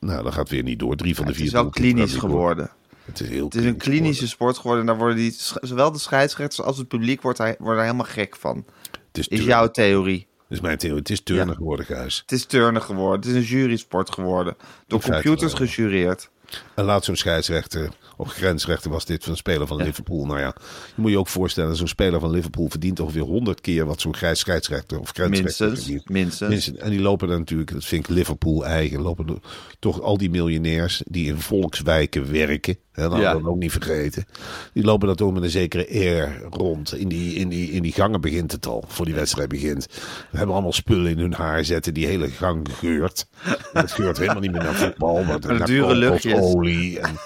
nou, 0.00 0.22
dan 0.22 0.32
gaat 0.32 0.36
het 0.42 0.48
weer 0.50 0.62
niet 0.62 0.78
door. 0.78 0.96
Drie 0.96 1.14
van 1.14 1.24
de 1.24 1.30
Het 1.30 1.38
vier 1.38 1.46
is 1.48 1.52
wel 1.54 1.70
klinisch 1.70 2.14
geworden. 2.14 2.70
Het 3.04 3.20
is 3.20 3.28
heel 3.28 3.44
Het 3.44 3.54
is 3.54 3.64
een 3.64 3.76
klinische 3.76 4.28
sport 4.28 4.56
geworden. 4.56 4.80
En 4.80 4.86
daar 4.86 4.96
worden 4.98 5.16
die, 5.16 5.34
zowel 5.60 5.92
de 5.92 5.98
scheidsrechters 5.98 6.66
als 6.66 6.78
het 6.78 6.88
publiek 6.88 7.22
wordt 7.22 7.38
daar, 7.38 7.54
worden 7.58 7.76
daar 7.76 7.84
helemaal 7.84 8.06
gek 8.12 8.36
van. 8.36 8.64
Het 9.12 9.30
is, 9.30 9.44
jouw 9.44 9.70
theorie. 9.70 10.26
Is 10.48 10.60
mijn 10.60 10.78
theorie. 10.78 10.98
Het 10.98 11.10
is 11.10 11.20
turnen 11.22 11.46
Ja. 11.48 11.54
geworden, 11.54 11.84
Gijs. 11.86 12.18
Het 12.20 12.32
is 12.32 12.44
turnen 12.44 12.82
geworden. 12.82 13.20
Het 13.20 13.26
is 13.26 13.34
een 13.50 13.56
jurysport 13.58 14.10
geworden. 14.12 14.56
Door 14.86 15.00
computers 15.00 15.52
gejureerd. 15.54 16.30
En 16.74 16.84
laat 16.84 17.04
zo'n 17.04 17.16
scheidsrechter, 17.16 17.88
of 18.16 18.32
grensrechter 18.32 18.90
was 18.90 19.04
dit 19.04 19.22
van 19.22 19.32
een 19.32 19.38
speler 19.38 19.66
van 19.66 19.82
Liverpool. 19.82 20.26
Nou 20.26 20.38
ja, 20.38 20.54
je 20.94 21.02
moet 21.02 21.10
je 21.10 21.18
ook 21.18 21.28
voorstellen, 21.28 21.76
zo'n 21.76 21.88
speler 21.88 22.20
van 22.20 22.30
Liverpool 22.30 22.68
verdient 22.68 23.00
ongeveer 23.00 23.22
honderd 23.22 23.60
keer 23.60 23.86
wat 23.86 24.00
zo'n 24.00 24.14
grijs 24.14 24.38
scheidsrechter 24.38 25.00
of 25.00 25.10
grensrechter 25.10 25.66
Minstens. 25.66 25.84
verdient. 25.84 26.08
Minstens. 26.08 26.50
Minstens. 26.50 26.78
En 26.78 26.90
die 26.90 27.00
lopen 27.00 27.28
dan 27.28 27.38
natuurlijk, 27.38 27.72
dat 27.72 27.84
vind 27.84 28.08
ik 28.08 28.14
Liverpool 28.14 28.66
eigen, 28.66 29.00
lopen 29.00 29.40
toch 29.78 30.00
al 30.00 30.18
die 30.18 30.30
miljonairs 30.30 31.02
die 31.06 31.26
in 31.26 31.38
volkswijken 31.38 32.32
werken. 32.32 32.76
Hè, 32.98 33.08
dat 33.08 33.18
Ja. 33.18 33.24
hadden 33.24 33.42
we 33.42 33.50
ook 33.50 33.58
niet 33.58 33.72
vergeten. 33.72 34.24
Die 34.72 34.84
lopen 34.84 35.06
dan 35.06 35.16
toch 35.16 35.32
met 35.32 35.42
een 35.42 35.50
zekere 35.50 35.88
air 35.92 36.42
rond. 36.50 36.94
In 36.94 37.08
die, 37.08 37.34
in, 37.34 37.48
die, 37.48 37.70
in 37.70 37.82
die 37.82 37.92
gangen 37.92 38.20
begint 38.20 38.52
het 38.52 38.66
al, 38.66 38.84
voor 38.86 39.04
die 39.04 39.14
wedstrijd 39.14 39.48
begint. 39.48 39.86
We 40.30 40.36
hebben 40.36 40.54
allemaal 40.54 40.72
spullen 40.72 41.10
in 41.10 41.18
hun 41.18 41.32
haar 41.32 41.64
zetten, 41.64 41.94
die 41.94 42.06
hele 42.06 42.28
gang 42.28 42.66
geurt. 42.78 43.26
Het 43.72 43.92
geurt 43.92 44.18
helemaal 44.18 44.40
niet 44.40 44.52
meer 44.52 44.62
naar 44.62 44.74
voetbal, 44.74 45.22
maar 45.24 45.38
naar 45.40 45.66
dure 45.66 45.94
luchtjes. 45.94 46.32
kokosolie 46.32 47.00
en... 47.00 47.16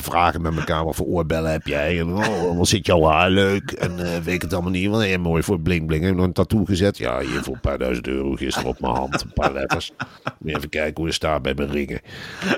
Vragen 0.00 0.42
met 0.42 0.56
elkaar 0.56 0.84
wat 0.84 0.94
voor 0.96 1.06
oorbellen 1.06 1.50
heb 1.50 1.66
jij. 1.66 1.98
En 2.00 2.12
oh, 2.12 2.56
wat 2.58 2.68
zit 2.68 2.86
jouw 2.86 3.02
haar 3.04 3.30
leuk? 3.30 3.70
En 3.72 3.98
eh, 3.98 4.18
weet 4.22 4.34
ik 4.34 4.42
het 4.42 4.52
allemaal 4.52 4.70
niet. 4.70 4.88
Want 4.90 5.02
hey, 5.02 5.18
mooi 5.18 5.42
voor 5.42 5.60
bling 5.60 5.86
bling. 5.86 6.02
Heb 6.02 6.10
je 6.12 6.16
nog 6.16 6.26
een 6.26 6.32
tattoo 6.32 6.64
gezet? 6.64 6.98
Ja, 6.98 7.20
hier 7.20 7.42
voor 7.42 7.54
een 7.54 7.60
paar 7.60 7.78
duizend 7.78 8.06
euro 8.08 8.34
gisteren 8.34 8.68
op 8.68 8.80
mijn 8.80 8.94
hand. 8.94 9.22
Een 9.22 9.32
paar 9.32 9.52
letters. 9.52 9.92
Moet 10.38 10.50
je 10.50 10.56
even 10.56 10.68
kijken 10.68 10.94
hoe 10.96 11.06
het 11.06 11.14
staat 11.14 11.42
bij 11.42 11.54
mijn 11.54 11.70
ringen. 11.70 12.00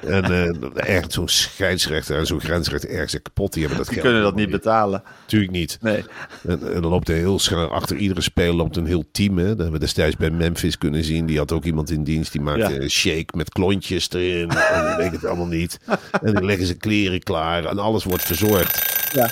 En 0.07 0.25
eh 0.25 0.95
echt 0.95 1.13
zo'n 1.13 1.29
scheidsrechter 1.29 2.17
en 2.19 2.27
zo'n 2.27 2.41
grensrechter 2.41 2.91
ergens 2.91 3.23
kapot. 3.23 3.53
Die 3.53 3.61
hebben 3.67 3.79
dat 3.79 3.87
Die 3.89 3.95
geld 4.01 4.07
kunnen 4.07 4.27
dat 4.31 4.35
niet 4.41 4.51
betalen. 4.51 5.03
Tuurlijk 5.27 5.53
niet. 5.53 5.79
Nee. 5.81 6.05
En, 6.47 6.75
en 6.75 6.83
dan 6.83 6.91
loopt 6.91 7.09
er 7.09 7.15
heel 7.15 7.39
snel 7.39 7.69
achter 7.71 7.97
iedere 7.97 8.21
speler 8.21 8.55
loopt 8.55 8.77
een 8.77 8.87
heel 8.87 9.05
team. 9.13 9.39
Hè. 9.39 9.47
Dat 9.47 9.57
hebben 9.57 9.73
we 9.75 9.79
destijds 9.79 10.17
bij 10.17 10.31
Memphis 10.31 10.79
kunnen 10.79 11.05
zien. 11.05 11.27
Die 11.27 11.39
had 11.39 11.53
ook 11.53 11.65
iemand 11.65 11.91
in 11.91 12.05
dienst. 12.05 12.33
Die 12.33 12.41
maakte 12.41 12.73
Ja. 12.75 12.81
een 12.81 12.91
shake 12.91 13.37
met 13.37 13.49
klontjes 13.51 14.11
erin. 14.13 14.51
en 14.51 14.97
weet 14.97 15.07
ik 15.07 15.13
het 15.13 15.25
allemaal 15.25 15.47
niet. 15.47 15.79
En 16.23 16.33
dan 16.33 16.45
leggen 16.45 16.67
ze 16.67 16.75
kleren 16.75 16.95
klaar. 17.23 17.65
En 17.65 17.79
alles 17.79 18.05
wordt 18.05 18.25
verzorgd. 18.25 19.11
Ja. 19.13 19.31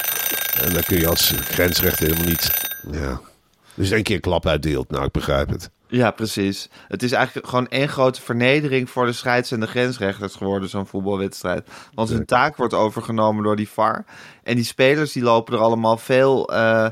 En 0.62 0.72
dan 0.72 0.82
kun 0.82 0.98
je 0.98 1.08
als 1.08 1.32
grensrechter 1.44 2.06
helemaal 2.06 2.28
niet... 2.28 2.50
Ja. 2.92 3.20
Dus 3.74 3.90
één 3.90 4.02
keer 4.02 4.14
een 4.14 4.20
klap 4.20 4.46
uitdeelt. 4.46 4.90
Nou, 4.90 5.04
ik 5.04 5.12
begrijp 5.12 5.48
het. 5.48 5.70
Ja, 5.88 6.10
precies. 6.10 6.68
Het 6.88 7.02
is 7.02 7.12
eigenlijk 7.12 7.46
gewoon 7.48 7.68
één 7.68 7.88
grote 7.88 8.20
vernedering 8.22 8.90
voor 8.90 9.06
de 9.06 9.12
scheids- 9.12 9.50
en 9.50 9.60
de 9.60 9.66
grensrechters 9.66 10.34
geworden, 10.34 10.68
zo'n 10.68 10.86
voetbalwedstrijd. 10.86 11.68
Want 11.94 12.08
hun 12.08 12.24
taak 12.24 12.56
wordt 12.56 12.74
overgenomen 12.74 13.44
door 13.44 13.56
die 13.56 13.68
VAR. 13.68 14.04
En 14.42 14.54
die 14.56 14.64
spelers 14.64 15.12
die 15.12 15.22
lopen 15.22 15.54
er 15.54 15.60
allemaal 15.60 15.96
veel, 15.96 16.48
eh, 16.52 16.86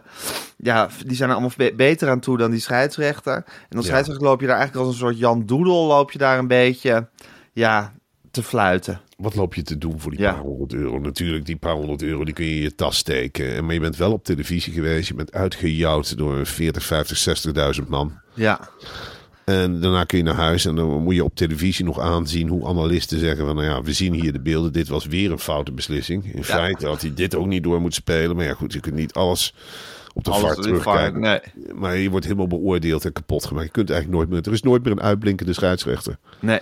ja, 0.57 0.89
die 1.07 1.17
zijn 1.17 1.29
er 1.29 1.35
allemaal 1.35 1.55
be- 1.57 1.73
beter 1.77 2.09
aan 2.11 2.21
toe 2.21 2.39
dan 2.39 2.51
die 2.51 2.61
scheidsrechter. 2.61 3.35
En 3.35 3.77
als 3.77 3.85
Ja. 3.85 3.91
scheidsrechter 3.91 4.27
loop 4.27 4.41
je 4.41 4.47
daar 4.47 4.57
eigenlijk 4.57 4.87
als 4.87 4.95
een 4.95 5.01
soort 5.01 5.19
Jan 5.19 5.47
Doedel, 5.47 5.87
loop 5.87 6.11
je 6.13 6.19
daar 6.19 6.39
een 6.39 6.49
beetje, 6.49 7.09
ja, 7.53 7.93
te 8.33 8.43
fluiten. 8.43 9.01
Wat 9.17 9.35
loop 9.35 9.55
je 9.55 9.63
te 9.63 9.79
doen 9.79 10.01
voor 10.01 10.11
die 10.11 10.21
Ja. 10.21 10.33
paar 10.33 10.43
honderd 10.43 10.73
euro? 10.75 10.99
Natuurlijk, 10.99 11.47
die 11.47 11.57
paar 11.57 11.75
honderd 11.75 12.03
euro 12.03 12.25
die 12.25 12.35
kun 12.35 12.45
je 12.45 12.55
in 12.55 12.63
je 12.63 12.75
tas 12.75 12.97
steken. 12.97 13.55
En 13.55 13.65
Maar 13.65 13.75
je 13.75 13.81
bent 13.81 13.97
wel 13.97 14.13
op 14.13 14.25
televisie 14.25 14.73
geweest. 14.73 15.09
Je 15.09 15.15
bent 15.15 15.33
uitgejouwd 15.33 16.17
door 16.17 16.47
40, 16.47 16.83
50, 16.83 17.19
60.000 17.19 17.89
man. 17.89 18.13
Ja, 18.35 18.69
En 19.45 19.81
daarna 19.81 20.05
kun 20.05 20.19
je 20.19 20.25
naar 20.25 20.35
huis 20.35 20.65
en 20.65 20.75
dan 20.75 21.03
moet 21.03 21.15
je 21.15 21.25
op 21.25 21.35
televisie 21.35 21.85
nog 21.85 21.99
aanzien 22.01 22.49
hoe 22.49 22.67
analisten 22.67 23.19
zeggen 23.19 23.47
van 23.47 23.55
nou 23.57 23.69
ja, 23.69 23.83
we 23.83 23.93
zien 23.93 24.13
hier 24.13 24.33
de 24.33 24.41
beelden. 24.41 24.73
Dit 24.73 24.89
was 24.89 25.07
weer 25.07 25.31
een 25.33 25.39
foute 25.39 25.73
beslissing. 25.73 26.35
In 26.35 26.45
feite 26.45 26.87
had 26.87 27.01
hij 27.01 27.15
dit 27.15 27.35
ook 27.35 27.47
niet 27.47 27.63
door 27.63 27.81
moeten 27.81 28.03
spelen. 28.03 28.37
Maar 28.37 28.45
ja 28.45 28.55
goed, 28.55 28.73
je 28.73 28.81
kunt 28.81 28.95
niet 28.95 29.13
alles 29.13 29.55
op 30.15 30.25
de 30.25 30.31
alles 30.31 30.57
terugkijken. 30.57 31.21
nee, 31.21 31.41
Maar 31.75 31.97
je 31.97 32.11
wordt 32.11 32.25
helemaal 32.25 32.47
beoordeeld 32.47 33.05
en 33.05 33.13
kapot 33.13 33.45
gemaakt. 33.45 33.67
Je 33.67 33.73
kunt 33.73 33.91
eigenlijk 33.91 34.19
nooit 34.19 34.31
meer. 34.33 34.47
Er 34.47 34.53
is 34.53 34.63
nooit 34.63 34.83
meer 34.83 34.93
een 34.93 35.03
uitblinkende 35.03 35.53
scheidsrechter. 35.53 36.17
nee. 36.41 36.61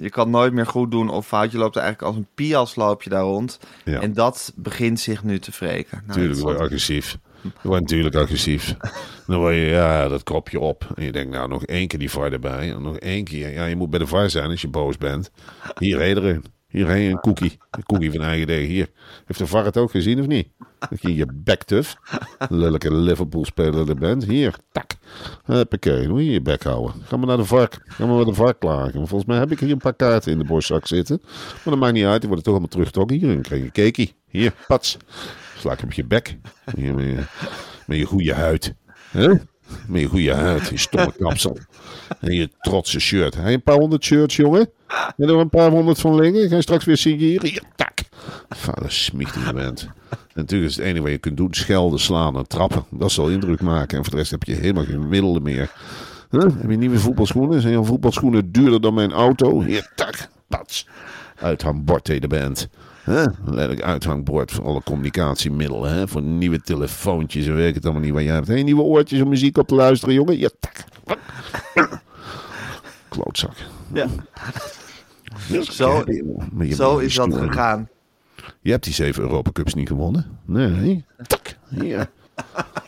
Je 0.00 0.10
kan 0.10 0.30
nooit 0.30 0.52
meer 0.52 0.66
goed 0.66 0.90
doen 0.90 1.08
of 1.08 1.26
fout. 1.26 1.52
Je 1.52 1.58
loopt 1.58 1.76
er 1.76 1.82
eigenlijk 1.82 2.12
als 2.12 2.24
een 2.24 2.34
pias 2.34 2.74
loop 2.74 3.02
je 3.02 3.10
daar 3.10 3.22
rond. 3.22 3.58
Ja. 3.84 4.00
En 4.00 4.12
dat 4.12 4.52
begint 4.56 5.00
zich 5.00 5.24
nu 5.24 5.38
te 5.38 5.50
wreken. 5.58 6.02
Nou, 6.06 6.18
Tuurlijk 6.18 6.40
word 6.40 6.56
je 6.58 6.64
agressief. 6.64 7.18
Je 7.42 7.68
wordt 7.68 7.80
natuurlijk 7.80 8.14
agressief. 8.14 8.76
Dan 9.26 9.38
word 9.38 9.54
je, 9.54 9.60
ja, 9.60 10.08
dat 10.08 10.22
krop 10.22 10.48
je 10.48 10.60
op. 10.60 10.86
En 10.94 11.04
je 11.04 11.12
denkt, 11.12 11.32
nou, 11.32 11.48
nog 11.48 11.64
één 11.64 11.88
keer 11.88 11.98
die 11.98 12.10
VAR 12.10 12.32
erbij. 12.32 12.72
En 12.72 12.82
nog 12.82 12.96
één 12.96 13.24
keer. 13.24 13.52
Ja, 13.52 13.64
je 13.64 13.76
moet 13.76 13.90
bij 13.90 13.98
de 13.98 14.06
VAR 14.06 14.30
zijn 14.30 14.50
als 14.50 14.60
je 14.60 14.68
boos 14.68 14.96
bent. 14.96 15.30
Hier, 15.78 15.98
reden 15.98 16.22
erin. 16.22 16.44
Hier, 16.68 16.86
hé, 16.86 17.10
een 17.10 17.20
cookie. 17.20 17.58
Een 17.70 17.82
cookie 17.82 18.10
van 18.10 18.22
eigen 18.22 18.46
deeg. 18.46 18.66
Hier. 18.66 18.90
Heeft 19.26 19.38
de 19.38 19.46
VAR 19.46 19.64
het 19.64 19.76
ook 19.76 19.90
gezien 19.90 20.20
of 20.20 20.26
niet? 20.26 20.48
Dat 20.78 21.02
je 21.02 21.14
je 21.14 21.26
bek 21.34 21.62
tuf. 21.64 21.96
Lelijke 22.48 22.94
Liverpool-speler 22.94 23.88
er 23.88 23.94
bent. 23.94 24.24
Hier, 24.24 24.54
tak. 24.72 24.90
Huppakee, 25.44 26.08
moet 26.08 26.24
je 26.24 26.30
je 26.30 26.42
bek 26.42 26.62
houden. 26.62 27.02
Ga 27.04 27.16
maar 27.16 27.26
naar 27.26 27.36
de 27.36 27.44
vark. 27.44 27.80
Ga 27.84 28.06
maar 28.06 28.16
met 28.16 28.26
de 28.26 28.34
vark 28.34 28.60
klagen. 28.60 28.92
Volgens 28.92 29.24
mij 29.24 29.38
heb 29.38 29.50
ik 29.50 29.60
hier 29.60 29.70
een 29.70 29.78
paar 29.78 29.94
kaarten 29.94 30.32
in 30.32 30.38
de 30.38 30.44
borstzak 30.44 30.86
zitten. 30.86 31.20
Maar 31.22 31.60
dat 31.64 31.78
maakt 31.78 31.92
niet 31.92 32.04
uit. 32.04 32.18
Die 32.18 32.28
worden 32.28 32.44
toch 32.44 32.52
allemaal 32.52 32.72
teruggetrokken. 32.72 33.18
Hier, 33.18 33.32
dan 33.32 33.42
krijg 33.42 33.60
je 33.60 33.66
een 33.66 33.92
cakeie. 33.92 34.14
Hier, 34.28 34.52
pats. 34.66 34.96
Sla 35.56 35.72
ik 35.72 35.82
op 35.82 35.92
je 35.92 36.04
bek. 36.04 36.36
Hier, 36.76 36.94
met 36.94 37.26
je, 37.86 37.96
je 37.96 38.04
goede 38.04 38.34
huid. 38.34 38.74
Hè? 39.10 39.28
Met 39.88 40.00
je 40.00 40.06
goede 40.06 40.34
huid, 40.34 40.68
je 40.68 40.78
stomme 40.78 41.12
kapsel. 41.18 41.58
En 42.20 42.34
je 42.34 42.50
trotse 42.60 43.00
shirt. 43.00 43.34
Je 43.34 43.40
een 43.40 43.62
paar 43.62 43.78
honderd 43.78 44.04
shirts, 44.04 44.36
jongen? 44.36 44.70
Heb 44.86 45.14
je 45.16 45.26
er 45.26 45.38
een 45.38 45.48
paar 45.48 45.70
honderd 45.70 46.00
van 46.00 46.14
liggen? 46.14 46.48
Ga 46.48 46.56
je 46.56 46.62
straks 46.62 46.84
weer 46.84 46.96
signeren? 46.96 47.48
Hier, 47.48 47.62
tak. 47.76 47.98
Vader 48.48 48.92
smicht 48.92 49.34
die 49.34 49.52
bent. 49.52 49.88
En 50.10 50.18
natuurlijk 50.34 50.70
is 50.70 50.76
het 50.76 50.84
enige 50.84 51.02
wat 51.02 51.10
je 51.10 51.18
kunt 51.18 51.36
doen 51.36 51.54
schelden, 51.54 52.00
slaan 52.00 52.36
en 52.36 52.46
trappen. 52.46 52.84
Dat 52.90 53.10
zal 53.10 53.28
indruk 53.28 53.60
maken. 53.60 53.98
En 53.98 54.04
voor 54.04 54.12
de 54.12 54.18
rest 54.18 54.30
heb 54.30 54.42
je 54.42 54.54
helemaal 54.54 54.84
geen 54.84 55.08
middelen 55.08 55.42
meer. 55.42 55.70
Heb 56.30 56.70
je 56.70 56.76
nieuwe 56.76 56.98
voetbalschoenen? 56.98 57.60
Zijn 57.60 57.72
jouw 57.72 57.84
voetbalschoenen 57.84 58.52
duurder 58.52 58.80
dan 58.80 58.94
mijn 58.94 59.12
auto? 59.12 59.62
Hier, 59.62 59.92
tak, 59.94 60.28
pats. 60.48 60.86
Uithangbord 61.36 62.04
tegen 62.04 62.20
de 62.20 62.28
band. 62.28 62.68
Huh? 63.08 63.26
Letterlijk 63.44 63.82
uithangbord 63.82 64.50
voor 64.52 64.64
alle 64.64 64.82
communicatiemiddelen. 64.82 65.92
Hè? 65.92 66.08
Voor 66.08 66.22
nieuwe 66.22 66.60
telefoontjes 66.60 67.46
en 67.46 67.54
weet 67.54 67.68
ik 67.68 67.74
het 67.74 67.84
allemaal 67.84 68.02
niet 68.02 68.12
waar 68.12 68.22
jij 68.22 68.34
hebt. 68.34 68.48
Hey, 68.48 68.62
nieuwe 68.62 68.82
oortjes 68.82 69.20
om 69.20 69.28
muziek 69.28 69.58
op 69.58 69.66
te 69.68 69.74
luisteren, 69.74 70.14
jongen. 70.14 70.38
Ja, 70.38 70.48
tak. 70.60 70.84
Klootzak. 73.08 73.54
Ja. 73.92 74.06
Zo, 75.62 76.02
je- 76.06 76.74
zo 76.74 77.00
je 77.00 77.06
is 77.06 77.14
dat 77.14 77.34
gegaan. 77.34 77.88
Je 78.60 78.70
hebt 78.70 78.84
die 78.84 78.94
zeven 78.94 79.22
Europa 79.22 79.50
Cups 79.52 79.74
niet 79.74 79.88
gewonnen. 79.88 80.38
Nee. 80.44 81.04
Tak. 81.26 81.56
Hier. 81.68 82.10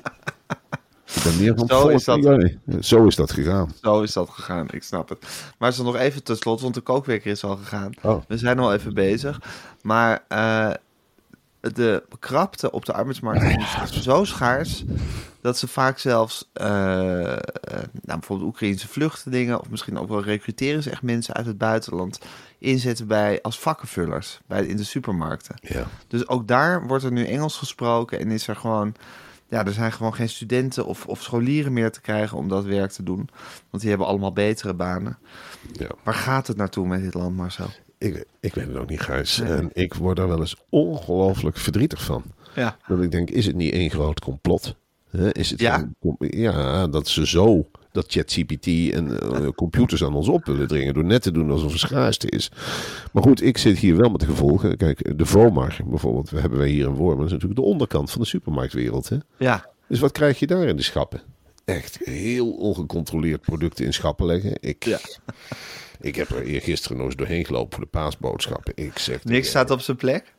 Ik 1.14 1.22
ben 1.22 1.36
meer 1.36 1.54
van 1.56 1.66
Zo 1.66 1.88
is 1.88 2.04
dat. 2.04 2.22
jij. 2.22 2.58
Zo 2.80 3.06
is 3.06 3.16
dat 3.16 3.32
gegaan. 3.32 3.72
Zo 3.82 4.02
is 4.02 4.12
dat 4.12 4.30
gegaan, 4.30 4.66
ik 4.70 4.82
snap 4.82 5.08
het. 5.08 5.26
Maar 5.58 5.72
zo 5.72 5.82
nog 5.82 5.96
even 5.96 6.22
tot 6.22 6.38
slot, 6.38 6.60
want 6.60 6.74
de 6.74 6.80
kookwekker 6.80 7.30
is 7.30 7.44
al 7.44 7.56
gegaan. 7.56 7.92
Oh. 8.02 8.22
We 8.28 8.38
zijn 8.38 8.58
al 8.58 8.74
even 8.74 8.94
bezig. 8.94 9.40
Maar 9.82 10.24
eh, 10.28 10.70
de 11.60 12.02
krapte 12.18 12.70
op 12.70 12.84
de 12.84 12.92
arbeidsmarkt 12.92 13.42
is 13.42 14.02
zo 14.02 14.24
schaars... 14.24 14.84
dat 15.40 15.58
ze 15.58 15.68
vaak 15.68 15.98
zelfs, 15.98 16.48
eh, 16.52 17.32
eh, 17.32 17.38
nou, 18.02 18.18
bijvoorbeeld 18.18 18.48
Oekraïnse 18.48 18.88
vluchtelingen... 18.88 19.60
of 19.60 19.70
misschien 19.70 19.98
ook 19.98 20.08
wel 20.08 20.22
recruteren 20.22 20.82
ze 20.82 20.90
echt 20.90 21.02
mensen 21.02 21.34
uit 21.34 21.46
het 21.46 21.58
buitenland... 21.58 22.18
inzetten 22.58 23.06
bij, 23.06 23.42
als 23.42 23.58
vakkenvullers 23.58 24.40
bij, 24.46 24.66
in 24.66 24.76
de 24.76 24.84
supermarkten. 24.84 25.56
Ja. 25.60 25.86
Dus 26.08 26.28
ook 26.28 26.48
daar 26.48 26.86
wordt 26.86 27.04
er 27.04 27.12
nu 27.12 27.24
Engels 27.24 27.56
gesproken 27.56 28.18
en 28.18 28.30
is 28.30 28.48
er 28.48 28.56
gewoon... 28.56 28.94
Ja, 29.50 29.64
er 29.64 29.72
zijn 29.72 29.92
gewoon 29.92 30.14
geen 30.14 30.28
studenten 30.28 30.86
of, 30.86 31.06
of 31.06 31.22
scholieren 31.22 31.72
meer 31.72 31.90
te 31.90 32.00
krijgen 32.00 32.38
om 32.38 32.48
dat 32.48 32.64
werk 32.64 32.90
te 32.90 33.02
doen. 33.02 33.28
Want 33.70 33.82
die 33.82 33.88
hebben 33.88 34.06
allemaal 34.08 34.32
betere 34.32 34.74
banen. 34.74 35.18
ja. 35.72 35.88
Waar 36.04 36.14
gaat 36.14 36.46
het 36.46 36.56
naartoe 36.56 36.86
met 36.86 37.02
dit 37.02 37.14
land, 37.14 37.36
Marcel? 37.36 37.66
Ik, 37.98 38.24
ik 38.40 38.54
weet 38.54 38.66
het 38.66 38.76
ook 38.76 38.88
niet, 38.88 39.00
Gijs. 39.00 39.40
En 39.40 39.70
ik 39.72 39.94
word 39.94 40.16
daar 40.16 40.28
wel 40.28 40.40
eens 40.40 40.56
ongelooflijk 40.68 41.56
verdrietig 41.56 42.04
van. 42.04 42.22
Ja. 42.54 42.76
Dat 42.88 43.02
ik 43.02 43.10
denk, 43.10 43.30
is 43.30 43.46
het 43.46 43.56
niet 43.56 43.72
één 43.72 43.90
groot 43.90 44.20
complot? 44.20 44.76
Is 45.32 45.50
het 45.50 45.60
Ja? 45.60 45.88
een 46.00 46.16
ja, 46.18 46.86
dat 46.86 47.08
ze 47.08 47.26
zo, 47.26 47.66
dat 47.92 48.04
ChatGPT 48.08 48.66
en 48.92 49.20
eh, 49.20 49.48
computers 49.54 50.04
aan 50.04 50.14
ons 50.14 50.28
op 50.28 50.44
willen 50.44 50.68
dringen 50.68 50.94
door 50.94 51.04
net 51.04 51.22
te 51.22 51.30
doen 51.30 51.50
alsof 51.50 51.70
het 51.70 51.80
schaarste 51.80 52.28
is. 52.30 52.50
Maar 53.12 53.22
goed, 53.22 53.42
ik 53.42 53.58
zit 53.58 53.78
hier 53.78 53.96
wel 53.96 54.10
met 54.10 54.20
de 54.20 54.26
gevolgen. 54.26 54.76
Kijk, 54.76 55.18
de 55.18 55.26
VOMAR 55.26 55.78
bijvoorbeeld, 55.84 56.30
we 56.30 56.40
hebben 56.40 56.58
wij 56.58 56.68
hier 56.68 56.86
in 56.86 56.94
Wormen, 56.94 57.16
dat 57.16 57.26
is 57.26 57.32
natuurlijk 57.32 57.60
de 57.60 57.66
onderkant 57.66 58.10
van 58.10 58.20
de 58.20 58.26
supermarktwereld. 58.26 59.08
Hè? 59.08 59.16
Ja, 59.38 59.66
Dus 59.88 59.98
wat 60.00 60.12
krijg 60.12 60.38
je 60.38 60.46
daar 60.46 60.66
in 60.68 60.76
de 60.76 60.82
schappen? 60.82 61.20
Echt 61.64 61.98
heel 62.04 62.50
ongecontroleerd 62.50 63.40
producten 63.40 63.84
in 63.84 63.92
schappen 63.92 64.26
leggen. 64.26 64.56
Ik, 64.60 64.84
Ja. 64.84 64.98
ik 66.00 66.14
heb 66.14 66.28
er 66.30 66.42
eergisteren 66.42 66.96
nog 66.96 67.06
eens 67.06 67.16
doorheen 67.16 67.44
gelopen 67.44 67.72
voor 67.74 67.84
de 67.84 67.90
paasboodschappen. 67.90 68.72
Ik 68.74 68.98
zeg, 68.98 69.24
niks 69.24 69.48
staat 69.48 69.70
op 69.70 69.80
zijn 69.80 69.96
plek. 69.96 70.34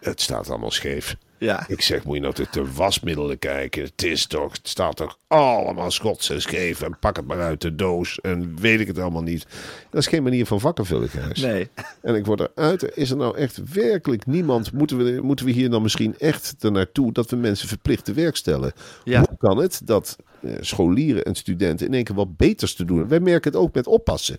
het 0.00 0.20
staat 0.20 0.50
allemaal 0.50 0.70
scheef. 0.70 1.16
Ja, 1.38 1.64
Ik 1.68 1.80
zeg, 1.82 2.04
moet 2.04 2.14
je 2.14 2.20
nou 2.20 2.34
de, 2.34 2.46
de 2.50 2.72
wasmiddelen 2.72 3.38
kijken? 3.38 3.82
Het 3.82 4.02
is 4.04 4.26
toch, 4.26 4.52
het 4.52 4.68
staat 4.68 4.96
toch 4.96 5.18
allemaal 5.26 5.90
schots 5.90 6.30
en 6.30 6.42
scheef. 6.42 6.82
En 6.82 6.98
pak 6.98 7.16
het 7.16 7.26
maar 7.26 7.40
uit 7.40 7.60
de 7.60 7.74
doos. 7.74 8.20
En 8.20 8.56
weet 8.60 8.80
ik 8.80 8.86
het 8.86 8.98
allemaal 8.98 9.22
niet. 9.22 9.46
Dat 9.90 10.00
is 10.00 10.06
geen 10.06 10.22
manier 10.22 10.46
van 10.46 10.60
vakkenvullen, 10.60 11.08
Gijs. 11.08 11.40
nee. 11.40 11.68
En 12.02 12.14
ik 12.14 12.26
word 12.26 12.40
eruit. 12.40 12.96
Is 12.96 13.10
er 13.10 13.16
nou 13.16 13.36
echt 13.36 13.72
werkelijk 13.72 14.26
niemand? 14.26 14.72
Moeten 14.72 14.96
we, 14.96 15.20
moeten 15.22 15.46
we 15.46 15.52
hier 15.52 15.70
dan 15.70 15.82
misschien 15.82 16.18
echt 16.18 16.54
ernaartoe 16.60 17.12
dat 17.12 17.30
we 17.30 17.36
mensen 17.36 17.68
verplicht 17.68 18.04
te 18.04 18.12
werk 18.12 18.36
stellen? 18.36 18.72
Ja. 19.04 19.18
Hoe 19.18 19.36
kan 19.38 19.56
het 19.58 19.80
dat 19.84 20.16
eh, 20.42 20.50
scholieren 20.60 21.24
en 21.24 21.34
studenten 21.34 21.86
in 21.86 21.94
één 21.94 22.04
keer 22.04 22.14
wat 22.14 22.36
beters 22.36 22.74
te 22.74 22.84
doen? 22.84 23.08
Wij 23.08 23.20
merken 23.20 23.50
het 23.52 23.60
ook 23.60 23.74
met 23.74 23.86
oppassen. 23.86 24.38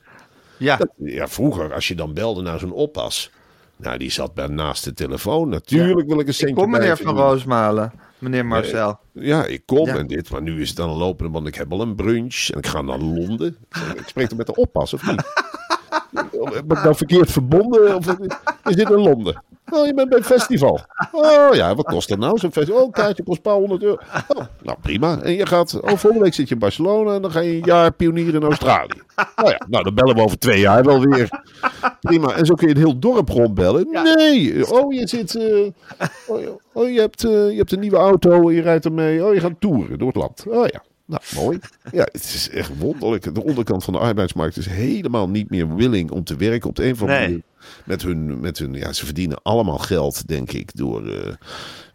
Ja, 0.57 0.77
Dat- 0.77 0.91
ja, 0.97 1.27
vroeger, 1.27 1.73
als 1.73 1.87
je 1.87 1.95
dan 1.95 2.13
belde 2.13 2.41
naar 2.41 2.59
zo'n 2.59 2.71
oppas. 2.71 3.31
Nou, 3.77 3.97
die 3.97 4.11
zat 4.11 4.33
bij 4.33 4.47
naast 4.47 4.83
de 4.83 4.93
telefoon. 4.93 5.49
Natuurlijk 5.49 6.07
wil 6.07 6.19
ik 6.19 6.27
een 6.27 6.33
centje 6.33 6.55
kom 6.55 6.69
meneer 6.69 6.97
Van. 6.97 7.15
Roosmalen. 7.15 7.91
Meneer 8.19 8.45
Marcel. 8.45 8.99
Ja, 9.11 9.45
ik 9.45 9.61
kom 9.65 9.85
Ja. 9.85 9.95
en 9.95 10.07
dit, 10.07 10.29
maar 10.31 10.41
nu 10.41 10.61
is 10.61 10.67
het 10.67 10.77
dan 10.77 10.89
een 10.89 10.97
lopende, 10.97 11.31
want 11.31 11.47
ik 11.47 11.55
heb 11.55 11.71
al 11.71 11.81
een 11.81 11.95
brunch 11.95 12.49
en 12.49 12.57
ik 12.57 12.67
ga 12.67 12.81
naar 12.81 12.97
Londen. 12.99 13.47
Ik 13.47 13.99
Ik 13.99 14.07
spreek 14.07 14.29
er 14.31 14.37
met 14.37 14.45
de 14.45 14.55
oppas, 14.55 14.93
of 14.93 15.07
niet? 15.07 15.23
Ben 16.67 16.77
ik 16.77 16.83
nou 16.83 16.95
verkeerd 16.95 17.31
verbonden? 17.31 17.95
Of 17.95 18.07
is 18.63 18.75
dit 18.75 18.89
in 18.89 18.95
Londen? 18.99 19.43
Oh, 19.71 19.85
je 19.85 19.93
bent 19.93 20.09
bij 20.09 20.17
een 20.17 20.23
festival. 20.23 20.79
Oh 21.11 21.47
ja, 21.53 21.75
wat 21.75 21.85
kost 21.85 22.09
dat 22.09 22.17
nou? 22.17 22.37
Zo'n 22.37 22.51
festival? 22.51 22.79
Oh, 22.79 22.85
een 22.85 22.91
kaartje 22.91 23.23
kost 23.23 23.37
een 23.37 23.43
paar 23.43 23.53
honderd 23.53 23.83
euro. 23.83 23.97
Oh, 24.27 24.45
nou, 24.61 24.77
prima. 24.81 25.21
En 25.21 25.33
je 25.33 25.45
gaat, 25.45 25.73
oh, 25.81 25.87
volgende 25.87 26.19
week 26.23 26.33
zit 26.33 26.47
je 26.47 26.53
in 26.53 26.59
Barcelona 26.59 27.13
en 27.15 27.21
dan 27.21 27.31
ga 27.31 27.39
je 27.39 27.51
een 27.53 27.63
jaar 27.65 27.91
pionieren 27.91 28.33
in 28.41 28.43
Australië. 28.47 29.01
Nou 29.35 29.49
ja, 29.49 29.61
nou, 29.69 29.83
dan 29.83 29.93
bellen 29.93 30.15
we 30.15 30.21
over 30.21 30.39
twee 30.39 30.59
jaar 30.59 30.83
wel 30.83 30.99
weer. 31.01 31.29
Prima. 31.99 32.31
En 32.33 32.45
zo 32.45 32.53
kun 32.53 32.67
je 32.67 32.73
het 32.73 32.83
heel 32.83 32.99
dorp 32.99 33.29
rondbellen. 33.29 33.87
Nee. 33.91 34.71
Oh, 34.71 34.93
je 34.93 35.07
zit, 35.07 35.35
eh, 35.35 35.71
oh, 36.27 36.39
je- 36.39 36.55
oh, 36.73 36.89
je 36.89 36.99
hebt, 36.99 37.23
eh, 37.23 37.31
je 37.51 37.57
hebt 37.57 37.71
een 37.71 37.79
nieuwe 37.79 37.97
auto 37.97 38.47
en 38.49 38.55
je 38.55 38.61
rijdt 38.61 38.85
ermee. 38.85 39.25
Oh, 39.25 39.33
je 39.33 39.39
gaat 39.39 39.59
toeren 39.59 39.97
door 39.99 40.07
het 40.07 40.17
land. 40.17 40.43
Oh 40.47 40.65
ja. 40.65 40.81
Nou, 41.07 41.21
mooi. 41.35 41.59
Ja, 41.91 42.07
het 42.11 42.23
is 42.23 42.49
echt 42.49 42.77
wonderlijk. 42.77 43.33
De 43.35 43.43
onderkant 43.43 43.83
van 43.83 43.93
de 43.93 43.99
arbeidsmarkt 43.99 44.57
is 44.57 44.65
helemaal 44.65 45.29
niet 45.29 45.49
meer 45.49 45.75
willing 45.75 46.11
om 46.11 46.23
te 46.23 46.35
werken 46.35 46.69
op 46.69 46.75
de 46.75 46.85
een 46.85 46.91
of 46.93 47.01
andere 47.01 47.19
manier. 47.27 47.41
Met 47.85 48.01
hun, 48.01 48.39
met 48.39 48.57
hun, 48.57 48.73
ja, 48.73 48.93
ze 48.93 49.05
verdienen 49.05 49.39
allemaal 49.43 49.77
geld, 49.77 50.27
denk 50.27 50.51
ik, 50.51 50.75
door, 50.75 51.07
eh, 51.07 51.33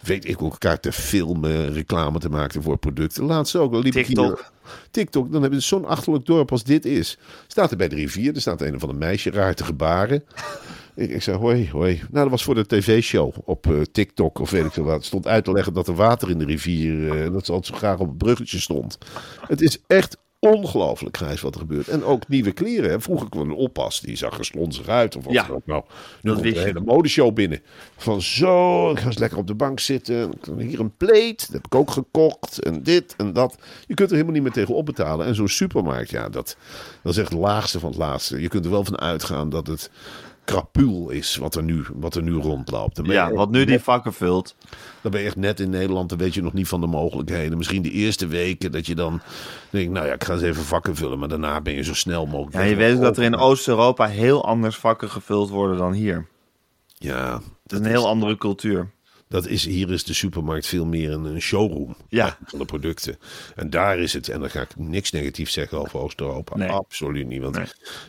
weet 0.03 0.29
ik 0.29 0.43
ook, 0.43 0.53
elkaar 0.53 0.81
te 0.81 0.93
filmen, 0.93 1.73
reclame 1.73 2.19
te 2.19 2.29
maken 2.29 2.63
voor 2.63 2.77
producten. 2.79 3.25
Laatst 3.25 3.57
ook, 3.57 3.75
liep 3.75 3.95
ik 3.97 4.07
TikTok. 4.07 4.27
hier- 4.27 4.51
TikTok, 4.91 5.33
dan 5.33 5.43
hebben 5.43 5.61
ze 5.63 5.67
zo'n 5.69 5.85
achterlijk 5.85 6.27
dorp 6.27 6.51
als 6.51 6.65
dit 6.65 6.85
is. 6.85 7.19
Staat 7.47 7.71
er 7.71 7.77
bij 7.77 7.89
de 7.89 7.95
rivier, 7.97 8.35
er 8.35 8.41
staat 8.41 8.61
een 8.61 8.75
of 8.75 8.83
ander 8.83 8.99
meisje 8.99 9.31
raar 9.31 9.55
te 9.55 9.65
gebaren. 9.65 10.25
Ik, 10.95 11.11
ik 11.11 11.23
zei, 11.23 11.37
hoi, 11.37 11.71
hoi. 11.71 11.95
Nou, 11.95 12.09
dat 12.11 12.31
was 12.31 12.45
voor 12.45 12.55
de 12.55 12.67
tv-show 12.67 13.35
op 13.45 13.67
eh, 13.67 13.81
TikTok 13.93 14.39
of 14.39 14.51
weet 14.51 14.65
ik 14.65 14.73
veel 14.73 14.85
wat. 14.85 14.95
Het 14.95 15.05
stond 15.05 15.27
uit 15.27 15.45
te 15.45 15.53
leggen 15.53 15.73
dat 15.73 15.89
er 15.89 15.95
water 15.95 16.31
in 16.31 16.39
de 16.39 16.45
rivier, 16.45 17.23
eh, 17.23 17.33
dat 17.33 17.47
ze 17.47 17.53
altijd 17.53 17.75
zo 17.75 17.81
graag 17.81 17.99
op 17.99 18.09
het 18.09 18.19
bruggetje 18.19 18.61
stond. 18.61 18.99
Het 19.47 19.61
is 19.61 19.79
echt 19.87 20.17
ongelooflijk 20.51 21.17
grijs 21.17 21.41
wat 21.41 21.55
er 21.55 21.61
gebeurt. 21.61 21.89
En 21.89 22.05
ook 22.05 22.29
nieuwe 22.29 22.53
kleren. 22.53 22.91
Hè. 22.91 23.01
Vroeger 23.01 23.29
kwam 23.29 23.51
een 23.51 23.57
oppas, 23.57 24.01
die 24.01 24.17
zag 24.17 24.39
er 24.39 24.45
slonzig 24.45 24.89
uit. 24.89 25.17
Of 25.17 25.25
wat 25.25 25.33
Ja, 25.33 25.47
dan 25.47 25.57
ook. 25.57 25.67
Nou, 25.67 25.83
nu 26.23 26.31
dat 26.31 26.43
komt 26.43 26.57
een 26.57 26.63
hele 26.63 26.81
modeshow 26.81 27.35
binnen. 27.35 27.63
Van 27.97 28.23
zo, 28.23 28.91
ik 28.91 28.99
ga 28.99 29.07
eens 29.07 29.19
lekker 29.19 29.39
op 29.39 29.47
de 29.47 29.55
bank 29.55 29.81
zitten. 29.81 30.31
Hier 30.59 30.81
een 30.81 30.97
pleet, 30.97 31.41
dat 31.41 31.53
heb 31.53 31.67
ik 31.67 31.75
ook 31.75 31.91
gekocht. 31.91 32.63
En 32.63 32.83
dit 32.83 33.15
en 33.17 33.33
dat. 33.33 33.57
Je 33.87 33.95
kunt 33.95 34.09
er 34.09 34.15
helemaal 34.15 34.35
niet 34.35 34.43
meer 34.43 34.53
tegen 34.53 34.75
opbetalen. 34.75 35.27
En 35.27 35.35
zo'n 35.35 35.49
supermarkt, 35.49 36.11
ja, 36.11 36.29
dat, 36.29 36.57
dat 37.03 37.13
is 37.13 37.19
echt 37.19 37.31
het 37.31 37.39
laagste 37.39 37.81
van 37.81 37.89
het 37.89 37.99
laagste. 37.99 38.41
Je 38.41 38.49
kunt 38.49 38.65
er 38.65 38.71
wel 38.71 38.85
van 38.85 38.99
uitgaan 38.99 39.49
dat 39.49 39.67
het 39.67 39.91
krapul 40.45 41.11
is 41.11 41.37
wat 41.37 41.55
er 41.55 41.63
nu, 41.63 41.85
wat 41.95 42.15
er 42.15 42.23
nu 42.23 42.33
rondloopt. 42.33 43.01
Ja, 43.03 43.33
wat 43.33 43.51
nu 43.51 43.65
die 43.65 43.79
vakken 43.79 44.13
vult. 44.13 44.55
dan 45.01 45.11
ben 45.11 45.21
je 45.21 45.27
echt 45.27 45.37
net 45.37 45.61
in 45.61 45.71
Nederland, 45.71 46.09
dan 46.09 46.19
weet 46.19 46.35
je 46.35 46.43
nog 46.43 46.53
niet 46.53 46.69
van 46.69 46.81
de 46.81 46.87
mogelijkheden. 46.87 47.57
Misschien 47.59 47.83
de 47.83 47.91
eerste 47.91 48.27
weken 48.27 48.73
dat 48.73 48.87
je 48.87 48.95
dan 48.95 49.21
denkt, 49.71 49.93
nou 49.93 50.07
ja, 50.07 50.13
ik 50.13 50.25
ga 50.25 50.33
eens 50.33 50.43
even 50.43 50.63
vakken 50.63 50.97
vullen. 50.97 51.19
Maar 51.19 51.29
daarna 51.29 51.61
ben 51.61 51.75
je 51.75 51.83
zo 51.83 51.95
snel 51.95 52.27
mogelijk. 52.27 52.57
Ja, 52.57 52.63
je 52.63 52.77
weet 52.77 52.95
ook 52.95 53.01
dat 53.03 53.17
er 53.17 53.23
in 53.23 53.37
Oost-Europa 53.37 54.07
heel 54.07 54.45
anders 54.45 54.77
vakken 54.77 55.11
gevuld 55.11 55.51
worden 55.51 55.77
dan 55.77 55.93
hier. 55.93 56.27
Ja, 56.95 57.41
Het 57.63 57.73
is 57.73 57.79
een 57.79 57.85
heel 57.85 58.09
andere 58.09 58.37
cultuur. 58.37 58.91
Dat 59.33 59.47
is, 59.47 59.65
hier 59.65 59.91
is 59.91 60.05
de 60.05 60.13
supermarkt 60.15 60.67
veel 60.67 60.85
meer 60.87 61.11
een, 61.13 61.25
een 61.25 61.41
showroom 61.43 61.97
Ja. 62.09 62.37
van 62.45 62.59
de 62.59 62.65
producten. 62.65 63.17
En 63.57 63.71
daar 63.71 63.99
is 63.99 64.13
het, 64.13 64.29
en 64.29 64.41
dan 64.41 64.51
ga 64.51 64.61
ik 64.61 64.77
niks 64.77 65.11
negatiefs 65.11 65.53
zeggen 65.53 65.79
over 65.79 65.99
Oost-Europa. 65.99 66.57
Nee. 66.57 66.69
Absoluut 66.69 67.27
niet, 67.27 67.43
want 67.43 67.57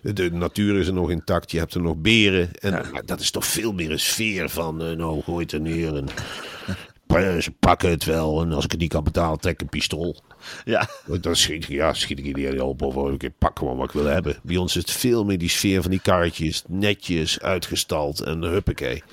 Nee. 0.01 0.13
de, 0.13 0.31
natuur 0.31 0.79
is 0.79 0.87
er 0.87 0.93
nog 0.93 1.11
intact. 1.11 1.51
Je 1.51 1.57
hebt 1.57 1.73
er 1.73 1.81
nog 1.81 1.95
beren. 1.97 2.49
En 2.59 2.85
dat 3.05 3.19
is 3.19 3.31
toch 3.31 3.45
veel 3.45 3.73
meer 3.73 3.91
een 3.91 3.99
sfeer 3.99 4.49
van, 4.49 4.81
eh, 4.83 4.91
nou, 4.95 5.21
gooi 5.21 5.43
het 5.43 5.51
er 5.53 5.61
neer 5.61 5.95
en 5.95 6.05
ze 7.41 7.51
pakken 7.59 7.89
het 7.89 8.03
wel. 8.03 8.41
En 8.41 8.51
als 8.51 8.65
ik 8.65 8.71
het 8.71 8.79
niet 8.79 8.91
kan 8.91 9.03
betalen, 9.03 9.39
trek 9.39 9.53
ik 9.53 9.61
een 9.61 9.69
pistool. 9.69 10.15
Ja. 10.65 10.87
Dan 11.21 11.35
schiet 11.35 11.63
ik, 11.63 11.69
ja, 11.69 11.93
schiet 11.93 12.19
ik 12.19 12.25
iedereen 12.25 12.61
op. 12.61 12.81
Of 12.81 13.11
ik 13.11 13.31
pak 13.37 13.59
gewoon 13.59 13.77
wat 13.77 13.85
ik 13.85 13.91
wil 13.91 14.05
hebben. 14.05 14.35
Bij 14.43 14.57
ons 14.57 14.75
is 14.75 14.81
het 14.81 14.91
veel 14.91 15.25
meer 15.25 15.37
die 15.37 15.49
sfeer 15.49 15.81
van 15.81 15.91
die 15.91 16.01
kaartjes. 16.01 16.63
Netjes, 16.67 17.41
uitgestald 17.41 18.19
en 18.19 18.41
huppakee. 18.41 19.03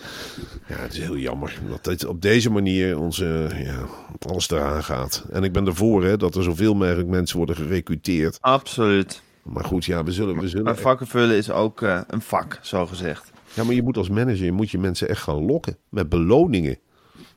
Ja, 0.69 0.77
het 0.77 0.93
is 0.93 0.99
heel 0.99 1.17
jammer. 1.17 1.59
Dat 1.69 1.85
het 1.85 2.05
op 2.07 2.23
deze 2.23 2.51
manier 2.51 2.99
onze, 2.99 3.51
ja, 3.55 3.85
alles 4.29 4.51
eraan 4.51 4.85
gaat. 4.85 5.25
En 5.31 5.45
ik 5.45 5.53
ben 5.53 5.67
ervoor 5.67 6.05
hè, 6.05 6.17
dat 6.17 6.35
er 6.35 6.43
zoveel 6.43 6.75
mogelijk 6.75 7.09
mensen 7.09 7.37
worden 7.37 7.57
gerecruiteerd. 7.57 8.39
Absoluut. 8.41 9.23
Maar 9.43 9.65
goed, 9.65 9.85
ja, 9.85 10.05
we 10.05 10.13
zullen... 10.13 10.39
We 10.41 10.49
zullen 10.49 10.65
Maar 10.65 10.77
vakken 10.77 11.07
vullen 11.07 11.37
is 11.37 11.51
ook 11.51 11.83
eh, 11.83 12.01
een 12.07 12.21
vak, 12.21 12.59
zo 12.63 12.87
gezegd. 12.87 13.31
Ja, 13.55 13.65
maar 13.65 13.75
je 13.75 13.83
moet 13.83 13.97
als 13.97 14.09
manager 14.09 14.45
je 14.45 14.53
moet 14.53 14.71
je 14.71 14.79
mensen 14.79 15.09
echt 15.09 15.23
gaan 15.23 15.47
lokken 15.47 15.77
met 15.89 16.09
beloningen. 16.09 16.79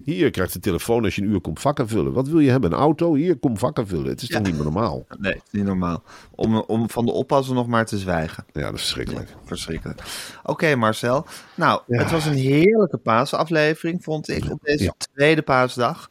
Hier 0.03 0.31
krijgt 0.31 0.53
de 0.53 0.59
telefoon 0.59 1.03
als 1.03 1.15
je 1.15 1.21
een 1.21 1.29
uur 1.29 1.41
komt 1.41 1.59
vakken 1.59 1.87
vullen. 1.87 2.13
Wat 2.13 2.27
wil 2.27 2.39
je 2.39 2.49
hebben? 2.49 2.71
Een 2.71 2.77
auto? 2.77 3.13
Hier, 3.13 3.37
kom 3.37 3.57
vakken 3.57 3.87
vullen. 3.87 4.07
Het 4.07 4.21
is 4.21 4.27
toch 4.27 4.41
niet 4.41 4.53
meer 4.53 4.63
normaal? 4.63 5.05
Nee, 5.19 5.33
het 5.33 5.43
is 5.45 5.51
niet 5.51 5.65
normaal. 5.65 6.03
Om, 6.35 6.55
om 6.55 6.89
van 6.89 7.05
de 7.05 7.11
oppassen 7.11 7.55
nog 7.55 7.67
maar 7.67 7.85
te 7.85 7.97
zwijgen. 7.97 8.45
Ja, 8.53 8.61
dat 8.61 8.73
is 8.73 8.79
verschrikkelijk. 8.79 9.29
Verschrikkelijk. 9.45 10.01
Oké, 10.43 10.75
Marcel. 10.75 11.25
Nou, 11.55 11.81
het 11.87 12.11
was 12.11 12.25
een 12.25 12.33
heerlijke 12.33 12.97
paasaflevering, 12.97 14.03
vond 14.03 14.29
ik, 14.29 14.51
op 14.51 14.59
deze 14.63 14.93
tweede 15.13 15.41
paasdag. 15.41 16.09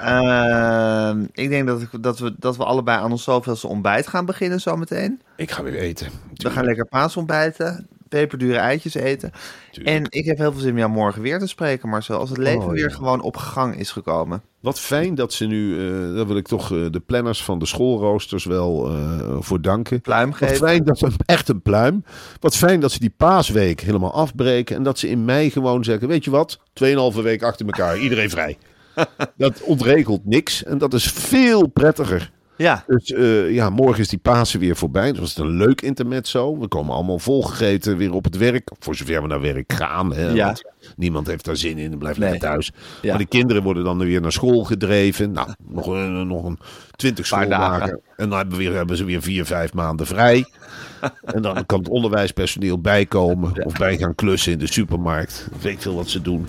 Ehm, 0.00 1.24
ik 1.32 1.48
denk 1.48 1.66
dat, 1.66 1.82
ik, 1.82 2.02
dat, 2.02 2.18
we, 2.18 2.34
dat 2.38 2.56
we 2.56 2.64
allebei 2.64 2.98
aan 2.98 3.10
ons 3.10 3.24
zoveelste 3.24 3.66
ontbijt 3.66 4.06
gaan 4.06 4.24
beginnen 4.24 4.60
zometeen. 4.60 5.20
Ik 5.36 5.50
ga 5.50 5.62
weer 5.62 5.78
eten. 5.78 6.08
We 6.34 6.50
gaan 6.50 6.64
lekker 6.64 6.86
paasontbijten, 6.86 7.86
peperdure 8.08 8.56
eitjes 8.58 8.94
eten. 8.94 9.30
En 9.84 10.06
ik 10.08 10.24
heb 10.24 10.38
heel 10.38 10.52
veel 10.52 10.60
zin 10.60 10.70
om 10.70 10.78
jou 10.78 10.90
morgen 10.90 11.22
weer 11.22 11.38
te 11.38 11.46
spreken, 11.46 11.88
Marcel. 11.88 12.18
Als 12.18 12.28
het 12.28 12.38
leven 12.38 12.62
Oh, 12.62 12.70
weer 12.70 12.90
gewoon 12.90 13.20
op 13.20 13.36
gang 13.36 13.76
is 13.76 13.90
gekomen. 13.90 14.42
Wat 14.60 14.80
fijn 14.80 15.14
dat 15.14 15.32
ze 15.32 15.46
nu, 15.46 15.72
eh 15.78 16.14
daar 16.16 16.26
wil 16.26 16.36
ik 16.36 16.46
toch 16.46 16.72
eh, 16.72 16.78
de 16.90 17.00
planners 17.00 17.44
van 17.44 17.58
de 17.58 17.66
schoolroosters 17.66 18.44
wel 18.44 18.88
eh, 18.88 19.36
voor 19.40 19.60
danken. 19.60 20.00
Pluim 20.00 20.28
Wat 20.28 20.38
geven. 20.38 20.56
fijn 20.56 20.84
dat 20.84 20.98
ze 20.98 21.08
echt 21.26 21.48
een 21.48 21.62
pluim. 21.62 22.04
Wat 22.40 22.56
fijn 22.56 22.80
dat 22.80 22.92
ze 22.92 22.98
die 23.00 23.14
paasweek 23.16 23.80
helemaal 23.80 24.12
afbreken. 24.14 24.76
En 24.76 24.82
dat 24.82 24.98
ze 24.98 25.08
in 25.08 25.24
mei 25.24 25.50
gewoon 25.50 25.84
zeggen: 25.84 26.08
Weet 26.08 26.24
je 26.24 26.30
wat? 26.30 26.60
Tweeënhalve 26.72 27.22
week 27.22 27.42
achter 27.42 27.66
elkaar, 27.66 27.98
iedereen 27.98 28.30
vrij. 28.30 28.58
dat 29.36 29.62
ontregelt 29.62 30.24
niks. 30.24 30.64
En 30.64 30.78
dat 30.78 30.94
is 30.94 31.04
veel 31.10 31.66
prettiger. 31.66 32.30
Ja, 32.58 32.84
Dus 32.86 33.12
eh, 33.12 33.50
ja, 33.54 33.70
morgen 33.70 34.00
is 34.00 34.08
die 34.08 34.18
Pasen 34.18 34.60
weer 34.60 34.76
voorbij. 34.76 35.06
Dat 35.12 35.20
was 35.20 35.36
een 35.36 35.56
leuk 35.56 35.80
intermezzo. 35.82 36.58
We 36.58 36.68
komen 36.68 36.94
allemaal 36.94 37.18
volgegeten 37.18 37.96
weer 37.96 38.12
op 38.12 38.24
het 38.24 38.36
werk. 38.36 38.70
Voor 38.78 38.94
zover 38.94 39.22
we 39.22 39.28
naar 39.28 39.40
werk 39.40 39.72
gaan. 39.72 40.14
Hè, 40.14 40.28
Ja. 40.28 40.44
want 40.44 40.62
niemand 40.96 41.26
heeft 41.26 41.44
daar 41.44 41.56
zin 41.56 41.78
in 41.78 41.92
en 41.92 41.98
blijft 41.98 42.18
Nee. 42.18 42.30
lekker 42.30 42.48
thuis. 42.48 42.70
Ja. 43.02 43.08
Maar 43.10 43.18
de 43.18 43.26
kinderen 43.28 43.62
worden 43.62 43.84
dan 43.84 43.98
weer 43.98 44.20
naar 44.20 44.32
school 44.32 44.64
gedreven. 44.64 45.32
Nou, 45.32 45.48
nog 45.68 45.86
een, 45.86 46.26
nog 46.26 46.44
een 46.44 46.58
twintig 46.96 47.26
schooldagen. 47.26 47.78
dagen. 47.80 48.00
En 48.16 48.28
dan 48.28 48.38
hebben, 48.38 48.58
we 48.58 48.64
weer, 48.64 48.74
hebben 48.74 48.96
ze 48.96 49.04
weer 49.04 49.22
vier, 49.22 49.44
vijf 49.44 49.72
maanden 49.72 50.06
vrij. 50.06 50.44
en 51.34 51.42
dan 51.42 51.66
kan 51.66 51.78
het 51.78 51.88
onderwijspersoneel 51.88 52.80
bijkomen. 52.80 53.64
Of 53.64 53.72
bij 53.78 53.96
gaan 53.96 54.14
klussen 54.14 54.52
in 54.52 54.58
de 54.58 54.72
supermarkt. 54.72 55.48
Weet 55.60 55.72
ik 55.72 55.80
veel 55.82 55.94
wat 55.94 56.08
ze 56.08 56.22
doen. 56.22 56.46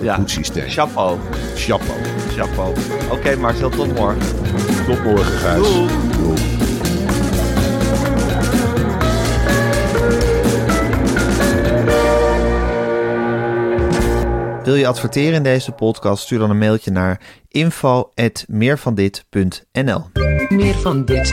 ja. 0.00 0.14
Goed 0.14 0.30
systeem. 0.30 0.68
Chapeau. 0.68 1.18
Chapeau. 1.54 2.00
Chapeau. 2.36 2.74
Oké, 3.10 3.36
Marcel, 3.36 3.70
tot 3.70 3.94
morgen. 3.94 4.71
Tot 4.86 5.04
morgen, 5.04 5.38
Gijs. 5.38 5.68
Doei. 5.68 5.88
Wil 14.64 14.74
je 14.74 14.86
adverteren 14.86 15.34
in 15.34 15.42
deze 15.42 15.72
podcast? 15.72 16.22
Stuur 16.22 16.38
dan 16.38 16.50
een 16.50 16.58
mailtje 16.58 16.90
naar 16.90 17.20
info@meervandit.nl. 17.48 20.04
Meer 20.48 20.74
van 20.74 21.04
dit. 21.04 21.32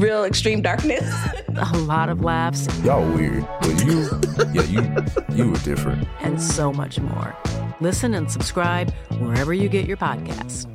real 0.00 0.24
extreme 0.24 0.62
darkness. 0.62 1.04
a 1.48 1.78
lot 1.80 2.08
of 2.08 2.22
laughs, 2.22 2.66
Y'all 2.82 3.06
weird, 3.12 3.46
but 3.60 3.84
you, 3.84 4.08
yeah, 4.52 4.62
you, 4.64 5.36
you 5.36 5.50
were 5.50 5.58
different. 5.58 6.08
and 6.20 6.40
so 6.40 6.72
much 6.72 6.98
more. 6.98 7.36
Listen 7.80 8.14
and 8.14 8.30
subscribe 8.30 8.92
wherever 9.18 9.52
you 9.52 9.68
get 9.68 9.86
your 9.86 9.96
podcasts. 9.96 10.66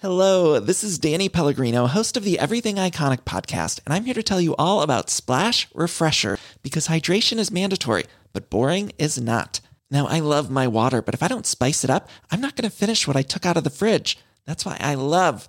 Hello, 0.00 0.60
this 0.60 0.84
is 0.84 0.98
Danny 0.98 1.28
Pellegrino, 1.28 1.86
host 1.86 2.16
of 2.16 2.22
the 2.22 2.38
Everything 2.38 2.76
Iconic 2.76 3.22
podcast, 3.22 3.80
and 3.84 3.92
I'm 3.92 4.04
here 4.04 4.14
to 4.14 4.22
tell 4.22 4.40
you 4.40 4.54
all 4.56 4.82
about 4.82 5.10
Splash 5.10 5.66
Refresher 5.74 6.38
because 6.62 6.86
hydration 6.86 7.38
is 7.38 7.50
mandatory, 7.50 8.04
but 8.32 8.48
boring 8.48 8.92
is 8.98 9.20
not. 9.20 9.60
Now, 9.90 10.06
I 10.06 10.20
love 10.20 10.50
my 10.50 10.68
water, 10.68 11.02
but 11.02 11.14
if 11.14 11.22
I 11.22 11.28
don't 11.28 11.46
spice 11.46 11.82
it 11.82 11.90
up, 11.90 12.08
I'm 12.30 12.40
not 12.40 12.54
going 12.54 12.68
to 12.68 12.76
finish 12.76 13.08
what 13.08 13.16
I 13.16 13.22
took 13.22 13.44
out 13.46 13.56
of 13.56 13.64
the 13.64 13.70
fridge. 13.70 14.18
That's 14.44 14.64
why 14.64 14.76
I 14.78 14.94
love 14.94 15.48